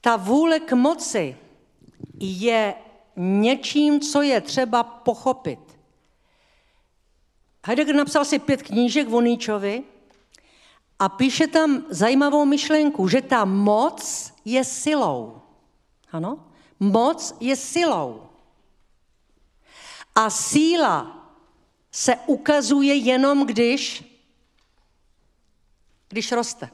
Ta 0.01 0.17
vůle 0.17 0.61
k 0.61 0.73
moci 0.73 1.37
je 2.19 2.75
něčím, 3.17 4.01
co 4.01 4.23
je 4.23 4.41
třeba 4.41 4.83
pochopit. 4.83 5.79
Heidegger 7.67 7.95
napsal 7.95 8.25
si 8.25 8.39
pět 8.39 8.63
knížek 8.63 9.13
o 9.13 9.21
a 10.99 11.09
píše 11.09 11.47
tam 11.47 11.85
zajímavou 11.89 12.45
myšlenku, 12.45 13.09
že 13.09 13.23
ta 13.23 13.45
moc 13.45 14.33
je 14.45 14.65
silou. 14.65 15.41
Ano? 16.13 16.47
Moc 16.81 17.35
je 17.41 17.57
silou. 17.57 18.29
A 20.15 20.31
síla 20.31 21.29
se 21.91 22.17
ukazuje 22.27 22.95
jenom, 22.95 23.47
když, 23.47 24.05
když 26.09 26.33
roste. 26.33 26.71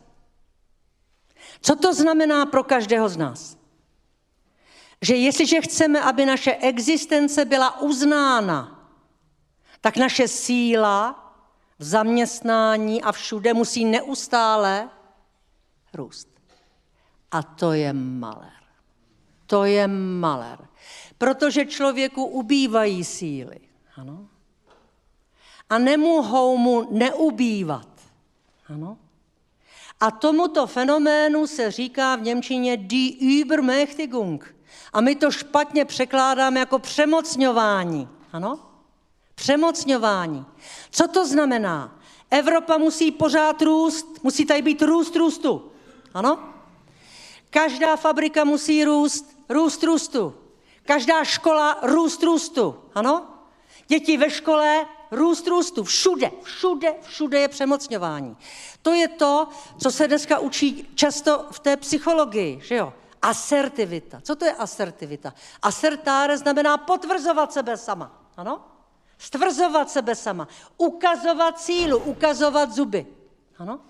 Co 1.60 1.76
to 1.76 1.94
znamená 1.94 2.46
pro 2.46 2.64
každého 2.64 3.08
z 3.08 3.16
nás? 3.16 3.58
Že 5.02 5.14
jestliže 5.16 5.60
chceme, 5.60 6.00
aby 6.00 6.26
naše 6.26 6.54
existence 6.54 7.44
byla 7.44 7.80
uznána, 7.80 8.90
tak 9.80 9.96
naše 9.96 10.28
síla 10.28 11.24
v 11.78 11.84
zaměstnání 11.84 13.02
a 13.02 13.12
všude 13.12 13.54
musí 13.54 13.84
neustále 13.84 14.90
růst. 15.94 16.28
A 17.30 17.42
to 17.42 17.72
je 17.72 17.92
malér. 17.92 18.57
To 19.48 19.64
je 19.64 19.88
malér. 20.20 20.58
Protože 21.18 21.66
člověku 21.66 22.24
ubývají 22.24 23.04
síly. 23.04 23.60
Ano? 23.96 24.28
A 25.70 25.78
nemohou 25.78 26.56
mu 26.56 26.88
neubývat. 26.90 27.88
Ano? 28.68 28.98
A 30.00 30.10
tomuto 30.10 30.66
fenoménu 30.66 31.46
se 31.46 31.70
říká 31.70 32.16
v 32.16 32.22
Němčině 32.22 32.76
die 32.76 33.44
Übermächtigung. 33.44 34.38
A 34.92 35.00
my 35.00 35.14
to 35.14 35.30
špatně 35.30 35.84
překládáme 35.84 36.60
jako 36.60 36.78
přemocňování. 36.78 38.08
Ano? 38.32 38.60
Přemocňování. 39.34 40.46
Co 40.90 41.08
to 41.08 41.26
znamená? 41.26 41.98
Evropa 42.30 42.78
musí 42.78 43.10
pořád 43.10 43.62
růst, 43.62 44.06
musí 44.22 44.44
tady 44.44 44.62
být 44.62 44.82
růst 44.82 45.16
růstu. 45.16 45.72
Ano? 46.14 46.38
Každá 47.50 47.96
fabrika 47.96 48.44
musí 48.44 48.84
růst, 48.84 49.37
růst 49.48 49.84
růstu. 49.84 50.34
Každá 50.84 51.24
škola 51.24 51.78
růst 51.82 52.22
růstu. 52.22 52.76
Ano? 52.94 53.26
Děti 53.86 54.16
ve 54.16 54.30
škole 54.30 54.86
růst 55.10 55.46
růstu. 55.46 55.84
Všude, 55.84 56.30
všude, 56.42 56.94
všude 57.02 57.40
je 57.40 57.48
přemocňování. 57.48 58.36
To 58.82 58.92
je 58.94 59.08
to, 59.08 59.48
co 59.78 59.90
se 59.90 60.08
dneska 60.08 60.38
učí 60.38 60.88
často 60.94 61.46
v 61.50 61.58
té 61.58 61.76
psychologii, 61.76 62.60
že 62.62 62.74
jo? 62.74 62.92
Asertivita. 63.22 64.20
Co 64.22 64.36
to 64.36 64.44
je 64.44 64.52
asertivita? 64.52 65.34
Asertáre 65.62 66.38
znamená 66.38 66.76
potvrzovat 66.76 67.52
sebe 67.52 67.76
sama. 67.76 68.22
Ano? 68.36 68.64
Stvrzovat 69.18 69.90
sebe 69.90 70.14
sama. 70.14 70.48
Ukazovat 70.76 71.60
sílu, 71.60 71.98
ukazovat 71.98 72.72
zuby. 72.72 73.06
Ano? 73.58 73.80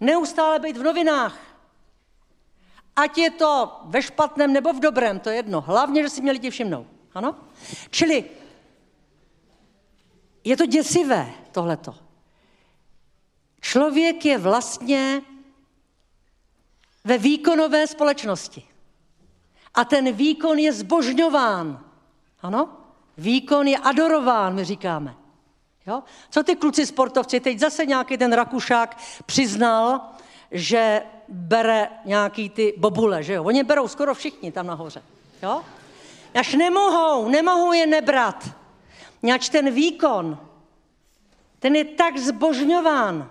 Neustále 0.00 0.58
být 0.58 0.76
v 0.76 0.82
novinách. 0.82 1.51
Ať 2.96 3.18
je 3.18 3.30
to 3.30 3.80
ve 3.84 4.02
špatném 4.02 4.52
nebo 4.52 4.72
v 4.72 4.80
dobrém, 4.80 5.20
to 5.20 5.30
je 5.30 5.36
jedno. 5.36 5.60
Hlavně, 5.60 6.02
že 6.02 6.08
si 6.08 6.22
měli 6.22 6.36
lidi 6.36 6.50
všimnou. 6.50 6.86
Ano? 7.14 7.34
Čili 7.90 8.24
je 10.44 10.56
to 10.56 10.66
děsivé, 10.66 11.32
tohleto. 11.52 11.94
Člověk 13.60 14.24
je 14.24 14.38
vlastně 14.38 15.22
ve 17.04 17.18
výkonové 17.18 17.86
společnosti. 17.86 18.62
A 19.74 19.84
ten 19.84 20.12
výkon 20.12 20.58
je 20.58 20.72
zbožňován. 20.72 21.84
Ano? 22.42 22.68
Výkon 23.16 23.66
je 23.66 23.78
adorován, 23.78 24.54
my 24.54 24.64
říkáme. 24.64 25.16
Jo? 25.86 26.02
Co 26.30 26.42
ty 26.42 26.56
kluci 26.56 26.86
sportovci, 26.86 27.40
teď 27.40 27.58
zase 27.58 27.86
nějaký 27.86 28.18
ten 28.18 28.32
Rakušák 28.32 28.98
přiznal, 29.26 30.00
že 30.50 31.02
bere 31.32 31.88
nějaký 32.04 32.50
ty 32.50 32.74
bobule, 32.76 33.22
že 33.22 33.32
jo? 33.32 33.44
Oni 33.44 33.64
berou 33.64 33.88
skoro 33.88 34.14
všichni 34.14 34.52
tam 34.52 34.66
nahoře. 34.66 35.02
Jo? 35.42 35.62
Až 36.34 36.54
nemohou, 36.54 37.28
nemohou 37.28 37.72
je 37.72 37.86
nebrat. 37.86 38.50
Něč 39.22 39.48
ten 39.48 39.70
výkon, 39.70 40.38
ten 41.58 41.76
je 41.76 41.84
tak 41.84 42.18
zbožňován, 42.18 43.30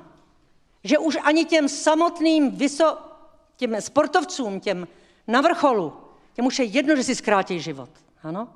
že 0.83 0.97
už 0.97 1.17
ani 1.23 1.45
těm 1.45 1.69
samotným 1.69 2.51
vyso, 2.51 2.97
těm 3.55 3.81
sportovcům, 3.81 4.59
těm 4.59 4.87
na 5.27 5.41
vrcholu, 5.41 5.93
těm 6.33 6.45
už 6.45 6.59
je 6.59 6.65
jedno, 6.65 6.95
že 6.95 7.03
si 7.03 7.15
zkrátí 7.15 7.59
život. 7.59 7.89
Ano? 8.23 8.47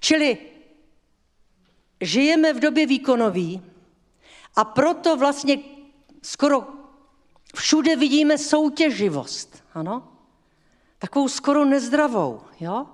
Čili 0.00 0.38
žijeme 2.00 2.52
v 2.52 2.60
době 2.60 2.86
výkonový 2.86 3.62
a 4.56 4.64
proto 4.64 5.16
vlastně 5.16 5.58
skoro 6.22 6.79
všude 7.60 7.96
vidíme 7.96 8.38
soutěživost. 8.38 9.64
Ano? 9.74 10.08
Takovou 10.98 11.28
skoro 11.28 11.64
nezdravou. 11.64 12.40
Jo? 12.60 12.86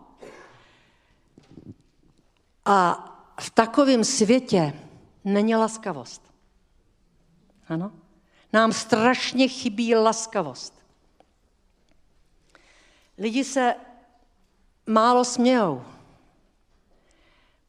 A 2.65 3.03
v 3.41 3.51
takovém 3.51 4.05
světě 4.05 4.81
není 5.25 5.55
laskavost. 5.55 6.33
Ano? 7.69 7.93
Nám 8.53 8.73
strašně 8.73 9.49
chybí 9.49 9.95
laskavost. 9.95 10.75
Lidi 13.19 13.45
se 13.45 13.75
málo 14.87 15.25
smějou 15.25 15.85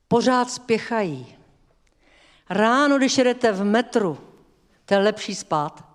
pořád 0.08 0.52
spěchají. 0.52 1.36
Ráno, 2.50 2.98
když 2.98 3.18
jedete 3.18 3.52
v 3.52 3.64
metru, 3.64 4.18
to 4.86 4.93
je 4.93 5.00
lepší 5.00 5.36
spát. 5.36 5.87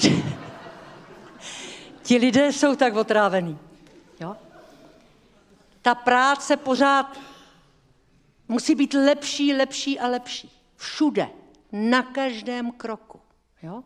Ti 2.02 2.16
lidé 2.16 2.52
jsou 2.52 2.76
tak 2.76 2.94
otrávení. 2.94 3.58
Jo? 4.20 4.36
Ta 5.82 5.94
práce 5.94 6.56
pořád 6.56 7.18
musí 8.48 8.74
být 8.74 8.94
lepší, 8.94 9.54
lepší 9.54 10.00
a 10.00 10.08
lepší. 10.08 10.52
Všude, 10.76 11.28
na 11.72 12.02
každém 12.02 12.72
kroku. 12.72 13.20
Jo? 13.62 13.82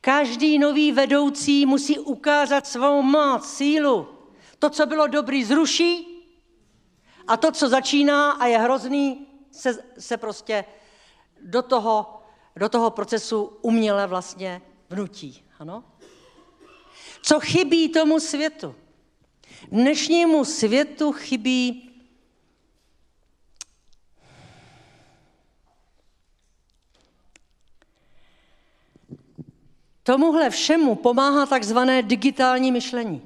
Každý 0.00 0.58
nový 0.58 0.92
vedoucí 0.92 1.66
musí 1.66 1.98
ukázat 1.98 2.66
svou 2.66 3.02
moc, 3.02 3.56
sílu. 3.56 4.08
To, 4.58 4.70
co 4.70 4.86
bylo 4.86 5.06
dobrý, 5.06 5.44
zruší 5.44 6.06
a 7.26 7.36
to, 7.36 7.52
co 7.52 7.68
začíná 7.68 8.30
a 8.30 8.46
je 8.46 8.58
hrozný, 8.58 9.26
se, 9.50 9.78
se 9.98 10.16
prostě 10.16 10.64
do 11.42 11.62
toho, 11.62 12.22
do 12.56 12.68
toho 12.68 12.90
procesu 12.90 13.52
uměle 13.62 14.06
vlastně 14.06 14.62
vnutí. 14.90 15.42
Ano? 15.58 15.84
Co 17.22 17.40
chybí 17.40 17.88
tomu 17.88 18.20
světu? 18.20 18.74
Dnešnímu 19.70 20.44
světu 20.44 21.12
chybí 21.12 21.86
Tomuhle 30.02 30.50
všemu 30.50 30.94
pomáhá 30.94 31.46
takzvané 31.46 32.02
digitální 32.02 32.72
myšlení. 32.72 33.22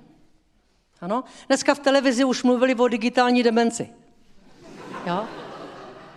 Ano? 1.01 1.25
Dneska 1.47 1.75
v 1.75 1.79
televizi 1.79 2.25
už 2.25 2.43
mluvili 2.43 2.75
o 2.75 2.89
digitální 2.89 3.43
demenci. 3.43 3.89
Jo? 5.07 5.25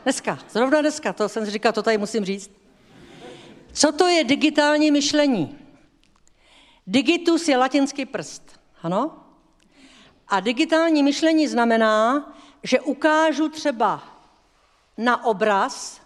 Dneska, 0.03 0.39
zrovna 0.49 0.81
dneska, 0.81 1.13
to 1.13 1.29
jsem 1.29 1.45
říkal, 1.45 1.73
to 1.73 1.83
tady 1.83 1.97
musím 1.97 2.25
říct. 2.25 2.51
Co 3.73 3.91
to 3.91 4.07
je 4.07 4.23
digitální 4.23 4.91
myšlení? 4.91 5.59
Digitus 6.87 7.47
je 7.47 7.57
latinský 7.57 8.05
prst, 8.05 8.59
ano? 8.81 9.23
A 10.27 10.39
digitální 10.39 11.03
myšlení 11.03 11.47
znamená, 11.47 12.33
že 12.63 12.81
ukážu 12.81 13.49
třeba 13.49 14.03
na 14.97 15.25
obraz 15.25 16.01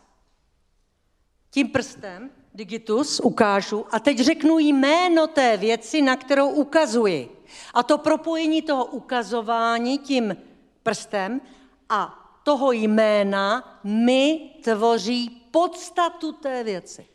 tím 1.52 1.70
prstem, 1.70 2.32
digitus, 2.54 3.20
ukážu, 3.20 3.86
a 3.92 4.00
teď 4.00 4.20
řeknu 4.20 4.60
jméno 4.60 5.28
té 5.28 5.58
věci, 5.58 6.02
na 6.02 6.16
kterou 6.16 6.50
ukazuji. 6.50 7.44
A 7.74 7.84
to 7.84 7.98
propojení 7.98 8.62
toho 8.62 8.86
ukazování 8.86 9.98
tím 9.98 10.38
prstem 10.84 11.42
a 11.90 12.18
toho 12.44 12.72
jména 12.72 13.80
mi 13.84 14.52
tvoří 14.64 15.30
podstatu 15.52 16.32
té 16.32 16.64
věci. 16.64 17.11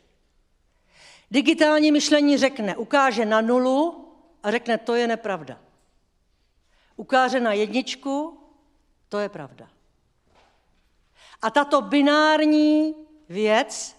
Digitální 1.31 1.91
myšlení 1.91 2.37
řekne, 2.37 2.77
ukáže 2.77 3.25
na 3.25 3.41
nulu 3.41 4.09
a 4.43 4.51
řekne, 4.51 4.77
to 4.77 4.95
je 4.95 5.07
nepravda. 5.07 5.59
Ukáže 6.95 7.39
na 7.39 7.53
jedničku, 7.53 8.39
to 9.09 9.19
je 9.19 9.29
pravda. 9.29 9.69
A 11.41 11.49
tato 11.49 11.81
binární 11.81 12.95
věc, 13.29 13.95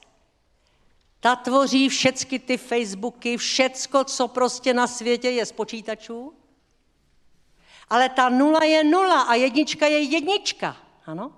ta 1.20 1.36
tvoří 1.36 1.88
všechny 1.88 2.38
ty 2.38 2.56
Facebooky, 2.56 3.36
všecko, 3.36 4.04
co 4.04 4.28
prostě 4.28 4.74
na 4.74 4.86
světě 4.86 5.30
je 5.30 5.46
z 5.46 5.52
počítačů. 5.52 6.34
Ale 7.90 8.08
ta 8.08 8.28
nula 8.28 8.64
je 8.64 8.84
nula 8.84 9.22
a 9.22 9.34
jednička 9.34 9.86
je 9.86 10.00
jednička. 10.00 10.76
Ano? 11.06 11.32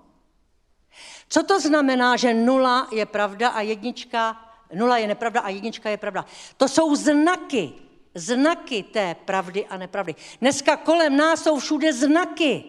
Co 1.29 1.43
to 1.43 1.59
znamená, 1.59 2.15
že 2.15 2.33
nula 2.33 2.87
je 2.91 3.05
pravda 3.05 3.49
a 3.49 3.61
jednička, 3.61 4.50
nula 4.73 4.97
je 4.97 5.07
nepravda 5.07 5.41
a 5.41 5.49
jednička 5.49 5.89
je 5.89 5.97
pravda? 5.97 6.25
To 6.57 6.67
jsou 6.67 6.95
znaky. 6.95 7.73
znaky 8.15 8.83
té 8.83 9.15
pravdy 9.15 9.65
a 9.65 9.77
nepravdy. 9.77 10.15
Dneska 10.41 10.77
kolem 10.77 11.17
nás 11.17 11.43
jsou 11.43 11.59
všude 11.59 11.93
znaky. 11.93 12.63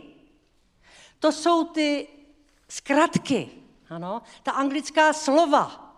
To 1.19 1.33
jsou 1.33 1.65
ty 1.65 2.09
zkratky, 2.69 3.49
ano, 3.91 4.23
ta 4.43 4.53
anglická 4.53 5.13
slova 5.13 5.95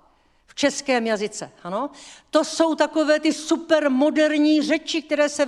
v 0.47 0.55
českém 0.55 1.06
jazyce, 1.06 1.52
ano. 1.62 1.90
To 2.31 2.44
jsou 2.44 2.74
takové 2.74 3.20
ty 3.20 3.32
supermoderní 3.32 4.62
řeči, 4.62 5.02
které 5.02 5.28
se 5.28 5.47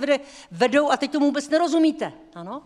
vedou 0.51 0.91
a 0.91 0.97
teď 0.97 1.11
tomu 1.11 1.25
vůbec 1.25 1.49
nerozumíte, 1.49 2.13
ano. 2.35 2.63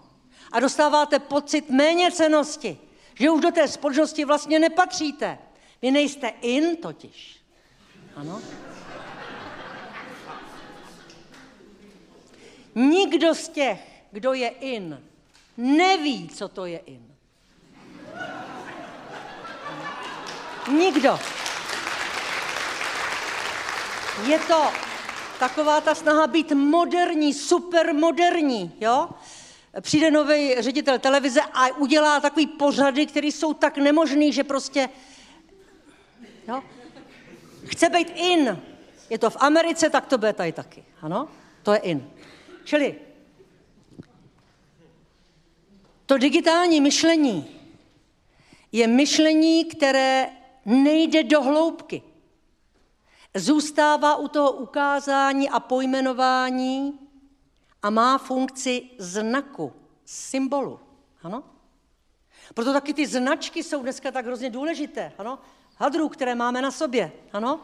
A 0.51 0.59
dostáváte 0.59 1.19
pocit 1.19 1.69
méně 1.69 2.11
cenosti, 2.11 2.80
že 3.15 3.30
už 3.30 3.41
do 3.41 3.51
té 3.51 3.68
společnosti 3.68 4.26
vlastně 4.26 4.59
nepatříte. 4.59 5.38
Vy 5.81 5.91
nejste 5.91 6.27
in 6.41 6.77
totiž. 6.77 7.40
Ano. 8.15 8.41
Nikdo 12.75 13.35
z 13.35 13.49
těch, 13.49 14.03
kdo 14.11 14.33
je 14.33 14.47
in, 14.47 15.03
neví, 15.57 16.29
co 16.29 16.47
to 16.47 16.65
je 16.65 16.77
in. 16.77 17.15
Nikdo. 20.77 21.19
Je 24.27 24.39
to 24.39 24.71
taková 25.39 25.81
ta 25.81 25.95
snaha 25.95 26.27
být 26.27 26.51
moderní, 26.51 27.33
supermoderní, 27.33 28.71
jo? 28.81 29.09
Přijde 29.81 30.11
nový 30.11 30.55
ředitel 30.61 30.99
televize 30.99 31.41
a 31.41 31.67
udělá 31.77 32.19
takový 32.19 32.47
pořady, 32.47 33.05
které 33.05 33.27
jsou 33.27 33.53
tak 33.53 33.77
nemožný, 33.77 34.33
že 34.33 34.43
prostě, 34.43 34.89
jo? 36.47 36.63
Chce 37.65 37.89
být 37.89 38.11
in. 38.15 38.61
Je 39.09 39.17
to 39.17 39.29
v 39.29 39.38
Americe, 39.39 39.89
tak 39.89 40.05
to 40.05 40.17
bude 40.17 40.33
tady 40.33 40.51
taky, 40.51 40.83
ano? 41.01 41.27
To 41.63 41.73
je 41.73 41.79
in. 41.79 42.09
Čili 42.63 42.95
to 46.05 46.17
digitální 46.17 46.81
myšlení 46.81 47.61
je 48.71 48.88
myšlení, 48.88 49.65
které 49.65 50.29
nejde 50.65 51.23
do 51.23 51.41
hloubky. 51.41 52.01
Zůstává 53.35 54.15
u 54.15 54.27
toho 54.27 54.51
ukázání 54.51 55.49
a 55.49 55.59
pojmenování 55.59 56.99
a 57.81 57.89
má 57.89 58.17
funkci 58.17 58.89
znaku, 58.97 59.73
symbolu. 60.05 60.79
Ano? 61.23 61.43
Proto 62.53 62.73
taky 62.73 62.93
ty 62.93 63.07
značky 63.07 63.63
jsou 63.63 63.81
dneska 63.81 64.11
tak 64.11 64.25
hrozně 64.25 64.49
důležité. 64.49 65.13
Ano? 65.17 65.39
Hadrů, 65.81 66.09
které 66.09 66.35
máme 66.35 66.61
na 66.61 66.71
sobě. 66.71 67.11
Ano? 67.33 67.59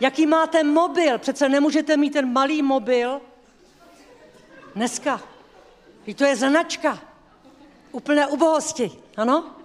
Jaký 0.00 0.26
máte 0.26 0.64
mobil? 0.64 1.18
Přece 1.18 1.48
nemůžete 1.48 1.96
mít 1.96 2.12
ten 2.12 2.32
malý 2.32 2.62
mobil 2.62 3.20
dneska. 4.74 5.22
I 6.06 6.14
to 6.14 6.24
je 6.24 6.36
značka. 6.36 6.98
Úplné 7.92 8.26
ubohosti. 8.26 8.90
Ano? 9.16 9.56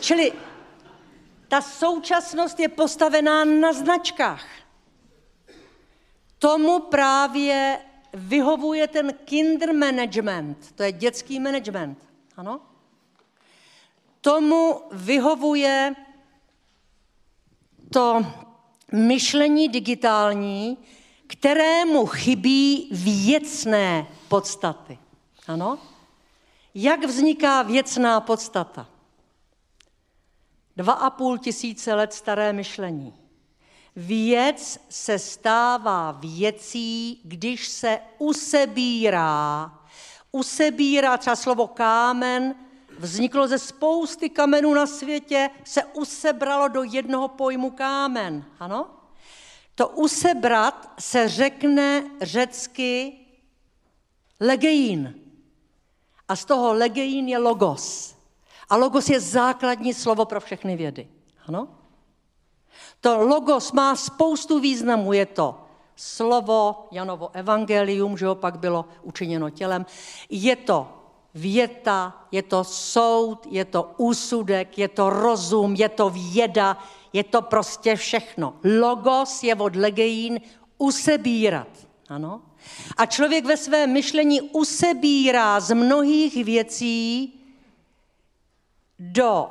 Čili 0.00 0.32
ta 1.48 1.60
současnost 1.60 2.60
je 2.60 2.68
postavená 2.68 3.44
na 3.44 3.72
značkách. 3.72 4.44
Tomu 6.38 6.80
právě 6.80 7.78
vyhovuje 8.14 8.88
ten 8.88 9.12
kinder 9.24 9.74
management, 9.74 10.72
to 10.74 10.82
je 10.82 10.92
dětský 10.92 11.40
management, 11.40 11.98
ano? 12.36 12.60
Tomu 14.24 14.82
vyhovuje 14.92 15.94
to 17.92 18.26
myšlení 18.92 19.68
digitální, 19.68 20.78
kterému 21.26 22.06
chybí 22.06 22.88
věcné 22.92 24.06
podstaty. 24.28 24.98
Ano? 25.46 25.78
Jak 26.74 27.04
vzniká 27.04 27.62
věcná 27.62 28.20
podstata? 28.20 28.86
Dva 30.76 30.92
a 30.92 31.10
půl 31.10 31.38
tisíce 31.38 31.94
let 31.94 32.12
staré 32.12 32.52
myšlení. 32.52 33.14
Věc 33.96 34.80
se 34.88 35.18
stává 35.18 36.12
věcí, 36.12 37.20
když 37.24 37.68
se 37.68 38.00
usebírá. 38.18 39.72
Usebírá 40.32 41.16
třeba 41.16 41.36
slovo 41.36 41.66
kámen, 41.66 42.54
vzniklo 43.02 43.48
ze 43.48 43.58
spousty 43.58 44.30
kamenů 44.30 44.74
na 44.74 44.86
světě, 44.86 45.50
se 45.64 45.84
usebralo 45.84 46.68
do 46.68 46.82
jednoho 46.82 47.28
pojmu 47.28 47.70
kámen. 47.70 48.44
Ano? 48.60 48.86
To 49.74 49.88
usebrat 49.88 50.94
se 50.98 51.28
řekne 51.28 52.04
řecky 52.20 53.18
legeín. 54.40 55.14
A 56.28 56.36
z 56.36 56.44
toho 56.44 56.72
legeín 56.72 57.28
je 57.28 57.38
logos. 57.38 58.14
A 58.68 58.76
logos 58.76 59.08
je 59.08 59.20
základní 59.20 59.94
slovo 59.94 60.24
pro 60.24 60.40
všechny 60.40 60.76
vědy. 60.76 61.08
Ano? 61.46 61.68
To 63.00 63.18
logos 63.18 63.72
má 63.72 63.96
spoustu 63.96 64.58
významů. 64.58 65.12
Je 65.12 65.26
to 65.26 65.58
slovo, 65.96 66.88
Janovo 66.90 67.30
evangelium, 67.32 68.18
že 68.18 68.26
ho 68.26 68.34
pak 68.34 68.58
bylo 68.58 68.84
učiněno 69.02 69.50
tělem. 69.50 69.86
Je 70.30 70.56
to 70.56 71.01
věta, 71.34 72.26
je 72.32 72.42
to 72.42 72.64
soud, 72.64 73.46
je 73.50 73.64
to 73.64 73.94
úsudek, 73.96 74.78
je 74.78 74.88
to 74.88 75.10
rozum, 75.10 75.74
je 75.74 75.88
to 75.88 76.10
věda, 76.10 76.78
je 77.12 77.24
to 77.24 77.42
prostě 77.42 77.96
všechno. 77.96 78.56
Logos 78.80 79.42
je 79.42 79.54
od 79.54 79.76
legejín 79.76 80.40
usebírat. 80.78 81.68
Ano? 82.08 82.42
A 82.96 83.06
člověk 83.06 83.44
ve 83.44 83.56
svém 83.56 83.92
myšlení 83.92 84.40
usebírá 84.40 85.60
z 85.60 85.74
mnohých 85.74 86.44
věcí 86.44 87.32
do 88.98 89.48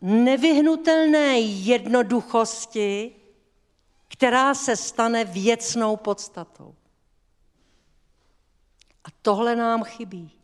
nevyhnutelné 0.00 1.40
jednoduchosti, 1.40 3.14
která 4.08 4.54
se 4.54 4.76
stane 4.76 5.24
věcnou 5.24 5.96
podstatou. 5.96 6.74
A 9.04 9.08
tohle 9.22 9.56
nám 9.56 9.84
chybí. 9.84 10.39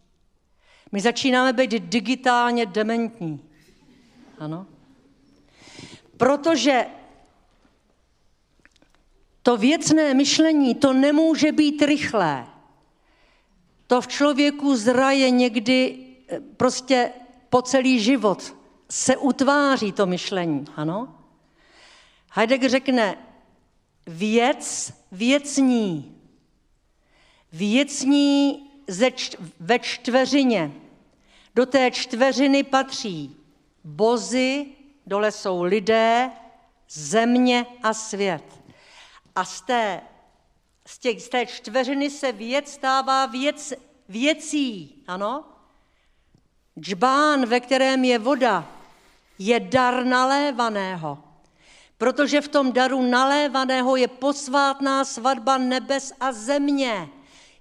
My 0.93 1.01
začínáme 1.01 1.53
být 1.53 1.71
digitálně 1.71 2.67
dementní. 2.67 3.41
Ano. 4.39 4.67
Protože 6.17 6.87
to 9.43 9.57
věcné 9.57 10.15
myšlení, 10.15 10.75
to 10.75 10.93
nemůže 10.93 11.53
být 11.53 11.83
rychlé. 11.83 12.47
To 13.87 14.01
v 14.01 14.09
člověku 14.09 14.77
zraje 14.77 15.31
někdy 15.31 15.99
eh, 16.29 16.41
prostě 16.41 17.13
po 17.51 17.63
celý 17.63 18.01
život. 18.01 18.55
Se 18.91 19.17
utváří 19.17 19.93
to 19.93 20.07
myšlení, 20.07 20.65
ano? 20.77 21.15
Heidegger 22.33 22.71
řekne, 22.71 23.19
věc 24.07 24.93
věcní. 25.13 26.17
Věcní 27.53 28.66
ze 28.87 29.07
čt- 29.07 29.37
ve 29.61 29.79
čtveřině. 29.79 30.73
Do 31.55 31.67
té 31.67 31.91
čtveřiny 31.91 32.63
patří 32.63 33.37
bozy, 33.85 34.67
dole 35.07 35.33
jsou 35.33 35.63
lidé, 35.63 36.31
země 36.89 37.67
a 37.83 37.95
svět. 37.95 38.45
A 39.35 39.45
z 39.45 39.61
té, 39.61 40.01
z, 40.87 40.99
těch, 40.99 41.23
z 41.23 41.29
té 41.29 41.47
čtveřiny 41.47 42.11
se 42.11 42.33
věc 42.33 42.73
stává 42.73 43.27
věc, 43.27 43.73
věcí, 44.09 45.03
ano? 45.07 45.45
Džbán, 46.81 47.47
ve 47.47 47.61
kterém 47.61 48.05
je 48.05 48.19
voda, 48.19 48.69
je 49.39 49.61
dar 49.61 50.05
nalévaného. 50.05 51.19
Protože 51.99 52.41
v 52.41 52.49
tom 52.49 52.73
daru 52.73 53.03
nalévaného 53.03 53.97
je 53.97 54.09
posvátná 54.09 55.05
svatba 55.05 55.59
nebes 55.59 56.13
a 56.21 56.33
země. 56.33 57.09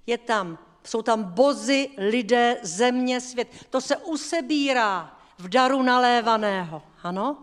Je 0.07 0.17
tam, 0.17 0.57
jsou 0.85 1.01
tam 1.01 1.23
bozy, 1.23 1.89
lidé, 1.97 2.57
země, 2.61 3.21
svět. 3.21 3.47
To 3.69 3.81
se 3.81 3.97
usebírá 3.97 5.19
v 5.37 5.49
daru 5.49 5.81
nalévaného. 5.81 6.81
Ano? 7.03 7.37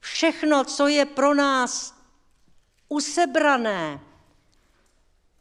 Všechno, 0.00 0.64
co 0.64 0.88
je 0.88 1.04
pro 1.06 1.34
nás 1.34 1.94
usebrané, 2.88 4.00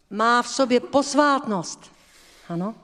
má 0.09 0.41
v 0.41 0.47
sobě 0.47 0.79
posvátnost. 0.79 1.91
Ano? 2.49 2.75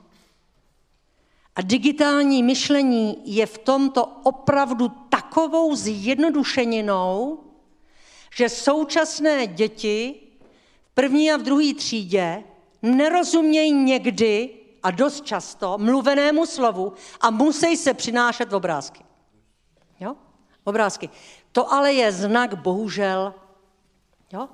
A 1.56 1.62
digitální 1.62 2.42
myšlení 2.42 3.22
je 3.24 3.46
v 3.46 3.58
tomto 3.58 4.04
opravdu 4.04 4.88
takovou 4.88 5.76
zjednodušeninou, 5.76 7.44
že 8.36 8.48
současné 8.48 9.46
děti 9.46 10.14
v 10.84 10.94
první 10.94 11.32
a 11.32 11.36
v 11.36 11.42
druhé 11.42 11.74
třídě 11.74 12.44
nerozumějí 12.84 13.72
někdy 13.72 14.50
a 14.82 14.90
dost 14.90 15.24
často 15.24 15.78
mluvenému 15.78 16.46
slovu 16.46 16.92
a 17.20 17.30
musí 17.30 17.76
se 17.76 17.94
přinášet 17.94 18.52
obrázky. 18.52 19.04
Jo? 20.00 20.16
Obrázky. 20.64 21.10
To 21.52 21.72
ale 21.72 21.92
je 21.92 22.12
znak, 22.12 22.54
bohužel, 22.54 23.34
jo? 24.32 24.48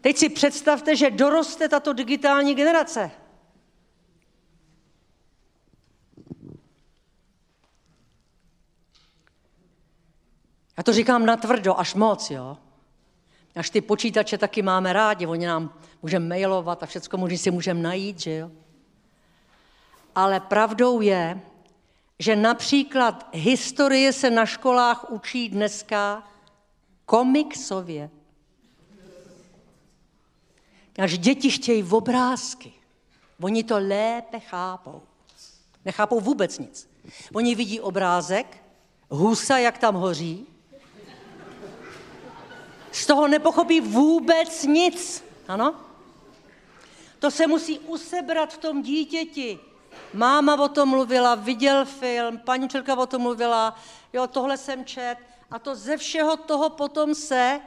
Teď 0.00 0.16
si 0.16 0.28
představte, 0.28 0.96
že 0.96 1.10
doroste 1.10 1.68
tato 1.68 1.92
digitální 1.92 2.54
generace. 2.54 3.10
Já 10.76 10.82
to 10.82 10.92
říkám 10.92 11.26
natvrdo, 11.26 11.78
až 11.78 11.94
moc, 11.94 12.30
jo. 12.30 12.58
Až 13.56 13.70
ty 13.70 13.80
počítače 13.80 14.38
taky 14.38 14.62
máme 14.62 14.92
rádi, 14.92 15.26
oni 15.26 15.46
nám 15.46 15.74
můžeme 16.02 16.28
mailovat 16.28 16.82
a 16.82 16.86
všechno 16.86 17.18
možný 17.18 17.38
si 17.38 17.50
můžeme 17.50 17.80
najít, 17.80 18.20
že 18.20 18.36
jo. 18.36 18.50
Ale 20.14 20.40
pravdou 20.40 21.00
je, 21.00 21.40
že 22.18 22.36
například 22.36 23.28
historie 23.32 24.12
se 24.12 24.30
na 24.30 24.46
školách 24.46 25.10
učí 25.10 25.48
dneska 25.48 26.28
komiksově. 27.06 28.10
Až 30.98 31.18
děti 31.18 31.50
chtějí 31.50 31.82
v 31.82 31.94
obrázky. 31.94 32.72
Oni 33.40 33.64
to 33.64 33.78
lépe 33.78 34.40
chápou. 34.40 35.02
Nechápou 35.84 36.20
vůbec 36.20 36.58
nic. 36.58 36.90
Oni 37.34 37.54
vidí 37.54 37.80
obrázek, 37.80 38.62
husa, 39.08 39.58
jak 39.58 39.78
tam 39.78 39.94
hoří, 39.94 40.46
z 42.92 43.06
toho 43.06 43.28
nepochopí 43.28 43.80
vůbec 43.80 44.64
nic. 44.64 45.24
Ano? 45.48 45.74
To 47.18 47.30
se 47.30 47.46
musí 47.46 47.78
usebrat 47.78 48.52
v 48.52 48.58
tom 48.58 48.82
dítěti. 48.82 49.58
Máma 50.14 50.54
o 50.54 50.68
tom 50.68 50.88
mluvila, 50.88 51.34
viděl 51.34 51.84
film, 51.84 52.38
paní 52.38 52.64
učitelka 52.64 52.94
o 52.98 53.06
tom 53.06 53.22
mluvila, 53.22 53.76
jo, 54.12 54.26
tohle 54.26 54.56
jsem 54.56 54.84
čet. 54.84 55.16
A 55.50 55.58
to 55.58 55.74
ze 55.74 55.96
všeho 55.96 56.36
toho 56.36 56.70
potom 56.70 57.14
se 57.14 57.60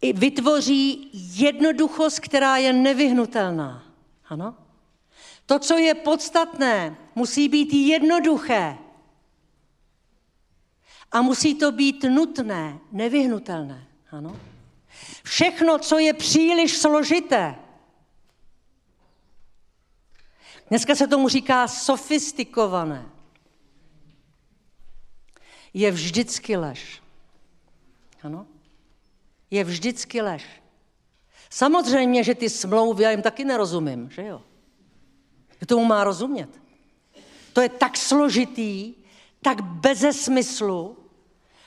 i 0.00 0.12
vytvoří 0.12 1.10
jednoduchost, 1.12 2.20
která 2.20 2.56
je 2.56 2.72
nevyhnutelná. 2.72 3.82
Ano? 4.28 4.54
To, 5.46 5.58
co 5.58 5.78
je 5.78 5.94
podstatné, 5.94 6.96
musí 7.14 7.48
být 7.48 7.74
jednoduché. 7.74 8.78
A 11.12 11.22
musí 11.22 11.54
to 11.54 11.72
být 11.72 12.04
nutné, 12.04 12.78
nevyhnutelné. 12.92 13.86
Ano? 14.10 14.40
Všechno, 15.22 15.78
co 15.78 15.98
je 15.98 16.12
příliš 16.12 16.76
složité, 16.76 17.54
dneska 20.68 20.94
se 20.94 21.06
tomu 21.06 21.28
říká 21.28 21.68
sofistikované, 21.68 23.06
je 25.74 25.90
vždycky 25.90 26.56
lež. 26.56 27.02
Ano? 28.22 28.46
Je 29.50 29.64
vždycky 29.64 30.20
lež. 30.22 30.44
Samozřejmě, 31.50 32.24
že 32.24 32.34
ty 32.34 32.50
smlouvy, 32.50 33.04
já 33.04 33.10
jim 33.10 33.22
taky 33.22 33.44
nerozumím, 33.44 34.10
že 34.10 34.26
jo? 34.26 34.42
Kdo 35.58 35.66
tomu 35.66 35.84
má 35.84 36.04
rozumět? 36.04 36.60
To 37.52 37.60
je 37.60 37.68
tak 37.68 37.96
složitý, 37.96 38.94
tak 39.42 39.60
beze 39.60 40.12
smyslu, 40.12 41.01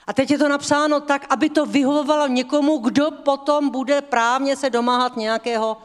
a 0.07 0.13
teď 0.13 0.31
je 0.31 0.37
to 0.37 0.49
napsáno 0.49 1.01
tak, 1.01 1.25
aby 1.29 1.49
to 1.49 1.65
vyhovovalo 1.65 2.27
někomu, 2.27 2.77
kdo 2.77 3.11
potom 3.11 3.69
bude 3.69 4.01
právně 4.01 4.55
se 4.55 4.69
domáhat 4.69 5.17
nějakého, 5.17 5.77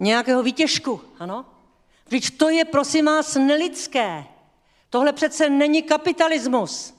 nějakého 0.00 0.42
výtěžku. 0.42 1.00
Ano? 1.18 1.44
Když 2.08 2.30
to 2.30 2.48
je, 2.48 2.64
prosím 2.64 3.04
vás, 3.04 3.34
nelidské. 3.34 4.24
Tohle 4.90 5.12
přece 5.12 5.48
není 5.48 5.82
kapitalismus. 5.82 6.94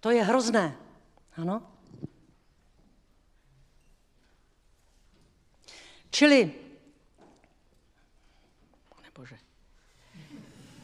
To 0.00 0.10
je 0.10 0.24
hrozné. 0.24 0.76
Ano? 1.36 1.62
Čili, 6.10 6.52
Bože, 9.14 9.38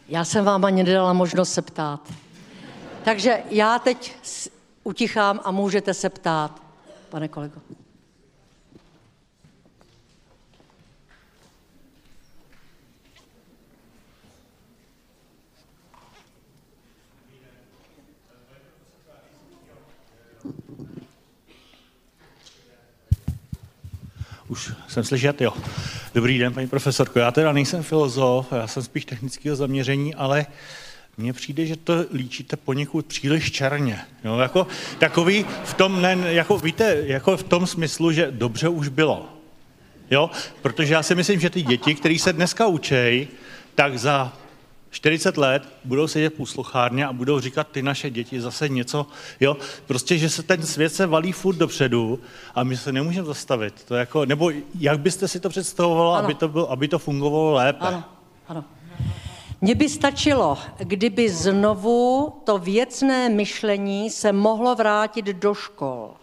já 0.09 0.25
jsem 0.25 0.45
vám 0.45 0.65
ani 0.65 0.83
nedala 0.83 1.13
možnost 1.13 1.53
se 1.53 1.63
ptát. 1.63 2.22
Takže 3.05 3.39
já 3.51 3.79
teď 3.79 4.15
utichám 4.85 5.41
a 5.45 5.51
můžete 5.51 5.95
se 5.95 6.11
ptát, 6.11 6.63
pane 7.09 7.29
kolego. 7.29 7.61
Už 24.49 24.73
jsem 24.89 25.05
slyšet, 25.05 25.41
jo. 25.41 25.53
Dobrý 26.15 26.39
den, 26.39 26.55
paní 26.55 26.67
profesorko. 26.67 27.19
Já 27.19 27.31
teda 27.31 27.53
nejsem 27.53 27.83
filozof, 27.83 28.53
já 28.53 28.67
jsem 28.67 28.83
spíš 28.83 29.05
technického 29.05 29.57
zaměření, 29.57 30.15
ale 30.15 30.47
uh, 30.49 30.55
mně 31.17 31.33
přijde, 31.33 31.67
že 31.67 31.77
to 31.77 31.95
líčíte 32.13 32.57
poněkud 32.57 33.07
příliš 33.07 33.53
černě. 33.53 34.01
Jo? 34.25 34.39
Jako, 34.39 34.67
takový 34.99 35.45
v 35.65 35.75
tom, 35.75 36.03
ne, 36.03 36.17
jako, 36.23 36.59
víte, 36.59 37.03
jako 37.07 37.37
v 37.37 37.43
tom 37.43 37.67
smyslu, 37.67 38.13
že 38.13 38.31
dobře 38.31 38.69
už 38.69 38.89
bylo. 38.89 39.29
Jo? 40.11 40.31
Protože 40.63 40.95
já 40.95 41.03
si 41.03 41.15
myslím, 41.15 41.41
že 41.41 41.51
ty 41.51 41.63
děti, 41.63 41.95
které 41.95 42.19
se 42.19 42.33
dneska 42.33 42.67
učejí, 42.67 43.29
tak 43.75 43.99
za 43.99 44.33
40 44.93 45.37
let 45.37 45.69
budou 45.85 46.07
sedět 46.07 46.35
v 46.35 46.37
posluchárně 46.37 47.07
a 47.07 47.13
budou 47.13 47.41
říkat 47.41 47.69
ty 47.69 47.83
naše 47.83 48.11
děti 48.11 48.41
zase 48.41 48.69
něco, 48.69 49.07
jo, 49.41 49.57
prostě, 49.87 50.19
že 50.19 50.29
se 50.29 50.43
ten 50.43 50.63
svět 50.63 50.95
se 50.95 51.07
valí 51.07 51.33
furt 51.33 51.57
dopředu 51.57 52.21
a 52.55 52.65
my 52.65 52.77
se 52.77 52.93
nemůžeme 52.93 53.27
zastavit. 53.27 53.85
To 53.85 53.95
jako, 53.95 54.25
nebo 54.25 54.51
jak 54.79 55.01
byste 55.01 55.29
si 55.29 55.41
to 55.41 55.49
představovala, 55.49 56.19
aby 56.19 56.35
to, 56.35 56.49
bylo, 56.49 56.71
aby 56.71 56.89
to 56.89 56.99
fungovalo 56.99 57.53
lépe? 57.53 57.87
Ano, 57.87 58.05
ano. 58.49 58.65
Mně 59.65 59.75
by 59.75 59.89
stačilo, 59.89 60.59
kdyby 60.79 61.31
znovu 61.31 62.33
to 62.45 62.59
věcné 62.59 63.29
myšlení 63.29 64.11
se 64.11 64.33
mohlo 64.33 64.75
vrátit 64.75 65.27
do 65.27 65.55
škol. 65.55 66.17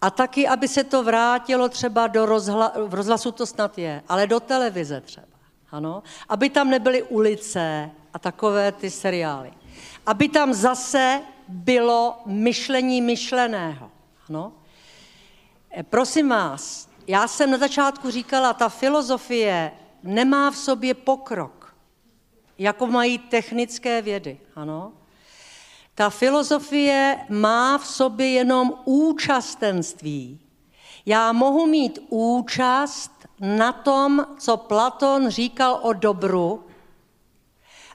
A 0.00 0.10
taky, 0.10 0.48
aby 0.48 0.68
se 0.68 0.84
to 0.84 1.02
vrátilo 1.02 1.68
třeba 1.68 2.06
do 2.06 2.26
rozhla, 2.26 2.72
v 2.86 2.94
rozhlasu 2.94 3.32
to 3.32 3.46
snad 3.46 3.78
je, 3.78 4.02
ale 4.08 4.26
do 4.26 4.40
televize 4.40 5.00
třeba. 5.00 5.26
Ano? 5.70 6.02
Aby 6.28 6.50
tam 6.50 6.70
nebyly 6.70 7.02
ulice 7.02 7.90
a 8.14 8.18
takové 8.18 8.72
ty 8.72 8.90
seriály. 8.90 9.52
Aby 10.06 10.28
tam 10.28 10.54
zase 10.54 11.20
bylo 11.48 12.16
myšlení 12.26 13.00
myšleného. 13.00 13.90
Ano? 14.28 14.52
E, 15.76 15.82
prosím 15.82 16.28
vás, 16.28 16.88
já 17.06 17.28
jsem 17.28 17.50
na 17.50 17.58
začátku 17.58 18.10
říkala, 18.10 18.52
ta 18.52 18.68
filozofie 18.68 19.72
nemá 20.02 20.50
v 20.50 20.56
sobě 20.56 20.94
pokrok 20.94 21.63
jako 22.58 22.86
mají 22.86 23.18
technické 23.18 24.02
vědy. 24.02 24.38
Ano? 24.56 24.92
Ta 25.94 26.10
filozofie 26.10 27.18
má 27.28 27.78
v 27.78 27.86
sobě 27.86 28.30
jenom 28.30 28.74
účastenství. 28.84 30.40
Já 31.06 31.32
mohu 31.32 31.66
mít 31.66 31.98
účast 32.08 33.10
na 33.40 33.72
tom, 33.72 34.26
co 34.38 34.56
Platon 34.56 35.28
říkal 35.28 35.78
o 35.82 35.92
dobru, 35.92 36.64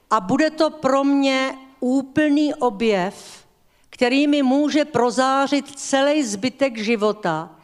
a 0.10 0.20
bude 0.20 0.50
to 0.50 0.70
pro 0.70 1.04
mě 1.04 1.58
úplný 1.80 2.54
objev, 2.54 3.46
který 3.90 4.28
mi 4.28 4.44
může 4.44 4.86
prozářit 4.86 5.80
celý 5.80 6.24
zbytek 6.24 6.78
života, 6.78 7.56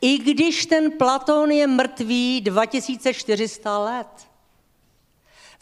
i 0.00 0.18
když 0.18 0.66
ten 0.66 0.90
Platon 0.90 1.50
je 1.50 1.66
mrtvý 1.66 2.40
2400 2.40 3.78
let. 3.78 4.31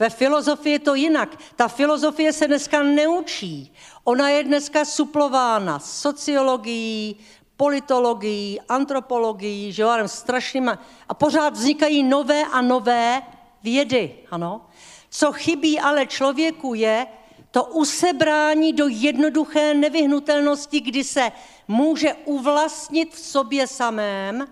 Ve 0.01 0.10
filozofii 0.10 0.72
je 0.72 0.78
to 0.78 0.94
jinak. 0.94 1.36
Ta 1.56 1.68
filozofie 1.68 2.32
se 2.32 2.48
dneska 2.48 2.82
neučí. 2.82 3.72
Ona 4.05 4.28
je 4.28 4.44
dneska 4.44 4.85
suplována 4.85 5.78
sociologií, 5.78 7.16
politologií, 7.56 8.60
antropologií, 8.68 9.72
že 9.72 9.82
jo, 9.82 9.93
strašnýma. 10.06 10.78
A 11.09 11.14
pořád 11.14 11.52
vznikají 11.52 12.02
nové 12.02 12.44
a 12.44 12.60
nové 12.60 13.22
vědy, 13.62 14.14
ano. 14.31 14.66
Co 15.10 15.32
chybí 15.32 15.81
ale 15.81 16.06
člověku 16.06 16.74
je 16.74 17.06
to 17.51 17.64
usebrání 17.64 18.72
do 18.72 18.89
jednoduché 18.89 19.74
nevyhnutelnosti, 19.74 20.81
kdy 20.81 21.05
se 21.05 21.32
může 21.68 22.14
uvlastnit 22.14 23.14
v 23.14 23.18
sobě 23.18 23.66
samém 23.66 24.48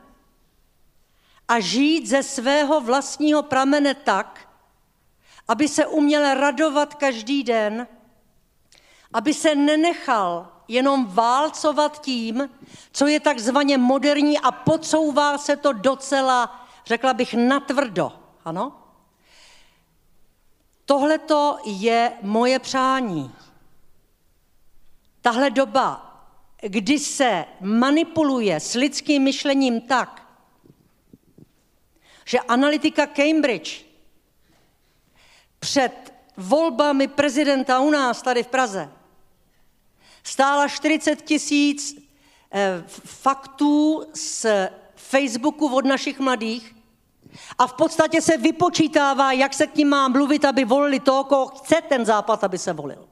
a 1.48 1.60
žít 1.60 2.06
ze 2.06 2.22
svého 2.22 2.80
vlastního 2.80 3.42
pramene 3.42 3.94
tak, 3.94 4.47
aby 5.48 5.68
se 5.68 5.86
uměl 5.86 6.34
radovat 6.34 6.94
každý 6.94 7.44
den, 7.44 7.86
aby 9.12 9.34
se 9.34 9.54
nenechal 9.54 10.52
jenom 10.68 11.06
válcovat 11.06 12.00
tím, 12.00 12.50
co 12.92 13.06
je 13.06 13.20
takzvaně 13.20 13.78
moderní 13.78 14.38
a 14.38 14.50
podsouvá 14.50 15.38
se 15.38 15.56
to 15.56 15.72
docela, 15.72 16.66
řekla 16.86 17.14
bych, 17.14 17.34
natvrdo. 17.34 18.12
Ano? 18.44 18.82
Tohle 20.84 21.18
to 21.18 21.58
je 21.64 22.12
moje 22.22 22.58
přání. 22.58 23.34
Tahle 25.20 25.50
doba 25.50 26.08
kdy 26.60 26.98
se 26.98 27.44
manipuluje 27.60 28.60
s 28.60 28.74
lidským 28.74 29.22
myšlením 29.22 29.80
tak, 29.80 30.28
že 32.24 32.40
analytika 32.40 33.06
Cambridge 33.06 33.84
před 35.58 36.14
volbami 36.36 37.08
prezidenta 37.08 37.80
u 37.80 37.90
nás 37.90 38.22
tady 38.22 38.42
v 38.42 38.46
Praze 38.46 38.90
stála 40.28 40.68
40 40.68 41.22
tisíc 41.22 41.98
eh, 42.52 42.84
faktů 43.04 44.04
z 44.14 44.46
Facebooku 44.94 45.74
od 45.74 45.84
našich 45.84 46.20
mladých 46.20 46.74
a 47.58 47.66
v 47.66 47.72
podstatě 47.72 48.22
se 48.22 48.36
vypočítává, 48.36 49.32
jak 49.32 49.54
se 49.54 49.66
k 49.66 49.76
ním 49.76 49.88
má 49.88 50.08
mluvit, 50.08 50.44
aby 50.44 50.64
volili 50.64 51.00
toho, 51.00 51.24
koho 51.24 51.46
chce 51.46 51.82
ten 51.88 52.04
západ, 52.04 52.44
aby 52.44 52.58
se 52.58 52.72
volil. 52.72 53.08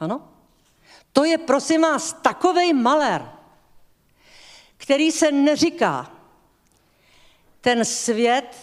Ano? 0.00 0.28
To 1.12 1.24
je, 1.24 1.38
prosím 1.38 1.82
vás, 1.82 2.12
takovej 2.12 2.72
malér, 2.72 3.32
který 4.76 5.12
se 5.12 5.32
neříká. 5.32 6.10
Ten 7.60 7.84
svět 7.84 8.56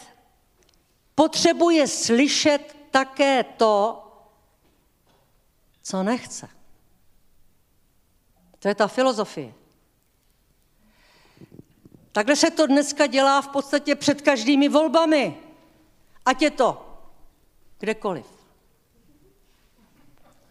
potřebuje 1.16 1.88
slyšet 1.88 2.76
také 2.92 3.44
to, 3.44 4.04
co 5.82 6.04
nechce. 6.04 6.50
To 8.60 8.68
je 8.68 8.76
ta 8.76 8.88
filozofie. 8.88 9.54
Takhle 12.12 12.36
se 12.36 12.52
to 12.52 12.68
dneska 12.68 13.08
dělá 13.08 13.42
v 13.42 13.48
podstatě 13.48 13.96
před 13.96 14.22
každými 14.22 14.70
volbami. 14.70 15.38
Ať 16.26 16.42
je 16.42 16.52
to 16.52 17.00
kdekoliv. 17.80 18.26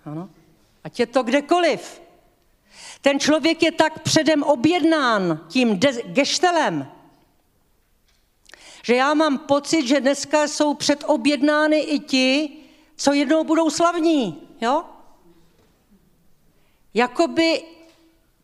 Ano? 0.04 0.30
Ať 0.84 1.00
je 1.00 1.06
to 1.06 1.22
kdekoliv. 1.22 2.02
Ten 3.00 3.20
člověk 3.20 3.62
je 3.62 3.72
tak 3.72 4.02
předem 4.02 4.42
objednán 4.42 5.46
tím 5.48 5.78
de- 5.78 6.02
geštelem, 6.02 6.92
že 8.82 8.94
já 8.94 9.14
mám 9.14 9.38
pocit, 9.38 9.86
že 9.86 10.00
dneska 10.00 10.48
jsou 10.48 10.74
předobjednány 10.74 11.78
i 11.80 11.98
ti, 11.98 12.56
co 12.96 13.12
jednou 13.12 13.44
budou 13.44 13.70
slavní. 13.70 14.48
Jo? 14.60 14.84
Jakoby 16.94 17.64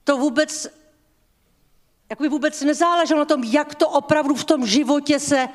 to 0.05 0.17
vůbec, 0.17 0.67
jakoby 2.11 2.29
vůbec 2.29 2.63
nezáleželo 2.63 3.19
na 3.19 3.25
tom, 3.25 3.45
jak 3.45 3.75
to 3.75 3.89
opravdu 3.89 4.35
v 4.35 4.45
tom 4.45 4.67
životě 4.67 5.21
se 5.21 5.49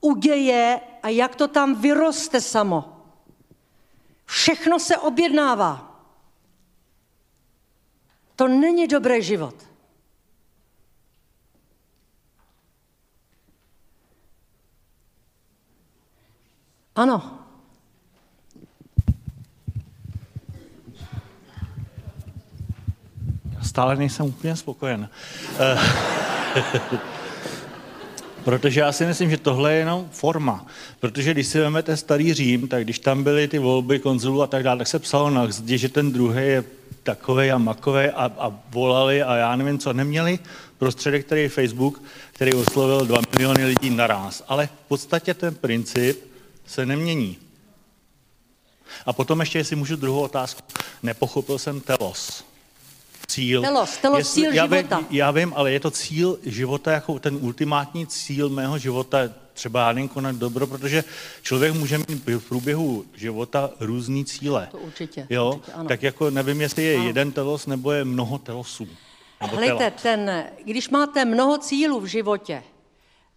uděje 0.00 0.80
a 1.02 1.08
jak 1.08 1.36
to 1.36 1.48
tam 1.48 1.74
vyroste 1.74 2.40
samo. 2.40 3.02
Všechno 4.26 4.78
se 4.78 4.96
objednává. 4.98 6.04
To 8.36 8.48
není 8.48 8.86
dobrý 8.86 9.22
život. 9.22 9.71
Ano. 16.96 17.38
Stále 23.62 23.96
nejsem 23.96 24.26
úplně 24.26 24.56
spokojen. 24.56 25.08
Eh, 25.58 25.78
protože 28.44 28.80
já 28.80 28.92
si 28.92 29.06
myslím, 29.06 29.30
že 29.30 29.36
tohle 29.36 29.72
je 29.72 29.78
jenom 29.78 30.08
forma. 30.12 30.66
Protože 31.00 31.30
když 31.30 31.46
si 31.46 31.60
vezmete 31.60 31.96
starý 31.96 32.34
Řím, 32.34 32.68
tak 32.68 32.84
když 32.84 32.98
tam 32.98 33.24
byly 33.24 33.48
ty 33.48 33.58
volby 33.58 33.98
konzulů 33.98 34.42
a 34.42 34.46
tak 34.46 34.62
dále, 34.62 34.78
tak 34.78 34.86
se 34.86 34.98
psalo 34.98 35.30
na 35.30 35.42
hzdě, 35.42 35.78
že 35.78 35.88
ten 35.88 36.12
druhý 36.12 36.42
je 36.42 36.64
takový 37.02 37.50
a 37.50 37.58
makový 37.58 38.04
a, 38.04 38.32
a, 38.38 38.52
volali 38.70 39.22
a 39.22 39.36
já 39.36 39.56
nevím 39.56 39.78
co. 39.78 39.92
Neměli 39.92 40.38
prostředek, 40.78 41.26
který 41.26 41.42
je 41.42 41.48
Facebook, 41.48 42.02
který 42.32 42.54
oslovil 42.54 43.06
2 43.06 43.18
miliony 43.32 43.64
lidí 43.64 43.90
naraz. 43.90 44.44
Ale 44.48 44.66
v 44.66 44.88
podstatě 44.88 45.34
ten 45.34 45.54
princip 45.54 46.31
se 46.72 46.86
nemění. 46.86 47.38
A 49.06 49.12
potom 49.12 49.40
ještě, 49.40 49.58
jestli 49.58 49.76
můžu 49.76 49.96
druhou 49.96 50.20
otázku. 50.20 50.62
Nepochopil 51.02 51.58
jsem 51.58 51.80
telos. 51.80 52.44
Cíl. 53.26 53.62
Telos, 53.62 53.96
telos 53.96 54.18
Jestli, 54.18 54.42
cíl 54.42 54.52
já 54.52 54.66
života. 54.66 54.98
Vím, 54.98 55.06
já 55.10 55.30
vím, 55.30 55.52
ale 55.56 55.72
je 55.72 55.80
to 55.80 55.90
cíl 55.90 56.38
života, 56.42 56.92
jako 56.92 57.18
ten 57.18 57.38
ultimátní 57.40 58.06
cíl 58.06 58.48
mého 58.48 58.78
života, 58.78 59.18
třeba 59.52 59.80
já 59.86 59.92
nevím, 59.92 60.08
konat 60.08 60.36
dobro, 60.36 60.66
protože 60.66 61.04
člověk 61.42 61.74
může 61.74 61.98
mít 61.98 62.26
v 62.26 62.38
průběhu 62.48 63.04
života 63.16 63.70
různý 63.80 64.24
cíle. 64.24 64.68
To 64.70 64.78
určitě, 64.78 65.26
Jo? 65.30 65.52
určitě, 65.54 65.72
ano. 65.72 65.88
tak 65.88 66.02
jako 66.02 66.30
nevím, 66.30 66.60
jestli 66.60 66.84
je 66.84 66.96
Ano. 66.96 67.06
jeden 67.06 67.32
telos, 67.32 67.66
nebo 67.66 67.92
je 67.92 68.04
mnoho 68.04 68.38
telosů. 68.38 68.88
Nebo 69.40 69.56
Hlejte, 69.56 69.76
tela. 69.76 69.90
ten, 70.02 70.44
když 70.64 70.88
máte 70.88 71.24
mnoho 71.24 71.58
cílů 71.58 72.00
v 72.00 72.06
životě, 72.06 72.62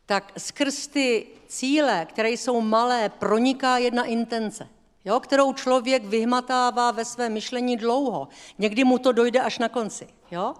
tak 0.05 0.31
skrz 0.37 0.87
ty 0.87 1.27
cíle, 1.47 2.05
které 2.09 2.29
jsou 2.29 2.61
malé, 2.61 3.09
proniká 3.09 3.77
jedna 3.77 4.03
intence, 4.03 4.69
jo, 5.05 5.19
kterou 5.19 5.53
člověk 5.53 6.05
vyhmatává 6.05 6.91
ve 6.91 7.05
svém 7.05 7.33
myšlení 7.33 7.77
dlouho. 7.77 8.27
Někdy 8.57 8.83
mu 8.83 8.97
to 8.97 9.11
dojde 9.11 9.39
až 9.41 9.59
na 9.59 9.69
konci. 9.69 10.07
Jo? 10.31 10.53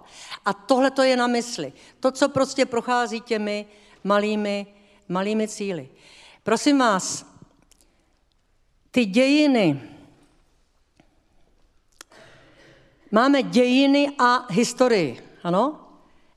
A 0.44 0.52
tohle 0.52 0.90
to 0.90 1.02
je 1.02 1.16
na 1.16 1.26
mysli. 1.26 1.72
To, 2.00 2.10
co 2.10 2.28
prostě 2.28 2.66
prochází 2.66 3.20
těmi 3.20 3.66
malými, 4.04 4.66
malými 5.08 5.48
cíly. 5.48 5.88
Prosím 6.42 6.78
vás, 6.78 7.26
ty 8.90 9.04
dějiny, 9.04 9.80
Máme 13.10 13.42
dějiny 13.42 14.10
a 14.18 14.46
historii, 14.52 15.22
ano? 15.42 15.80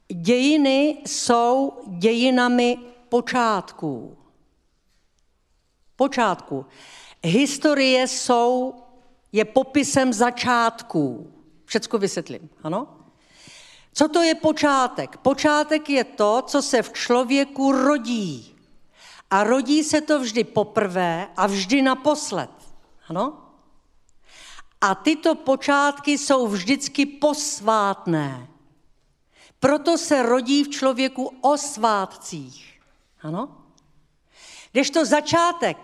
Dějiny 0.08 0.98
jsou 1.06 1.74
dějinami 1.88 2.78
počátků. 3.10 4.18
Počátků. 5.96 6.66
Historie 7.24 8.08
jsou, 8.08 8.76
je 9.32 9.46
popisem 9.46 10.14
začátků. 10.14 11.34
Všecko 11.66 11.98
vysvětlím, 11.98 12.50
ano? 12.64 12.88
Co 13.94 14.08
to 14.08 14.22
je 14.22 14.36
počátek? 14.36 15.18
Počátek 15.18 15.90
je 15.90 16.04
to, 16.04 16.44
co 16.48 16.62
se 16.62 16.82
v 16.82 16.94
člověku 16.94 17.72
rodí. 17.72 18.56
A 19.30 19.44
rodí 19.44 19.84
se 19.84 20.02
to 20.02 20.20
vždy 20.20 20.44
poprvé 20.44 21.28
a 21.38 21.48
vždy 21.48 21.82
naposled. 21.82 22.50
Ano? 23.10 23.46
A 24.82 24.96
tyto 24.96 25.36
počátky 25.36 26.18
jsou 26.18 26.48
vždycky 26.48 27.06
posvátné. 27.06 28.48
Proto 29.60 29.98
se 29.98 30.24
rodí 30.24 30.64
v 30.64 30.70
člověku 30.70 31.32
o 31.42 31.58
svátcích. 31.58 32.79
Ano? 33.22 33.58
Kdežto 34.72 35.06
začátek 35.06 35.78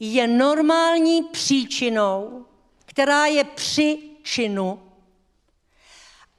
je 0.00 0.26
normální 0.26 1.22
příčinou, 1.22 2.46
která 2.86 3.26
je 3.26 3.44
při 3.44 3.98
činu 4.22 4.82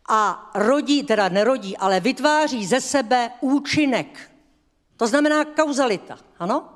a 0.10 0.52
rodí, 0.56 1.04
teda 1.04 1.30
nerodí, 1.30 1.78
ale 1.78 2.00
vytváří 2.00 2.66
ze 2.66 2.82
sebe 2.82 3.32
účinek. 3.42 4.32
To 4.98 5.08
znamená 5.08 5.46
kauzalita, 5.46 6.20
ano? 6.40 6.70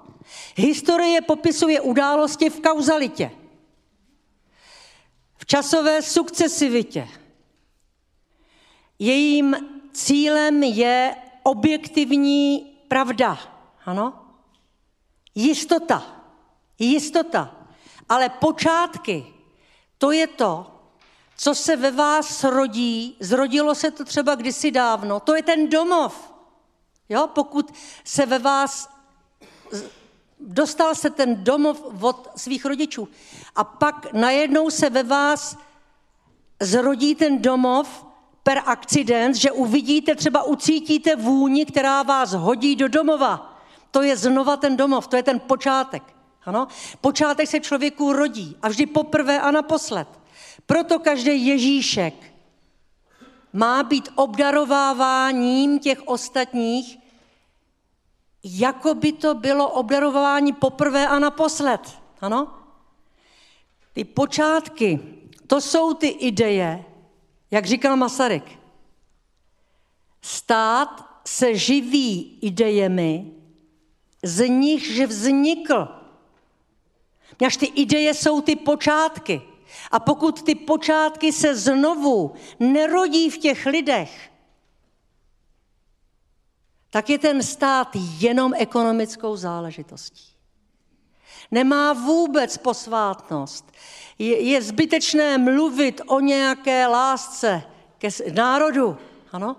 Historie 0.56 1.22
popisuje 1.22 1.82
události 1.82 2.50
v 2.50 2.62
kauzalitě 2.62 3.32
v 5.40 5.46
časové 5.46 6.02
sukcesivitě. 6.02 7.08
Jejím 9.00 9.56
cílem 9.94 10.64
je 10.64 11.16
objektivní 11.44 12.69
pravda. 12.90 13.38
Ano? 13.86 14.26
Jistota. 15.36 16.04
Jistota. 16.80 17.56
Ale 18.10 18.30
počátky, 18.30 19.34
to 19.98 20.12
je 20.12 20.28
to, 20.28 20.76
co 21.38 21.56
se 21.56 21.76
ve 21.76 21.92
vás 21.92 22.44
rodí. 22.44 23.18
Zrodilo 23.20 23.76
se 23.76 23.92
to 23.92 24.06
třeba 24.06 24.36
kdysi 24.36 24.72
dávno. 24.72 25.20
To 25.20 25.36
je 25.36 25.44
ten 25.44 25.70
domov. 25.70 26.34
Jo? 27.10 27.28
Pokud 27.28 27.74
se 28.04 28.26
ve 28.26 28.40
vás 28.40 28.90
dostal 30.40 30.96
se 30.96 31.10
ten 31.10 31.44
domov 31.44 31.82
od 32.02 32.30
svých 32.36 32.66
rodičů. 32.66 33.08
A 33.56 33.64
pak 33.64 34.14
najednou 34.14 34.70
se 34.70 34.90
ve 34.90 35.04
vás 35.04 35.58
zrodí 36.60 37.16
ten 37.16 37.42
domov 37.42 38.09
per 38.44 38.62
accident, 38.66 39.36
že 39.36 39.52
uvidíte, 39.52 40.16
třeba 40.16 40.44
ucítíte 40.44 41.16
vůni, 41.16 41.66
která 41.66 42.04
vás 42.04 42.34
hodí 42.34 42.76
do 42.76 42.88
domova. 42.88 43.60
To 43.92 44.02
je 44.02 44.18
znova 44.18 44.58
ten 44.58 44.78
domov, 44.78 45.08
to 45.08 45.16
je 45.16 45.24
ten 45.24 45.40
počátek. 45.40 46.04
Ano? 46.46 46.68
Počátek 47.02 47.50
se 47.50 47.60
člověku 47.60 48.14
rodí 48.14 48.58
a 48.62 48.70
vždy 48.70 48.86
poprvé 48.86 49.40
a 49.40 49.52
naposled. 49.52 50.08
Proto 50.66 51.00
každý 51.00 51.48
Ježíšek 51.48 52.14
má 53.54 53.84
být 53.84 54.10
obdarováváním 54.16 55.80
těch 55.80 56.08
ostatních, 56.08 56.98
jako 58.44 58.94
by 58.94 59.12
to 59.12 59.34
bylo 59.34 59.70
obdarování 59.70 60.54
poprvé 60.54 61.08
a 61.08 61.20
naposled. 61.20 61.82
Ano? 62.22 62.48
Ty 63.94 64.04
počátky, 64.04 65.00
to 65.48 65.62
jsou 65.62 65.94
ty 65.94 66.08
ideje, 66.08 66.86
Jak 67.52 67.66
říkal 67.66 67.96
Masaryk, 67.96 68.60
stát 70.22 71.22
se 71.28 71.56
živí 71.56 72.40
idejemi, 72.42 73.32
z 74.24 74.48
nichž 74.48 75.00
vznikl. 75.00 75.88
Až 77.46 77.58
ty 77.58 77.66
ideje 77.66 78.14
jsou 78.14 78.42
ty 78.42 78.56
počátky. 78.56 79.42
A 79.92 80.00
pokud 80.00 80.44
ty 80.44 80.56
počátky 80.56 81.34
se 81.34 81.56
znovu 81.56 82.34
nerodí 82.60 83.30
v 83.30 83.38
těch 83.38 83.66
lidech, 83.66 84.32
tak 86.90 87.10
je 87.10 87.20
ten 87.20 87.44
stát 87.44 87.88
jenom 88.20 88.54
ekonomickou 88.58 89.36
záležitostí. 89.36 90.34
Nemá 91.52 91.94
vůbec 91.94 92.58
posvátnost. 92.58 93.72
Je, 94.20 94.42
je 94.42 94.62
zbytečné 94.62 95.38
mluvit 95.38 96.02
o 96.08 96.20
nějaké 96.20 96.88
lásce 96.88 97.64
ke 97.98 98.08
národu. 98.34 98.98
Ano? 99.32 99.56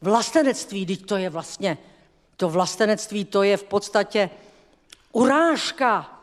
Vlastenectví, 0.00 0.86
teď 0.86 1.06
to 1.06 1.16
je 1.16 1.30
vlastně, 1.30 1.78
to 2.36 2.48
vlastenectví, 2.48 3.24
to 3.24 3.42
je 3.42 3.56
v 3.56 3.64
podstatě 3.64 4.30
urážka. 5.12 6.20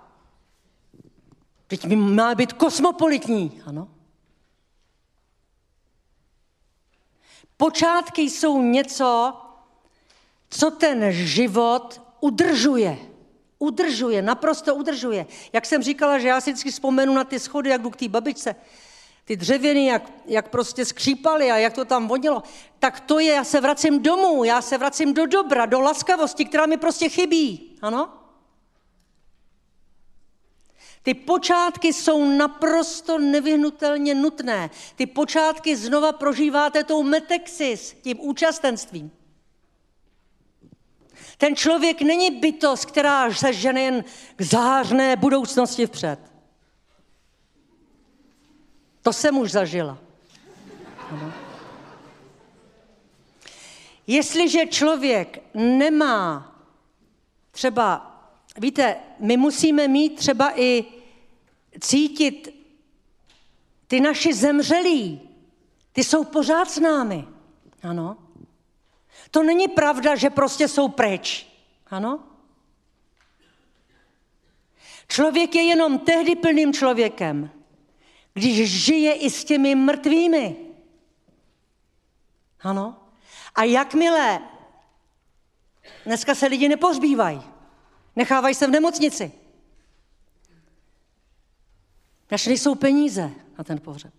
Teď 1.68 1.86
my 1.86 1.96
má 1.96 2.36
být 2.36 2.54
kosmopolitní, 2.54 3.62
ano? 3.66 3.88
Počátky 7.58 8.22
jsou 8.22 8.62
něco, 8.62 9.42
co 10.50 10.72
ten 10.72 11.12
život 11.12 12.02
udržuje. 12.20 13.11
Udržuje, 13.62 14.22
naprosto 14.22 14.76
udržuje. 14.76 15.26
Jak 15.54 15.66
jsem 15.66 15.84
říkala, 15.84 16.20
že 16.20 16.28
já 16.28 16.42
si 16.42 16.52
vždycky 16.52 16.72
vzpomenu 16.72 17.14
na 17.14 17.24
ty 17.24 17.40
schody, 17.40 17.70
jak 17.70 17.82
jdu 17.82 17.90
k 17.90 17.96
té 17.96 18.08
babičce, 18.08 18.56
ty 19.26 19.36
dřevěny, 19.36 19.86
jak, 19.86 20.12
jak 20.26 20.50
prostě 20.50 20.86
skřípaly 20.86 21.52
a 21.52 21.58
jak 21.58 21.74
to 21.74 21.86
tam 21.86 22.08
vodilo, 22.08 22.44
tak 22.80 23.00
to 23.00 23.20
je, 23.20 23.34
já 23.34 23.44
se 23.44 23.62
vracím 23.62 24.02
domů, 24.02 24.44
já 24.44 24.62
se 24.62 24.78
vracím 24.78 25.14
do 25.14 25.26
dobra, 25.26 25.66
do 25.66 25.80
laskavosti, 25.80 26.46
která 26.46 26.66
mi 26.66 26.78
prostě 26.78 27.10
chybí. 27.10 27.78
Ano? 27.82 28.10
Ty 31.04 31.14
počátky 31.14 31.94
jsou 31.94 32.26
naprosto 32.26 33.20
nevyhnutelně 33.20 34.16
nutné. 34.16 34.70
Ty 34.96 35.06
počátky 35.06 35.76
znova 35.76 36.12
prožíváte 36.12 36.84
tou 36.84 37.04
metexis, 37.04 37.96
tím 38.02 38.18
účastenstvím. 38.22 39.12
Ten 41.42 41.56
člověk 41.56 42.02
není 42.02 42.32
bytost, 42.32 42.86
která 42.86 43.34
se 43.34 43.54
žene 43.54 43.82
jen 43.82 44.04
k 44.36 44.42
zářné 44.42 45.16
budoucnosti 45.16 45.86
vpřed. 45.88 46.20
To 49.02 49.14
jsem 49.14 49.38
už 49.38 49.52
zažila. 49.52 49.98
Ano. 51.10 51.34
Jestliže 54.08 54.66
člověk 54.66 55.44
nemá 55.54 56.56
třeba, 57.52 58.22
víte, 58.58 58.96
my 59.20 59.38
musíme 59.38 59.88
mít 59.88 60.16
třeba 60.16 60.60
i 60.60 60.86
cítit 61.80 62.66
ty 63.88 64.00
naši 64.00 64.34
zemřelí, 64.34 65.30
ty 65.92 66.04
jsou 66.04 66.24
pořád 66.24 66.72
s 66.72 66.80
námi. 66.80 67.28
Ano. 67.84 68.18
To 69.32 69.44
není 69.44 69.68
pravda, 69.68 70.16
že 70.16 70.30
prostě 70.30 70.68
jsou 70.68 70.88
pryč. 70.88 71.48
Ano? 71.88 72.24
Člověk 75.08 75.56
je 75.56 75.62
jenom 75.62 76.00
tehdy 76.00 76.36
plným 76.36 76.74
člověkem, 76.74 77.50
když 78.34 78.84
žije 78.84 79.14
i 79.14 79.30
s 79.30 79.46
těmi 79.46 79.76
mrtvými. 79.76 80.56
Ano? 82.62 82.98
A 83.56 83.64
jakmile 83.64 84.42
dneska 86.06 86.36
se 86.36 86.48
lidi 86.48 86.70
nepohřbívají, 86.70 87.42
nechávají 88.16 88.56
se 88.56 88.68
v 88.68 88.72
nemocnici, 88.72 89.32
než 92.32 92.46
nejsou 92.46 92.76
peníze 92.76 93.32
na 93.58 93.64
ten 93.64 93.80
pohřeb. 93.80 94.14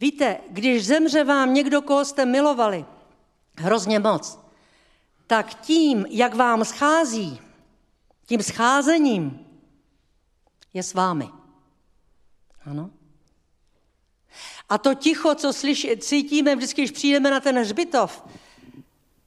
Víte, 0.00 0.40
když 0.50 0.86
zemře 0.86 1.24
vám 1.24 1.54
někdo, 1.54 1.82
koho 1.82 2.04
jste 2.04 2.26
milovali, 2.26 2.84
hrozně 3.58 3.98
moc, 3.98 4.38
tak 5.26 5.54
tím, 5.54 6.06
jak 6.10 6.34
vám 6.34 6.64
schází, 6.64 7.40
tím 8.26 8.42
scházením, 8.42 9.46
je 10.74 10.82
s 10.82 10.94
vámi. 10.94 11.28
Ano? 12.64 12.90
A 14.68 14.78
to 14.78 14.94
ticho, 14.94 15.34
co 15.34 15.52
slyš, 15.52 15.86
cítíme 15.98 16.56
vždycky, 16.56 16.82
když 16.82 16.90
přijdeme 16.90 17.30
na 17.30 17.40
ten 17.40 17.58
hřbitov, 17.58 18.24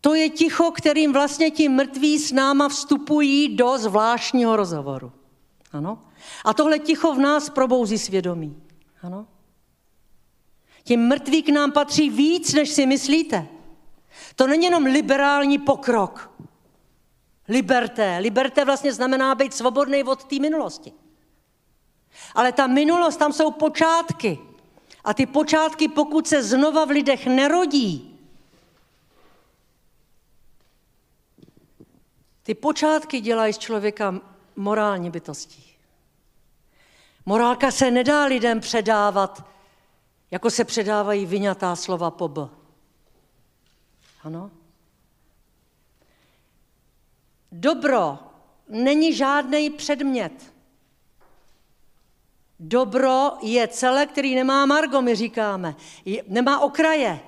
to 0.01 0.15
je 0.15 0.29
ticho, 0.29 0.71
kterým 0.71 1.13
vlastně 1.13 1.51
ti 1.51 1.69
mrtví 1.69 2.19
s 2.19 2.31
náma 2.31 2.69
vstupují 2.69 3.55
do 3.55 3.77
zvláštního 3.77 4.55
rozhovoru. 4.55 5.11
Ano? 5.71 5.99
A 6.45 6.53
tohle 6.53 6.79
ticho 6.79 7.13
v 7.13 7.19
nás 7.19 7.49
probouzí 7.49 7.97
svědomí. 7.97 8.63
Ano? 9.01 9.27
Ti 10.83 10.97
mrtví 10.97 11.43
k 11.43 11.49
nám 11.49 11.71
patří 11.71 12.09
víc, 12.09 12.53
než 12.53 12.69
si 12.69 12.85
myslíte. 12.85 13.47
To 14.35 14.47
není 14.47 14.65
jenom 14.65 14.83
liberální 14.83 15.57
pokrok. 15.57 16.31
Liberté. 17.47 18.17
Liberté 18.21 18.65
vlastně 18.65 18.93
znamená 18.93 19.35
být 19.35 19.53
svobodný 19.53 20.03
od 20.03 20.23
té 20.23 20.39
minulosti. 20.39 20.93
Ale 22.35 22.51
ta 22.51 22.67
minulost, 22.67 23.17
tam 23.17 23.33
jsou 23.33 23.51
počátky. 23.51 24.39
A 25.03 25.13
ty 25.13 25.25
počátky, 25.25 25.87
pokud 25.87 26.27
se 26.27 26.43
znova 26.43 26.85
v 26.85 26.89
lidech 26.89 27.27
nerodí, 27.27 28.19
ty 32.43 32.53
počátky 32.53 33.21
dělají 33.21 33.53
z 33.53 33.57
člověka 33.57 34.21
morální 34.55 35.09
bytostí. 35.09 35.65
Morálka 37.25 37.71
se 37.71 37.91
nedá 37.91 38.25
lidem 38.25 38.59
předávat 38.59 39.45
jako 40.31 40.49
se 40.49 40.63
předávají 40.63 41.25
vyňatá 41.25 41.75
slova 41.75 42.11
po 42.11 42.27
B. 42.27 42.49
Ano? 44.23 44.51
Dobro 47.51 48.19
není 48.69 49.13
žádný 49.13 49.69
předmět. 49.69 50.53
Dobro 52.59 53.31
je 53.41 53.67
celé, 53.67 54.05
který 54.05 54.35
nemá 54.35 54.65
margo, 54.65 55.01
my 55.01 55.15
říkáme. 55.15 55.75
Nemá 56.27 56.59
okraje. 56.59 57.19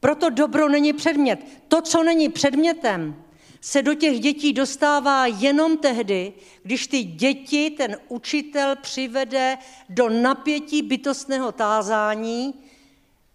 Proto 0.00 0.30
dobro 0.30 0.68
není 0.68 0.92
předmět. 0.92 1.40
To, 1.68 1.82
co 1.82 2.02
není 2.02 2.28
předmětem, 2.28 3.24
se 3.60 3.82
do 3.82 3.94
těch 3.94 4.20
dětí 4.20 4.52
dostává 4.52 5.26
jenom 5.26 5.76
tehdy, 5.76 6.32
když 6.62 6.86
ty 6.86 7.02
děti 7.02 7.70
ten 7.70 7.96
učitel 8.08 8.76
přivede 8.76 9.58
do 9.88 10.08
napětí 10.08 10.82
bytostného 10.82 11.52
tázání, 11.52 12.54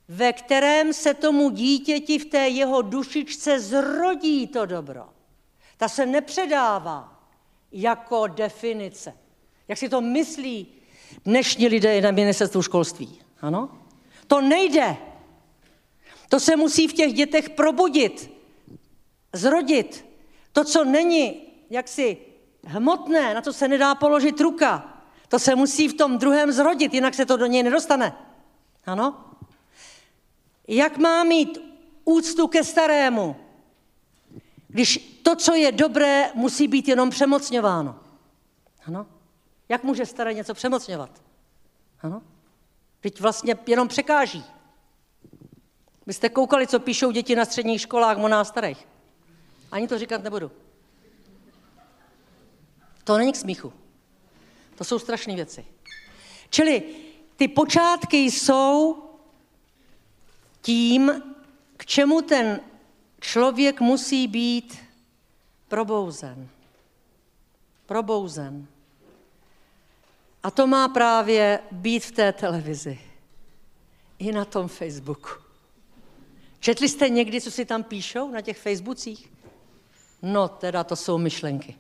ve 0.08 0.34
kterém 0.34 0.94
se 0.94 1.14
tomu 1.14 1.50
dítěti 1.50 2.20
v 2.20 2.26
té 2.26 2.48
jeho 2.48 2.82
dušičce 2.82 3.60
zrodí 3.60 4.48
to 4.48 4.66
dobro. 4.66 5.06
Ta 5.78 5.88
se 5.88 6.06
nepředává 6.06 7.24
jako 7.72 8.28
definice. 8.28 9.14
Jak 9.68 9.78
si 9.78 9.90
to 9.90 10.02
myslí 10.02 10.68
dnešní 11.26 11.68
lidé 11.68 12.02
na 12.02 12.12
ministerstvu 12.12 12.62
školství. 12.62 13.22
Ano? 13.42 13.82
To 14.28 14.42
nejde. 14.42 14.98
To 16.30 16.40
se 16.40 16.56
musí 16.56 16.88
v 16.88 16.94
těch 16.94 17.14
dětech 17.14 17.50
probudit, 17.50 18.32
zrodit. 19.34 20.05
To, 20.56 20.64
co 20.64 20.86
není 20.86 21.42
jaksi 21.70 22.18
hmotné, 22.66 23.34
na 23.34 23.42
to 23.42 23.54
se 23.54 23.68
nedá 23.68 23.96
položit 23.96 24.42
ruka, 24.42 25.04
to 25.28 25.40
se 25.40 25.56
musí 25.56 25.88
v 25.88 25.94
tom 25.94 26.18
druhém 26.18 26.52
zrodit, 26.52 26.94
jinak 26.94 27.14
se 27.14 27.26
to 27.26 27.38
do 27.38 27.46
něj 27.46 27.64
nedostane. 27.64 28.18
Ano? 28.86 29.26
Jak 30.68 30.98
má 30.98 31.24
mít 31.24 31.58
úctu 32.06 32.48
ke 32.48 32.64
starému, 32.64 33.36
když 34.68 35.20
to, 35.24 35.36
co 35.36 35.54
je 35.54 35.72
dobré, 35.72 36.32
musí 36.34 36.68
být 36.68 36.88
jenom 36.88 37.10
přemocňováno? 37.10 38.00
Ano? 38.88 39.08
Jak 39.70 39.84
může 39.84 40.06
staré 40.06 40.34
něco 40.34 40.54
přemocňovat? 40.54 41.22
Ano? 42.02 42.22
Teď 43.02 43.22
vlastně 43.22 43.58
jenom 43.68 43.88
překáží. 43.88 44.44
Vy 46.06 46.14
jste 46.14 46.30
koukali, 46.30 46.68
co 46.68 46.80
píšou 46.80 47.12
děti 47.12 47.36
na 47.36 47.46
středních 47.46 47.82
školách 47.82 48.18
o 48.18 48.28
nás 48.28 48.48
starých. 48.48 48.88
Ani 49.72 49.88
to 49.88 50.00
říkat 50.00 50.24
nebudu. 50.24 50.52
To 53.04 53.18
není 53.18 53.34
k 53.34 53.36
smíchu. 53.36 53.74
To 54.76 54.84
jsou 54.84 55.00
strašné 55.00 55.36
věci. 55.36 55.66
Čili 56.50 56.84
ty 57.36 57.48
počátky 57.48 58.18
jsou 58.18 59.04
tím, 60.62 61.24
k 61.78 61.86
čemu 61.86 62.22
ten 62.22 62.60
člověk 63.20 63.82
musí 63.82 64.28
být 64.28 64.78
probouzen. 65.68 66.50
Probouzen. 67.86 68.68
A 70.44 70.52
to 70.52 70.68
má 70.68 70.88
právě 70.88 71.60
být 71.72 72.06
v 72.06 72.12
té 72.12 72.34
televizi. 72.34 73.00
I 74.20 74.32
na 74.32 74.46
tom 74.46 74.68
Facebooku. 74.68 75.30
Četli 76.60 76.90
jste 76.90 77.10
někdy, 77.10 77.42
co 77.42 77.52
si 77.52 77.66
tam 77.66 77.84
píšou 77.84 78.32
na 78.32 78.42
těch 78.42 78.58
Facebookích? 78.58 79.35
No, 80.22 80.48
teda 80.48 80.84
to 80.84 80.96
jsou 80.96 81.18
myšlenky. 81.18 81.76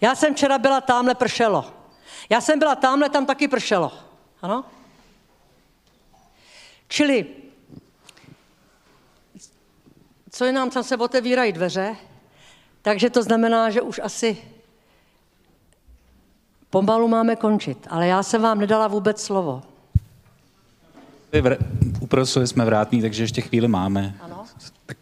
Já 0.00 0.14
jsem 0.14 0.34
včera 0.34 0.58
byla 0.58 0.80
tamhle 0.80 1.14
pršelo. 1.14 1.72
Já 2.30 2.40
jsem 2.40 2.58
byla 2.58 2.74
tamhle, 2.74 3.08
tam 3.08 3.26
taky 3.26 3.48
pršelo. 3.48 3.92
Ano? 4.42 4.64
Čili, 6.88 7.26
co 10.30 10.44
je 10.44 10.52
nám, 10.52 10.70
tam 10.70 10.82
se 10.82 10.96
otevírají 10.96 11.52
dveře, 11.52 11.96
takže 12.82 13.10
to 13.10 13.22
znamená, 13.22 13.70
že 13.70 13.80
už 13.80 14.00
asi 14.04 14.38
pomalu 16.70 17.08
máme 17.08 17.36
končit. 17.36 17.86
Ale 17.90 18.06
já 18.06 18.22
jsem 18.22 18.42
vám 18.42 18.58
nedala 18.58 18.88
vůbec 18.88 19.22
slovo. 19.22 19.62
Uprostřed 22.00 22.46
jsme 22.46 22.64
vrátní, 22.64 23.00
takže 23.00 23.22
ještě 23.22 23.40
chvíli 23.40 23.68
máme. 23.68 24.14
Ano? 24.20 24.46
Tak 24.86 24.96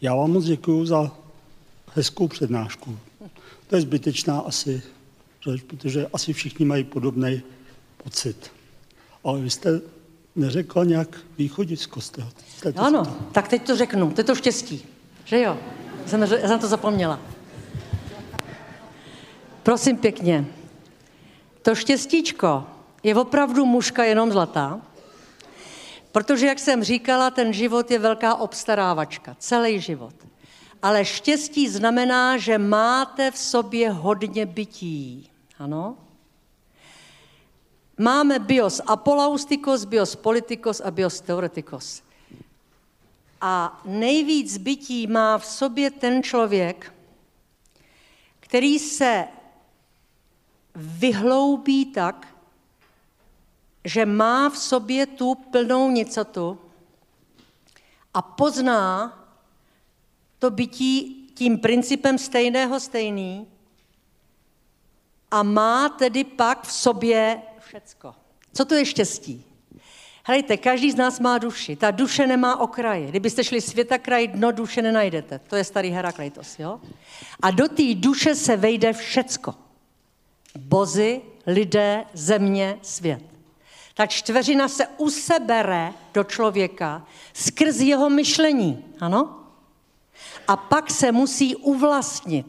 Já 0.00 0.14
vám 0.14 0.32
moc 0.32 0.44
děkuji 0.44 0.86
za 0.86 1.10
hezkou 1.94 2.28
přednášku. 2.28 2.98
To 3.66 3.76
je 3.76 3.82
zbytečná 3.82 4.38
asi 4.40 4.82
řeč, 5.42 5.62
protože 5.62 6.06
asi 6.12 6.32
všichni 6.32 6.66
mají 6.66 6.84
podobný 6.84 7.42
pocit. 8.04 8.50
Ale 9.24 9.40
vy 9.40 9.50
jste 9.50 9.80
neřekla 10.36 10.84
nějak 10.84 11.20
východisko 11.38 12.00
z 12.00 12.10
toho. 12.10 12.30
Ano, 12.76 13.16
tak 13.32 13.48
teď 13.48 13.66
to 13.66 13.76
řeknu. 13.76 14.10
To 14.10 14.20
je 14.20 14.24
to 14.24 14.34
štěstí. 14.34 14.84
Že 15.24 15.40
jo? 15.40 15.56
Já 16.02 16.08
jsem, 16.08 16.22
já 16.22 16.48
jsem 16.48 16.60
to 16.60 16.68
zapomněla. 16.68 17.20
Prosím 19.62 19.96
pěkně. 19.96 20.46
To 21.62 21.74
štěstíčko 21.74 22.64
je 23.02 23.14
opravdu 23.14 23.66
mužka 23.66 24.04
jenom 24.04 24.32
zlatá, 24.32 24.80
protože, 26.12 26.46
jak 26.46 26.58
jsem 26.58 26.84
říkala, 26.84 27.30
ten 27.30 27.52
život 27.52 27.90
je 27.90 27.98
velká 27.98 28.34
obstarávačka, 28.34 29.36
celý 29.38 29.80
život. 29.80 30.14
Ale 30.82 31.04
štěstí 31.04 31.68
znamená, 31.68 32.36
že 32.36 32.58
máte 32.58 33.30
v 33.30 33.38
sobě 33.38 33.90
hodně 33.90 34.46
bytí. 34.46 35.30
Ano? 35.58 35.96
Máme 37.98 38.38
bios 38.38 38.80
apolaustikos, 38.86 39.84
bios 39.84 40.16
politikos 40.16 40.80
a 40.80 40.90
bios 40.90 41.20
teoretikos. 41.20 42.02
A 43.40 43.80
nejvíc 43.84 44.56
bytí 44.56 45.06
má 45.06 45.38
v 45.38 45.46
sobě 45.46 45.90
ten 45.90 46.22
člověk, 46.22 46.94
který 48.40 48.78
se 48.78 49.28
vyhloubí 50.74 51.84
tak, 51.84 52.37
že 53.88 54.06
má 54.06 54.50
v 54.50 54.58
sobě 54.58 55.06
tu 55.06 55.34
plnou 55.34 55.90
nicotu 55.90 56.58
a 58.14 58.22
pozná 58.22 59.12
to 60.38 60.50
bytí 60.50 61.26
tím 61.34 61.58
principem 61.58 62.18
stejného 62.18 62.80
stejný 62.80 63.46
a 65.30 65.42
má 65.42 65.88
tedy 65.88 66.24
pak 66.24 66.66
v 66.66 66.72
sobě 66.72 67.42
všecko. 67.58 68.14
Co 68.52 68.64
to 68.64 68.74
je 68.74 68.84
štěstí? 68.84 69.44
Helejte, 70.24 70.56
každý 70.56 70.90
z 70.90 70.94
nás 70.94 71.20
má 71.20 71.38
duši. 71.38 71.76
Ta 71.76 71.90
duše 71.90 72.26
nemá 72.26 72.60
okraje. 72.60 73.08
Kdybyste 73.08 73.44
šli 73.44 73.60
světa 73.60 73.98
kraj, 73.98 74.28
dno 74.28 74.52
duše 74.52 74.82
nenajdete. 74.82 75.38
To 75.38 75.56
je 75.56 75.64
starý 75.64 75.90
Herakleitos, 75.90 76.58
jo? 76.58 76.80
A 77.42 77.50
do 77.50 77.68
té 77.68 77.94
duše 77.94 78.34
se 78.34 78.56
vejde 78.56 78.92
všecko. 78.92 79.54
Bozy, 80.58 81.20
lidé, 81.46 82.04
země, 82.12 82.78
svět. 82.82 83.37
Ta 83.98 84.06
čtveřina 84.06 84.68
se 84.68 84.86
usebere 84.86 85.92
do 86.14 86.24
člověka 86.24 87.06
skrz 87.32 87.80
jeho 87.80 88.10
myšlení, 88.10 88.84
ano? 89.00 89.40
A 90.48 90.56
pak 90.56 90.90
se 90.90 91.12
musí 91.12 91.56
uvlastnit. 91.56 92.46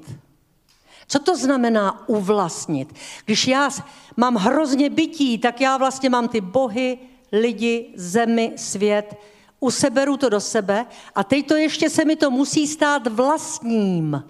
Co 1.08 1.20
to 1.20 1.38
znamená 1.38 2.10
uvlastnit? 2.10 2.94
Když 3.26 3.48
já 3.48 3.70
mám 4.18 4.36
hrozně 4.36 4.90
bytí, 4.90 5.38
tak 5.38 5.62
já 5.62 5.78
vlastně 5.78 6.10
mám 6.10 6.28
ty 6.28 6.42
bohy, 6.42 6.98
lidi, 7.32 7.94
zemi, 7.96 8.54
svět, 8.56 9.16
useberu 9.60 10.18
to 10.18 10.30
do 10.30 10.40
sebe 10.40 10.86
a 11.16 11.24
teď 11.24 11.48
to 11.48 11.56
ještě 11.56 11.90
se 11.90 12.06
mi 12.06 12.16
to 12.16 12.32
musí 12.32 12.68
stát 12.68 13.08
vlastním. 13.08 14.24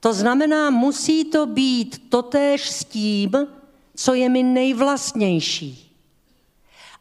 To 0.00 0.12
znamená, 0.12 0.70
musí 0.70 1.24
to 1.24 1.46
být 1.46 2.10
totéž 2.10 2.70
s 2.70 2.84
tím, 2.84 3.30
co 3.96 4.14
je 4.14 4.28
mi 4.28 4.42
nejvlastnější. 4.42 5.96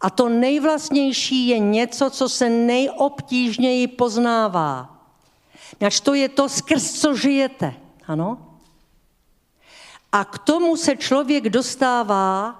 A 0.01 0.09
to 0.09 0.29
nejvlastnější 0.29 1.47
je 1.47 1.59
něco, 1.59 2.09
co 2.09 2.29
se 2.29 2.49
nejobtížněji 2.49 3.87
poznává. 3.87 4.89
Ač 5.85 5.99
to 5.99 6.13
je 6.13 6.29
to, 6.29 6.49
skrz 6.49 6.91
co 6.91 7.15
žijete. 7.15 7.73
Ano? 8.07 8.57
A 10.11 10.25
k 10.25 10.37
tomu 10.37 10.77
se 10.77 10.95
člověk 10.95 11.49
dostává, 11.49 12.59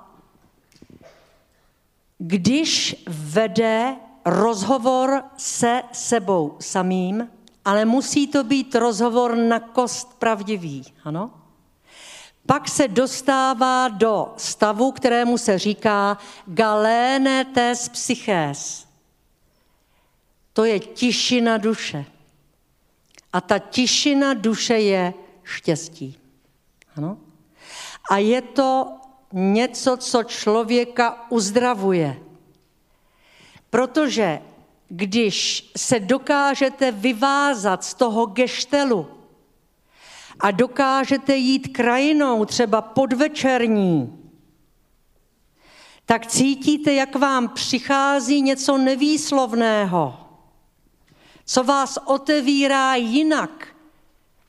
když 2.18 3.04
vede 3.08 3.96
rozhovor 4.26 5.24
se 5.38 5.84
sebou 5.92 6.56
samým, 6.60 7.30
ale 7.66 7.86
musí 7.86 8.28
to 8.28 8.44
být 8.44 8.76
rozhovor 8.76 9.36
na 9.36 9.60
kost 9.60 10.14
pravdivý. 10.20 10.84
Ano? 11.04 11.43
Pak 12.46 12.70
se 12.70 12.88
dostává 12.88 13.88
do 13.88 14.34
stavu, 14.38 14.92
kterému 14.92 15.38
se 15.38 15.60
říká 15.60 16.18
galéne 16.48 17.46
tes 17.46 17.90
psychés. 17.90 18.88
To 20.54 20.64
je 20.64 20.80
tišina 20.80 21.58
duše. 21.58 22.06
A 23.34 23.42
ta 23.42 23.60
tišina 23.60 24.34
duše 24.34 24.80
je 24.80 25.14
štěstí. 25.44 26.18
Ano? 26.98 27.18
A 28.10 28.18
je 28.18 28.42
to 28.42 28.98
něco, 29.32 29.98
co 29.98 30.24
člověka 30.24 31.26
uzdravuje. 31.30 32.20
Protože 33.70 34.42
když 34.90 35.72
se 35.78 36.00
dokážete 36.00 36.92
vyvázat 36.92 37.84
z 37.84 37.94
toho 37.94 38.26
geštelu 38.26 39.23
a 40.44 40.52
dokážete 40.52 41.36
jít 41.36 41.68
krajinou, 41.68 42.46
třeba 42.46 42.82
podvečerní, 42.82 44.20
tak 46.06 46.28
cítíte, 46.28 46.94
jak 46.94 47.16
vám 47.16 47.50
přichází 47.50 48.42
něco 48.42 48.78
nevýslovného, 48.78 50.20
co 51.46 51.64
vás 51.64 51.98
otevírá 52.06 52.96
jinak, 52.96 53.68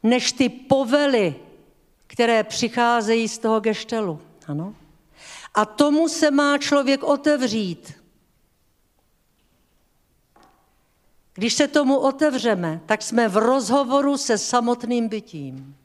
než 0.02 0.32
ty 0.32 0.48
povely, 0.48 1.34
které 2.06 2.44
přicházejí 2.44 3.28
z 3.28 3.38
toho 3.38 3.60
geštelu. 3.60 4.20
Ano? 4.46 4.74
A 5.54 5.64
tomu 5.64 6.08
se 6.08 6.30
má 6.30 6.58
člověk 6.58 7.02
otevřít. 7.02 7.92
Když 11.34 11.54
se 11.54 11.68
tomu 11.68 11.98
otevřeme, 11.98 12.80
tak 12.86 13.02
jsme 13.02 13.28
v 13.28 13.36
rozhovoru 13.36 14.16
se 14.16 14.38
samotným 14.38 15.08
bytím. 15.08 15.76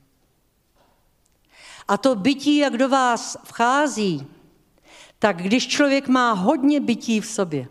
A 1.89 1.97
to 1.97 2.15
bytí, 2.15 2.57
jak 2.57 2.77
do 2.77 2.89
vás 2.89 3.37
vchází, 3.43 4.27
tak 5.19 5.41
když 5.41 5.67
člověk 5.67 6.07
má 6.07 6.31
hodně 6.31 6.79
bytí 6.79 7.21
v 7.21 7.25
sobě, 7.25 7.67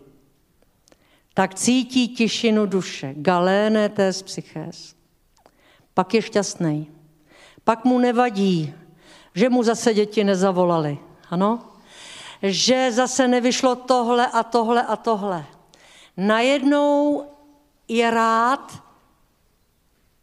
tak 1.33 1.55
cítí 1.55 2.07
tišinu 2.07 2.65
duše, 2.65 3.13
galéne 3.15 3.89
tés 3.89 4.23
psychés. 4.23 4.95
Pak 5.93 6.13
je 6.13 6.21
šťastný. 6.21 6.91
Pak 7.63 7.85
mu 7.85 7.99
nevadí, 7.99 8.73
že 9.35 9.49
mu 9.49 9.63
zase 9.63 9.93
děti 9.93 10.23
nezavolali. 10.23 10.99
Ano? 11.29 11.79
Že 12.43 12.91
zase 12.91 13.27
nevyšlo 13.27 13.75
tohle 13.75 14.27
a 14.27 14.43
tohle 14.43 14.83
a 14.83 14.95
tohle. 14.95 15.45
Najednou 16.17 17.23
je 17.87 18.11
rád 18.11 18.83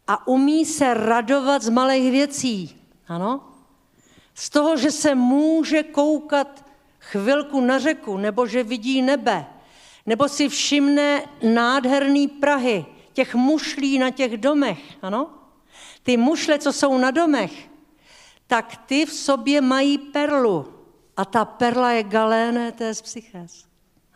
a 0.07 0.27
umí 0.27 0.65
se 0.65 0.93
radovat 0.93 1.61
z 1.61 1.69
malých 1.69 2.11
věcí. 2.11 2.81
Ano? 3.07 3.56
Z 4.37 4.49
toho, 4.49 4.77
že 4.77 4.91
se 4.91 5.15
může 5.15 5.83
koukat 5.83 6.65
chvilku 6.99 7.61
na 7.61 7.79
řeku, 7.79 8.17
nebo 8.17 8.47
že 8.47 8.63
vidí 8.63 9.01
nebe, 9.01 9.45
nebo 10.05 10.29
si 10.29 10.49
všimne 10.49 11.23
nádherný 11.53 12.27
Prahy, 12.27 12.85
těch 13.13 13.35
mušlí 13.35 13.99
na 13.99 14.09
těch 14.09 14.37
domech, 14.37 14.79
ano? 15.01 15.29
Ty 16.03 16.17
mušle, 16.17 16.59
co 16.59 16.73
jsou 16.73 16.97
na 16.97 17.11
domech, 17.11 17.69
tak 18.47 18.77
ty 18.85 19.05
v 19.05 19.13
sobě 19.13 19.61
mají 19.61 19.97
perlu. 19.97 20.73
A 21.17 21.25
ta 21.25 21.45
perla 21.45 21.91
je 21.91 22.03
galéné 22.03 22.73
z 22.93 23.01
psychés. 23.01 23.65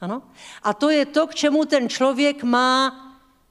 Ano? 0.01 0.21
A 0.63 0.73
to 0.73 0.89
je 0.89 1.05
to, 1.05 1.27
k 1.27 1.35
čemu 1.35 1.65
ten 1.65 1.89
člověk 1.89 2.43
má 2.43 2.93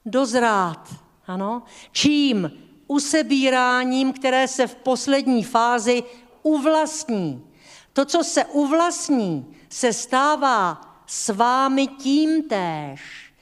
dozrát. 0.06 0.94
Ano? 1.26 1.62
Čím? 1.92 2.50
Usebíráním, 2.86 4.12
které 4.12 4.48
se 4.48 4.66
v 4.66 4.74
poslední 4.74 5.44
fázi 5.44 6.02
uvlastní. 6.42 7.46
To, 7.92 8.04
co 8.04 8.24
se 8.24 8.44
uvlastní, 8.44 9.56
se 9.68 9.92
stává 9.92 10.80
s 11.06 11.28
vámi 11.28 11.86
tím 11.86 12.42
též. 12.42 13.32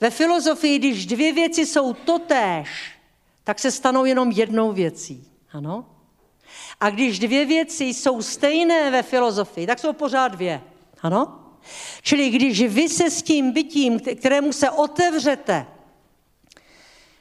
Ve 0.00 0.10
filozofii, 0.10 0.78
když 0.78 1.06
dvě 1.06 1.32
věci 1.32 1.66
jsou 1.66 1.92
totéž, 1.92 2.68
tak 3.44 3.58
se 3.58 3.70
stanou 3.70 4.04
jenom 4.04 4.30
jednou 4.30 4.72
věcí. 4.72 5.28
Ano? 5.52 5.84
A 6.80 6.90
když 6.90 7.18
dvě 7.18 7.44
věci 7.44 7.84
jsou 7.84 8.22
stejné 8.22 8.90
ve 8.90 9.02
filozofii, 9.02 9.66
tak 9.66 9.78
jsou 9.78 9.92
pořád 9.92 10.28
dvě. 10.28 10.62
Ano? 11.02 11.42
Čili 12.02 12.30
když 12.30 12.62
vy 12.62 12.88
se 12.88 13.10
s 13.10 13.22
tím 13.22 13.52
bytím, 13.52 14.00
kterému 14.00 14.52
se 14.52 14.70
otevřete, 14.70 15.66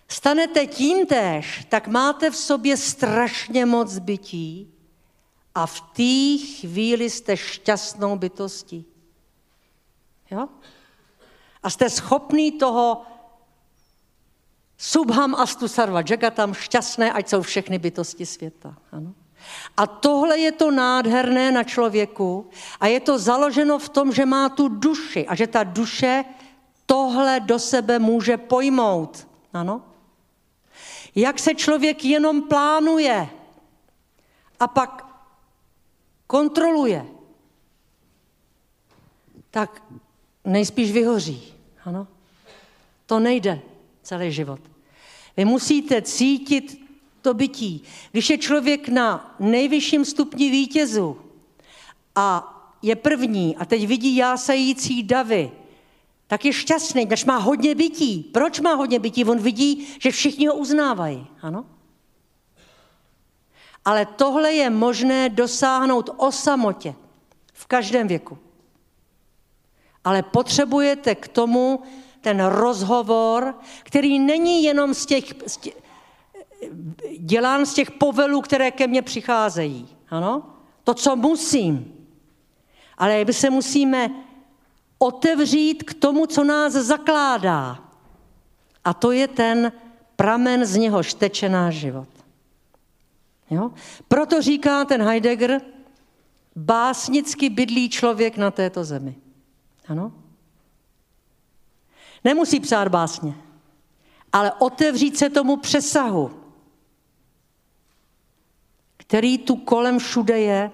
stanete 0.08 0.66
tím 0.66 1.06
též, 1.06 1.66
tak 1.70 1.88
máte 1.88 2.32
v 2.32 2.36
sobě 2.36 2.78
strašně 2.78 3.66
moc 3.66 4.00
bytí 4.00 4.75
a 5.56 5.66
v 5.66 5.82
té 5.82 6.46
chvíli 6.46 7.10
jste 7.10 7.38
šťastnou 7.38 8.18
bytostí. 8.18 8.86
Jo? 10.32 10.48
A 11.64 11.70
jste 11.70 11.90
schopný 11.90 12.52
toho 12.52 13.02
subham 14.78 15.36
astu 15.36 15.68
sarva 15.68 16.04
jagatam, 16.10 16.54
šťastné, 16.54 17.12
ať 17.12 17.28
jsou 17.30 17.42
všechny 17.42 17.80
bytosti 17.80 18.26
světa. 18.26 18.76
Ano? 18.92 19.14
A 19.78 19.88
tohle 19.88 20.40
je 20.40 20.52
to 20.52 20.72
nádherné 20.72 21.52
na 21.52 21.64
člověku 21.64 22.50
a 22.80 22.88
je 22.88 23.00
to 23.00 23.20
založeno 23.20 23.80
v 23.80 23.90
tom, 23.90 24.12
že 24.12 24.26
má 24.26 24.50
tu 24.50 24.68
duši 24.68 25.28
a 25.28 25.36
že 25.36 25.48
ta 25.48 25.64
duše 25.64 26.26
tohle 26.86 27.40
do 27.40 27.60
sebe 27.60 28.00
může 28.00 28.38
pojmout. 28.38 29.28
Ano? 29.54 29.82
Jak 31.16 31.40
se 31.40 31.56
člověk 31.56 32.06
jenom 32.06 32.42
plánuje 32.42 33.30
a 34.60 34.68
pak 34.68 35.05
kontroluje, 36.28 37.06
tak 39.52 39.84
nejspíš 40.46 40.92
vyhoří. 40.92 41.54
Ano? 41.86 42.08
To 43.06 43.20
nejde 43.20 43.62
celý 44.04 44.32
život. 44.32 44.60
Vy 45.38 45.46
musíte 45.46 46.02
cítit 46.02 46.86
to 47.22 47.34
bytí. 47.34 47.84
Když 48.12 48.30
je 48.30 48.38
člověk 48.38 48.90
na 48.90 49.36
nejvyšším 49.40 50.06
stupni 50.06 50.50
vítězu 50.50 51.18
a 52.16 52.52
je 52.82 52.96
první 52.96 53.56
a 53.56 53.66
teď 53.66 53.88
vidí 53.88 54.16
jásající 54.16 55.04
davy, 55.04 55.52
tak 56.28 56.46
je 56.46 56.54
šťastný, 56.54 57.06
když 57.06 57.26
má 57.26 57.38
hodně 57.38 57.76
bytí. 57.76 58.24
Proč 58.34 58.60
má 58.60 58.74
hodně 58.74 59.00
bytí? 59.00 59.26
On 59.26 59.40
vidí, 59.40 59.88
že 60.00 60.12
všichni 60.12 60.48
ho 60.48 60.56
uznávají. 60.56 61.28
Ano? 61.42 61.66
Ale 63.86 64.06
tohle 64.06 64.54
je 64.54 64.70
možné 64.70 65.30
dosáhnout 65.30 66.10
o 66.18 66.32
samotě 66.32 66.96
v 67.54 67.66
každém 67.66 68.08
věku. 68.08 68.38
Ale 70.04 70.24
potřebujete 70.24 71.16
k 71.16 71.28
tomu 71.28 71.84
ten 72.22 72.46
rozhovor, 72.46 73.56
který 73.84 74.20
není 74.20 74.64
jenom 74.64 74.94
z 74.94 75.06
těch, 75.06 75.24
z 75.48 75.58
těch 75.58 75.74
dělán 77.20 77.66
z 77.66 77.74
těch 77.74 77.92
povelů, 77.92 78.42
které 78.42 78.72
ke 78.72 78.88
mně 78.88 79.02
přicházejí. 79.02 79.88
Ano? 80.10 80.44
To, 80.84 80.94
co 80.94 81.16
musím. 81.16 81.94
Ale 82.98 83.26
my 83.26 83.34
se 83.34 83.50
musíme 83.50 84.10
otevřít 84.98 85.84
k 85.84 85.94
tomu, 85.94 86.26
co 86.26 86.44
nás 86.44 86.74
zakládá. 86.74 87.80
A 88.84 88.94
to 88.94 89.12
je 89.12 89.28
ten 89.28 89.72
pramen, 90.16 90.66
z 90.66 90.76
něhož 90.76 91.14
teče 91.14 91.50
náš 91.50 91.76
život. 91.76 92.08
Jo? 93.50 93.72
Proto 94.08 94.42
říká 94.42 94.86
ten 94.86 95.02
Heidegger, 95.02 95.62
básnicky 96.56 97.50
bydlí 97.50 97.90
člověk 97.90 98.38
na 98.38 98.52
této 98.52 98.84
zemi. 98.84 99.16
Ano? 99.88 100.12
Nemusí 102.24 102.60
psát 102.60 102.88
básně, 102.88 103.36
ale 104.34 104.54
otevřít 104.54 105.18
se 105.18 105.30
tomu 105.30 105.58
přesahu, 105.58 106.42
který 108.98 109.38
tu 109.38 109.56
kolem 109.56 110.00
všude 110.00 110.40
je. 110.40 110.72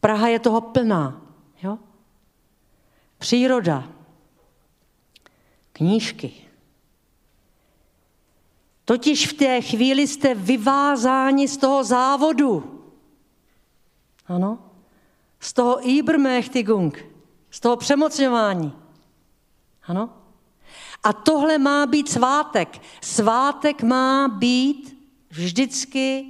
Praha 0.00 0.28
je 0.28 0.38
toho 0.38 0.60
plná. 0.60 1.22
Jo? 1.62 1.78
Příroda, 3.18 3.88
knížky. 5.72 6.51
Totiž 8.84 9.26
v 9.26 9.32
té 9.32 9.60
chvíli 9.60 10.06
jste 10.06 10.34
vyvázáni 10.34 11.48
z 11.48 11.56
toho 11.56 11.84
závodu. 11.84 12.82
Ano? 14.26 14.58
Z 15.40 15.52
toho 15.52 15.88
Ibermächtigung, 15.88 16.98
z 17.50 17.60
toho 17.60 17.76
přemocňování. 17.76 18.72
Ano? 19.82 20.10
A 21.02 21.12
tohle 21.12 21.58
má 21.58 21.86
být 21.86 22.08
svátek. 22.08 22.82
Svátek 23.00 23.82
má 23.82 24.28
být 24.28 24.96
vždycky 25.30 26.26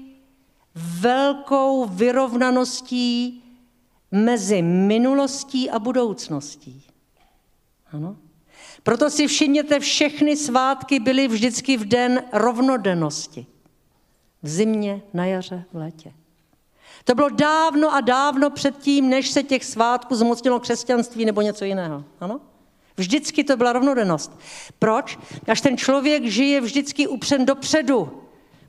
velkou 1.01 1.85
vyrovnaností 1.85 3.45
mezi 4.11 4.63
minulostí 4.63 5.71
a 5.71 5.79
budoucností. 5.79 6.83
Ano? 7.93 8.17
Proto 8.83 9.11
si 9.11 9.27
všimněte, 9.27 9.81
všechny 9.81 10.37
svátky 10.37 11.01
byly 11.01 11.29
vždycky 11.29 11.77
v 11.77 11.85
den 11.85 12.23
rovnodennosti. 12.33 13.47
V 14.43 14.49
zimě, 14.49 15.03
na 15.15 15.27
jaře, 15.27 15.65
v 15.73 15.77
létě. 15.77 16.13
To 17.05 17.15
bylo 17.15 17.29
dávno 17.29 17.95
a 17.95 18.01
dávno 18.01 18.51
předtím, 18.51 19.11
než 19.11 19.31
se 19.31 19.43
těch 19.43 19.65
svátků 19.65 20.15
zmocnilo 20.15 20.61
křesťanství 20.61 21.25
nebo 21.25 21.43
něco 21.43 21.65
jiného. 21.65 22.05
Ano? 22.21 22.41
Vždycky 22.97 23.45
to 23.45 23.57
byla 23.57 23.73
rovnodennost. 23.73 24.39
Proč? 24.79 25.19
Až 25.49 25.61
ten 25.61 25.77
člověk 25.77 26.25
žije 26.25 26.61
vždycky 26.61 27.09
upřen 27.09 27.47
dopředu. 27.47 28.23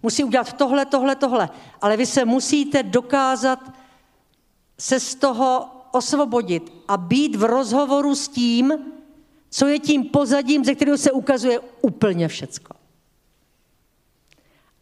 Musí 0.03 0.23
udělat 0.23 0.53
tohle, 0.53 0.85
tohle, 0.85 1.15
tohle. 1.15 1.49
Ale 1.81 1.97
vy 1.97 2.05
se 2.05 2.25
musíte 2.25 2.83
dokázat 2.83 3.59
se 4.79 4.99
z 4.99 5.15
toho 5.15 5.69
osvobodit 5.91 6.73
a 6.87 6.97
být 6.97 7.35
v 7.35 7.43
rozhovoru 7.43 8.15
s 8.15 8.27
tím, 8.27 8.73
co 9.53 9.67
je 9.67 9.79
tím 9.79 10.09
pozadím, 10.09 10.65
ze 10.65 10.75
kterého 10.75 10.97
se 10.97 11.11
ukazuje 11.11 11.59
úplně 11.81 12.27
všecko. 12.27 12.73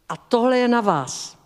A 0.08 0.16
tohle 0.16 0.58
je 0.58 0.68
na 0.68 0.80
vás. 0.80 1.38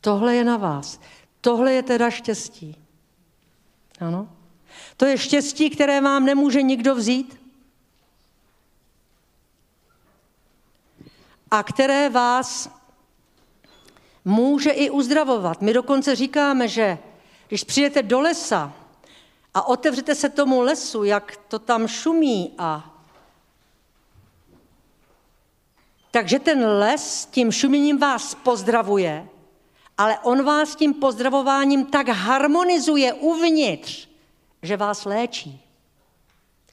Tohle 0.00 0.36
je 0.36 0.44
na 0.44 0.56
vás. 0.56 1.00
Tohle 1.40 1.72
je 1.72 1.82
teda 1.82 2.10
štěstí. 2.10 2.76
Ano? 4.00 4.28
To 4.96 5.06
je 5.06 5.18
štěstí, 5.18 5.70
které 5.70 6.00
vám 6.00 6.24
nemůže 6.24 6.62
nikdo 6.62 6.94
vzít. 6.94 7.40
A 11.50 11.62
které 11.62 12.08
vás 12.08 12.70
může 14.24 14.70
i 14.70 14.90
uzdravovat. 14.90 15.62
My 15.62 15.72
dokonce 15.72 16.16
říkáme, 16.16 16.68
že 16.68 16.98
když 17.48 17.64
přijdete 17.64 18.02
do 18.02 18.20
lesa 18.20 18.77
a 19.54 19.68
otevřete 19.68 20.14
se 20.14 20.28
tomu 20.28 20.60
lesu, 20.60 21.04
jak 21.04 21.36
to 21.36 21.58
tam 21.58 21.88
šumí 21.88 22.54
a 22.58 22.94
takže 26.10 26.38
ten 26.38 26.66
les 26.66 27.26
tím 27.26 27.52
šuměním 27.52 27.98
vás 27.98 28.34
pozdravuje, 28.34 29.28
ale 29.98 30.18
on 30.18 30.44
vás 30.44 30.76
tím 30.76 30.94
pozdravováním 30.94 31.86
tak 31.86 32.08
harmonizuje 32.08 33.12
uvnitř, 33.14 34.08
že 34.62 34.76
vás 34.76 35.04
léčí. 35.04 35.62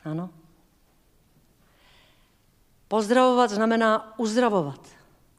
Ano. 0.06 0.30
Pozdravovat 2.88 3.50
znamená 3.50 4.20
uzdravovat. 4.20 4.80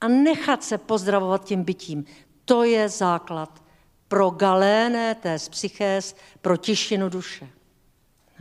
A 0.01 0.09
nechat 0.09 0.65
se 0.65 0.79
pozdravovat 0.79 1.45
tím 1.45 1.65
bytím. 1.65 2.05
To 2.45 2.65
je 2.65 2.89
základ 2.89 3.63
pro 4.09 4.31
galéné 4.31 5.15
té 5.15 5.39
psychés, 5.51 6.17
pro 6.41 6.57
tišinu 6.57 7.09
duše. 7.09 7.49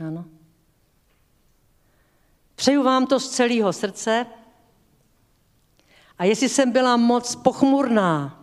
Ano. 0.06 0.24
Přeju 2.54 2.82
vám 2.82 3.06
to 3.06 3.20
z 3.20 3.28
celého 3.28 3.72
srdce. 3.72 4.26
A 6.18 6.24
jestli 6.24 6.48
jsem 6.48 6.72
byla 6.72 6.96
moc 6.96 7.36
pochmurná, 7.36 8.42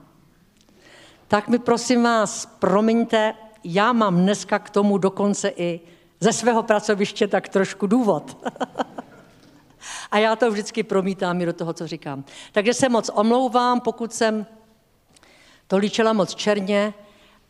tak 1.27 1.47
mi 1.47 1.59
prosím 1.59 2.03
vás, 2.03 2.45
promiňte, 2.45 3.35
já 3.63 3.93
mám 3.93 4.17
dneska 4.17 4.59
k 4.59 4.69
tomu 4.69 4.97
dokonce 4.97 5.49
i 5.49 5.79
ze 6.19 6.33
svého 6.33 6.63
pracoviště 6.63 7.27
tak 7.27 7.49
trošku 7.49 7.87
důvod. 7.87 8.37
A 10.11 10.17
já 10.17 10.35
to 10.35 10.51
vždycky 10.51 10.83
promítám 10.83 11.41
i 11.41 11.45
do 11.45 11.53
toho, 11.53 11.73
co 11.73 11.87
říkám. 11.87 12.23
Takže 12.51 12.73
se 12.73 12.89
moc 12.89 13.09
omlouvám, 13.13 13.79
pokud 13.79 14.13
jsem 14.13 14.45
to 15.67 15.77
líčila 15.77 16.13
moc 16.13 16.35
černě, 16.35 16.93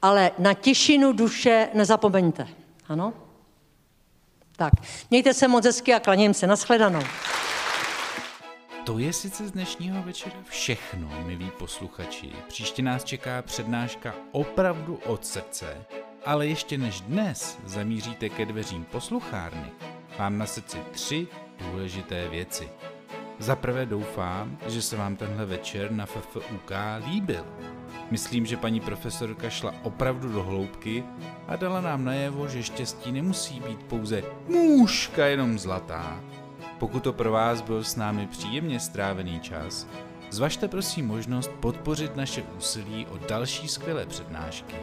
ale 0.04 0.32
na 0.38 0.54
těšinu 0.54 1.14
duše 1.14 1.70
nezapomeňte. 1.74 2.48
Ano? 2.88 3.14
Tak, 4.56 4.74
mějte 5.10 5.34
se 5.34 5.48
moc 5.48 5.66
hezky 5.66 5.94
a 5.94 6.00
klaním 6.00 6.34
se. 6.34 6.48
Naschledanou. 6.48 7.04
To 8.86 9.00
je 9.00 9.14
sice 9.14 9.48
z 9.48 9.52
dnešního 9.52 10.04
večera 10.04 10.36
všechno, 10.50 11.10
milí 11.26 11.52
posluchači. 11.60 12.32
Příště 12.48 12.82
nás 12.82 13.04
čeká 13.04 13.42
přednáška 13.42 14.14
opravdu 14.32 15.00
od 15.06 15.26
srdce. 15.26 15.86
Ale 16.26 16.48
ještě 16.48 16.78
než 16.78 17.02
dnes 17.02 17.58
zamíříte 17.66 18.30
ke 18.30 18.46
dveřím 18.46 18.86
posluchárny, 18.86 19.72
mám 20.20 20.38
na 20.38 20.46
srdci 20.46 20.78
tři 20.92 21.28
důležité 21.58 22.30
věci. 22.30 22.70
Za 23.40 23.56
prvé 23.56 23.86
doufám, 23.86 24.58
že 24.68 24.82
se 24.82 24.98
vám 24.98 25.16
tenhle 25.16 25.46
večer 25.46 25.92
na 25.92 26.06
FFUK 26.06 26.72
líbil. 27.08 27.46
Myslím, 28.12 28.46
že 28.46 28.58
paní 28.58 28.80
profesorka 28.80 29.50
šla 29.50 29.74
opravdu 29.84 30.34
do 30.34 30.44
hloubky 30.44 31.04
a 31.48 31.56
dala 31.56 31.82
nám 31.82 32.06
najevo, 32.06 32.48
že 32.48 32.64
štěstí 32.64 33.12
nemusí 33.12 33.60
být 33.60 33.84
pouze 33.84 34.24
mužka 34.48 35.26
jenom 35.26 35.60
zlatá. 35.60 36.20
Pokud 36.80 37.04
to 37.04 37.14
pro 37.14 37.32
vás 37.32 37.62
byl 37.62 37.84
s 37.84 37.96
námi 37.96 38.28
příjemně 38.28 38.80
strávený 38.80 39.40
čas, 39.40 39.88
zvažte 40.30 40.68
prosím 40.68 41.08
možnost 41.08 41.52
podpořit 41.60 42.16
naše 42.16 42.44
úsilí 42.58 43.08
o 43.08 43.18
další 43.18 43.68
skvělé 43.68 44.06
přednášky 44.06 44.76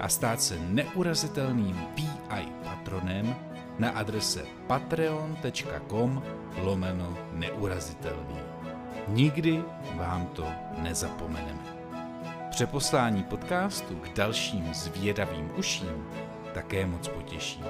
a 0.00 0.08
stát 0.08 0.42
se 0.42 0.58
neurazitelným 0.68 1.76
PI 1.94 2.48
patronem 2.64 3.36
na 3.78 3.90
adrese 3.90 4.44
patreon.com 4.66 6.22
lomeno 6.56 7.18
neurazitelný. 7.32 8.40
Nikdy 9.08 9.64
vám 9.94 10.26
to 10.26 10.46
nezapomeneme. 10.78 11.75
Přeposlání 12.56 13.22
podcastu 13.22 13.94
k 13.94 14.16
dalším 14.16 14.74
zvědavým 14.74 15.50
uším 15.56 16.06
také 16.54 16.86
moc 16.86 17.08
potěší. 17.08 17.64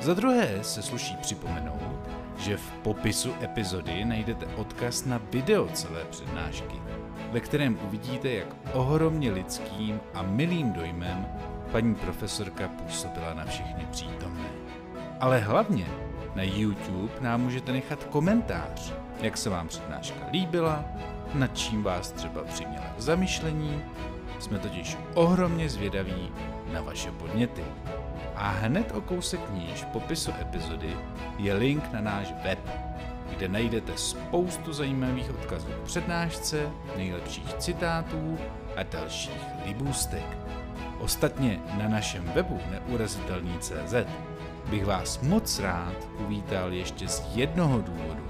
Za 0.00 0.14
druhé 0.14 0.64
se 0.64 0.82
sluší 0.82 1.16
připomenout, 1.16 2.08
že 2.38 2.56
v 2.56 2.72
popisu 2.72 3.34
epizody 3.42 4.04
najdete 4.04 4.46
odkaz 4.46 5.04
na 5.04 5.20
video 5.30 5.68
celé 5.68 6.04
přednášky, 6.04 6.82
ve 7.32 7.40
kterém 7.40 7.78
uvidíte, 7.86 8.30
jak 8.30 8.46
ohromně 8.72 9.32
lidským 9.32 10.00
a 10.14 10.22
milým 10.22 10.72
dojmem 10.72 11.26
paní 11.72 11.94
profesorka 11.94 12.68
působila 12.68 13.34
na 13.34 13.44
všechny 13.44 13.86
přítomné. 13.90 14.48
Ale 15.20 15.38
hlavně 15.38 15.86
na 16.34 16.42
YouTube 16.42 17.12
nám 17.20 17.40
můžete 17.40 17.72
nechat 17.72 18.04
komentář, 18.04 18.92
jak 19.20 19.36
se 19.36 19.50
vám 19.50 19.68
přednáška 19.68 20.26
líbila, 20.32 20.84
nad 21.34 21.58
čím 21.58 21.82
vás 21.82 22.12
třeba 22.12 22.44
přiměla 22.44 22.86
k 22.96 23.00
zamyšlení. 23.00 23.82
Jsme 24.38 24.58
totiž 24.58 24.96
ohromně 25.14 25.68
zvědaví 25.68 26.32
na 26.72 26.82
vaše 26.82 27.12
podněty. 27.12 27.64
A 28.36 28.48
hned 28.48 28.92
o 28.94 29.00
kousek 29.00 29.40
níž 29.50 29.82
v 29.82 29.86
popisu 29.86 30.32
epizody 30.40 30.96
je 31.38 31.54
link 31.54 31.92
na 31.92 32.00
náš 32.00 32.34
web, 32.44 32.58
kde 33.30 33.48
najdete 33.48 33.96
spoustu 33.96 34.72
zajímavých 34.72 35.30
odkazů 35.30 35.66
k 35.66 35.84
přednášce, 35.84 36.70
nejlepších 36.96 37.54
citátů 37.54 38.38
a 38.76 38.82
dalších 38.82 39.42
libůstek. 39.66 40.38
Ostatně 41.00 41.60
na 41.78 41.88
našem 41.88 42.24
webu 42.34 42.60
neurazitelný.cz 42.70 43.94
bych 44.70 44.86
vás 44.86 45.20
moc 45.20 45.58
rád 45.58 45.96
uvítal 46.18 46.72
ještě 46.72 47.08
z 47.08 47.22
jednoho 47.34 47.80
důvodu. 47.80 48.29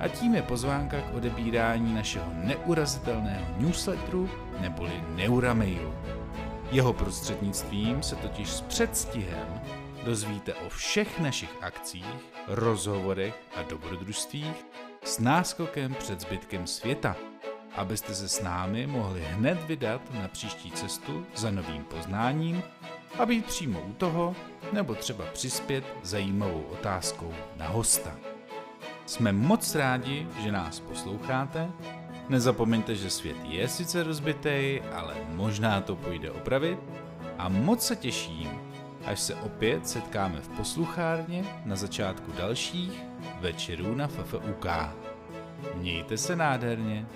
A 0.00 0.08
tím 0.08 0.34
je 0.34 0.42
pozvánka 0.42 1.00
k 1.00 1.14
odebírání 1.14 1.94
našeho 1.94 2.26
neurazitelného 2.34 3.46
newsletteru 3.56 4.30
neboli 4.60 5.04
Neuramailu. 5.08 5.94
Jeho 6.70 6.92
prostřednictvím 6.92 8.02
se 8.02 8.16
totiž 8.16 8.50
s 8.50 8.60
předstihem 8.60 9.60
dozvíte 10.04 10.54
o 10.54 10.68
všech 10.68 11.20
našich 11.20 11.50
akcích, 11.60 12.14
rozhovorech 12.46 13.42
a 13.56 13.62
dobrodružstvích 13.62 14.66
s 15.04 15.18
náskokem 15.18 15.94
před 15.94 16.20
zbytkem 16.20 16.66
světa, 16.66 17.16
abyste 17.76 18.14
se 18.14 18.28
s 18.28 18.42
námi 18.42 18.86
mohli 18.86 19.20
hned 19.20 19.58
vydat 19.64 20.14
na 20.14 20.28
příští 20.28 20.70
cestu 20.70 21.26
za 21.36 21.50
novým 21.50 21.84
poznáním 21.84 22.62
a 23.18 23.26
být 23.26 23.46
přímo 23.46 23.80
u 23.80 23.92
toho, 23.92 24.36
nebo 24.72 24.94
třeba 24.94 25.24
přispět 25.32 25.84
zajímavou 26.02 26.62
otázkou 26.62 27.34
na 27.56 27.68
hosta. 27.68 28.27
Jsme 29.08 29.32
moc 29.32 29.74
rádi, 29.74 30.26
že 30.42 30.52
nás 30.52 30.80
posloucháte. 30.80 31.70
Nezapomeňte, 32.28 32.94
že 32.94 33.10
svět 33.10 33.36
je 33.44 33.68
sice 33.68 34.02
rozbitý, 34.02 34.80
ale 34.94 35.14
možná 35.28 35.80
to 35.80 35.96
půjde 35.96 36.30
opravit. 36.30 36.78
A 37.38 37.48
moc 37.48 37.86
se 37.86 37.96
těším, 37.96 38.50
až 39.04 39.20
se 39.20 39.34
opět 39.34 39.88
setkáme 39.88 40.40
v 40.40 40.48
posluchárně 40.48 41.44
na 41.64 41.76
začátku 41.76 42.32
dalších 42.32 43.02
večerů 43.40 43.94
na 43.94 44.08
FFUK. 44.08 44.66
Mějte 45.74 46.16
se 46.16 46.36
nádherně. 46.36 47.06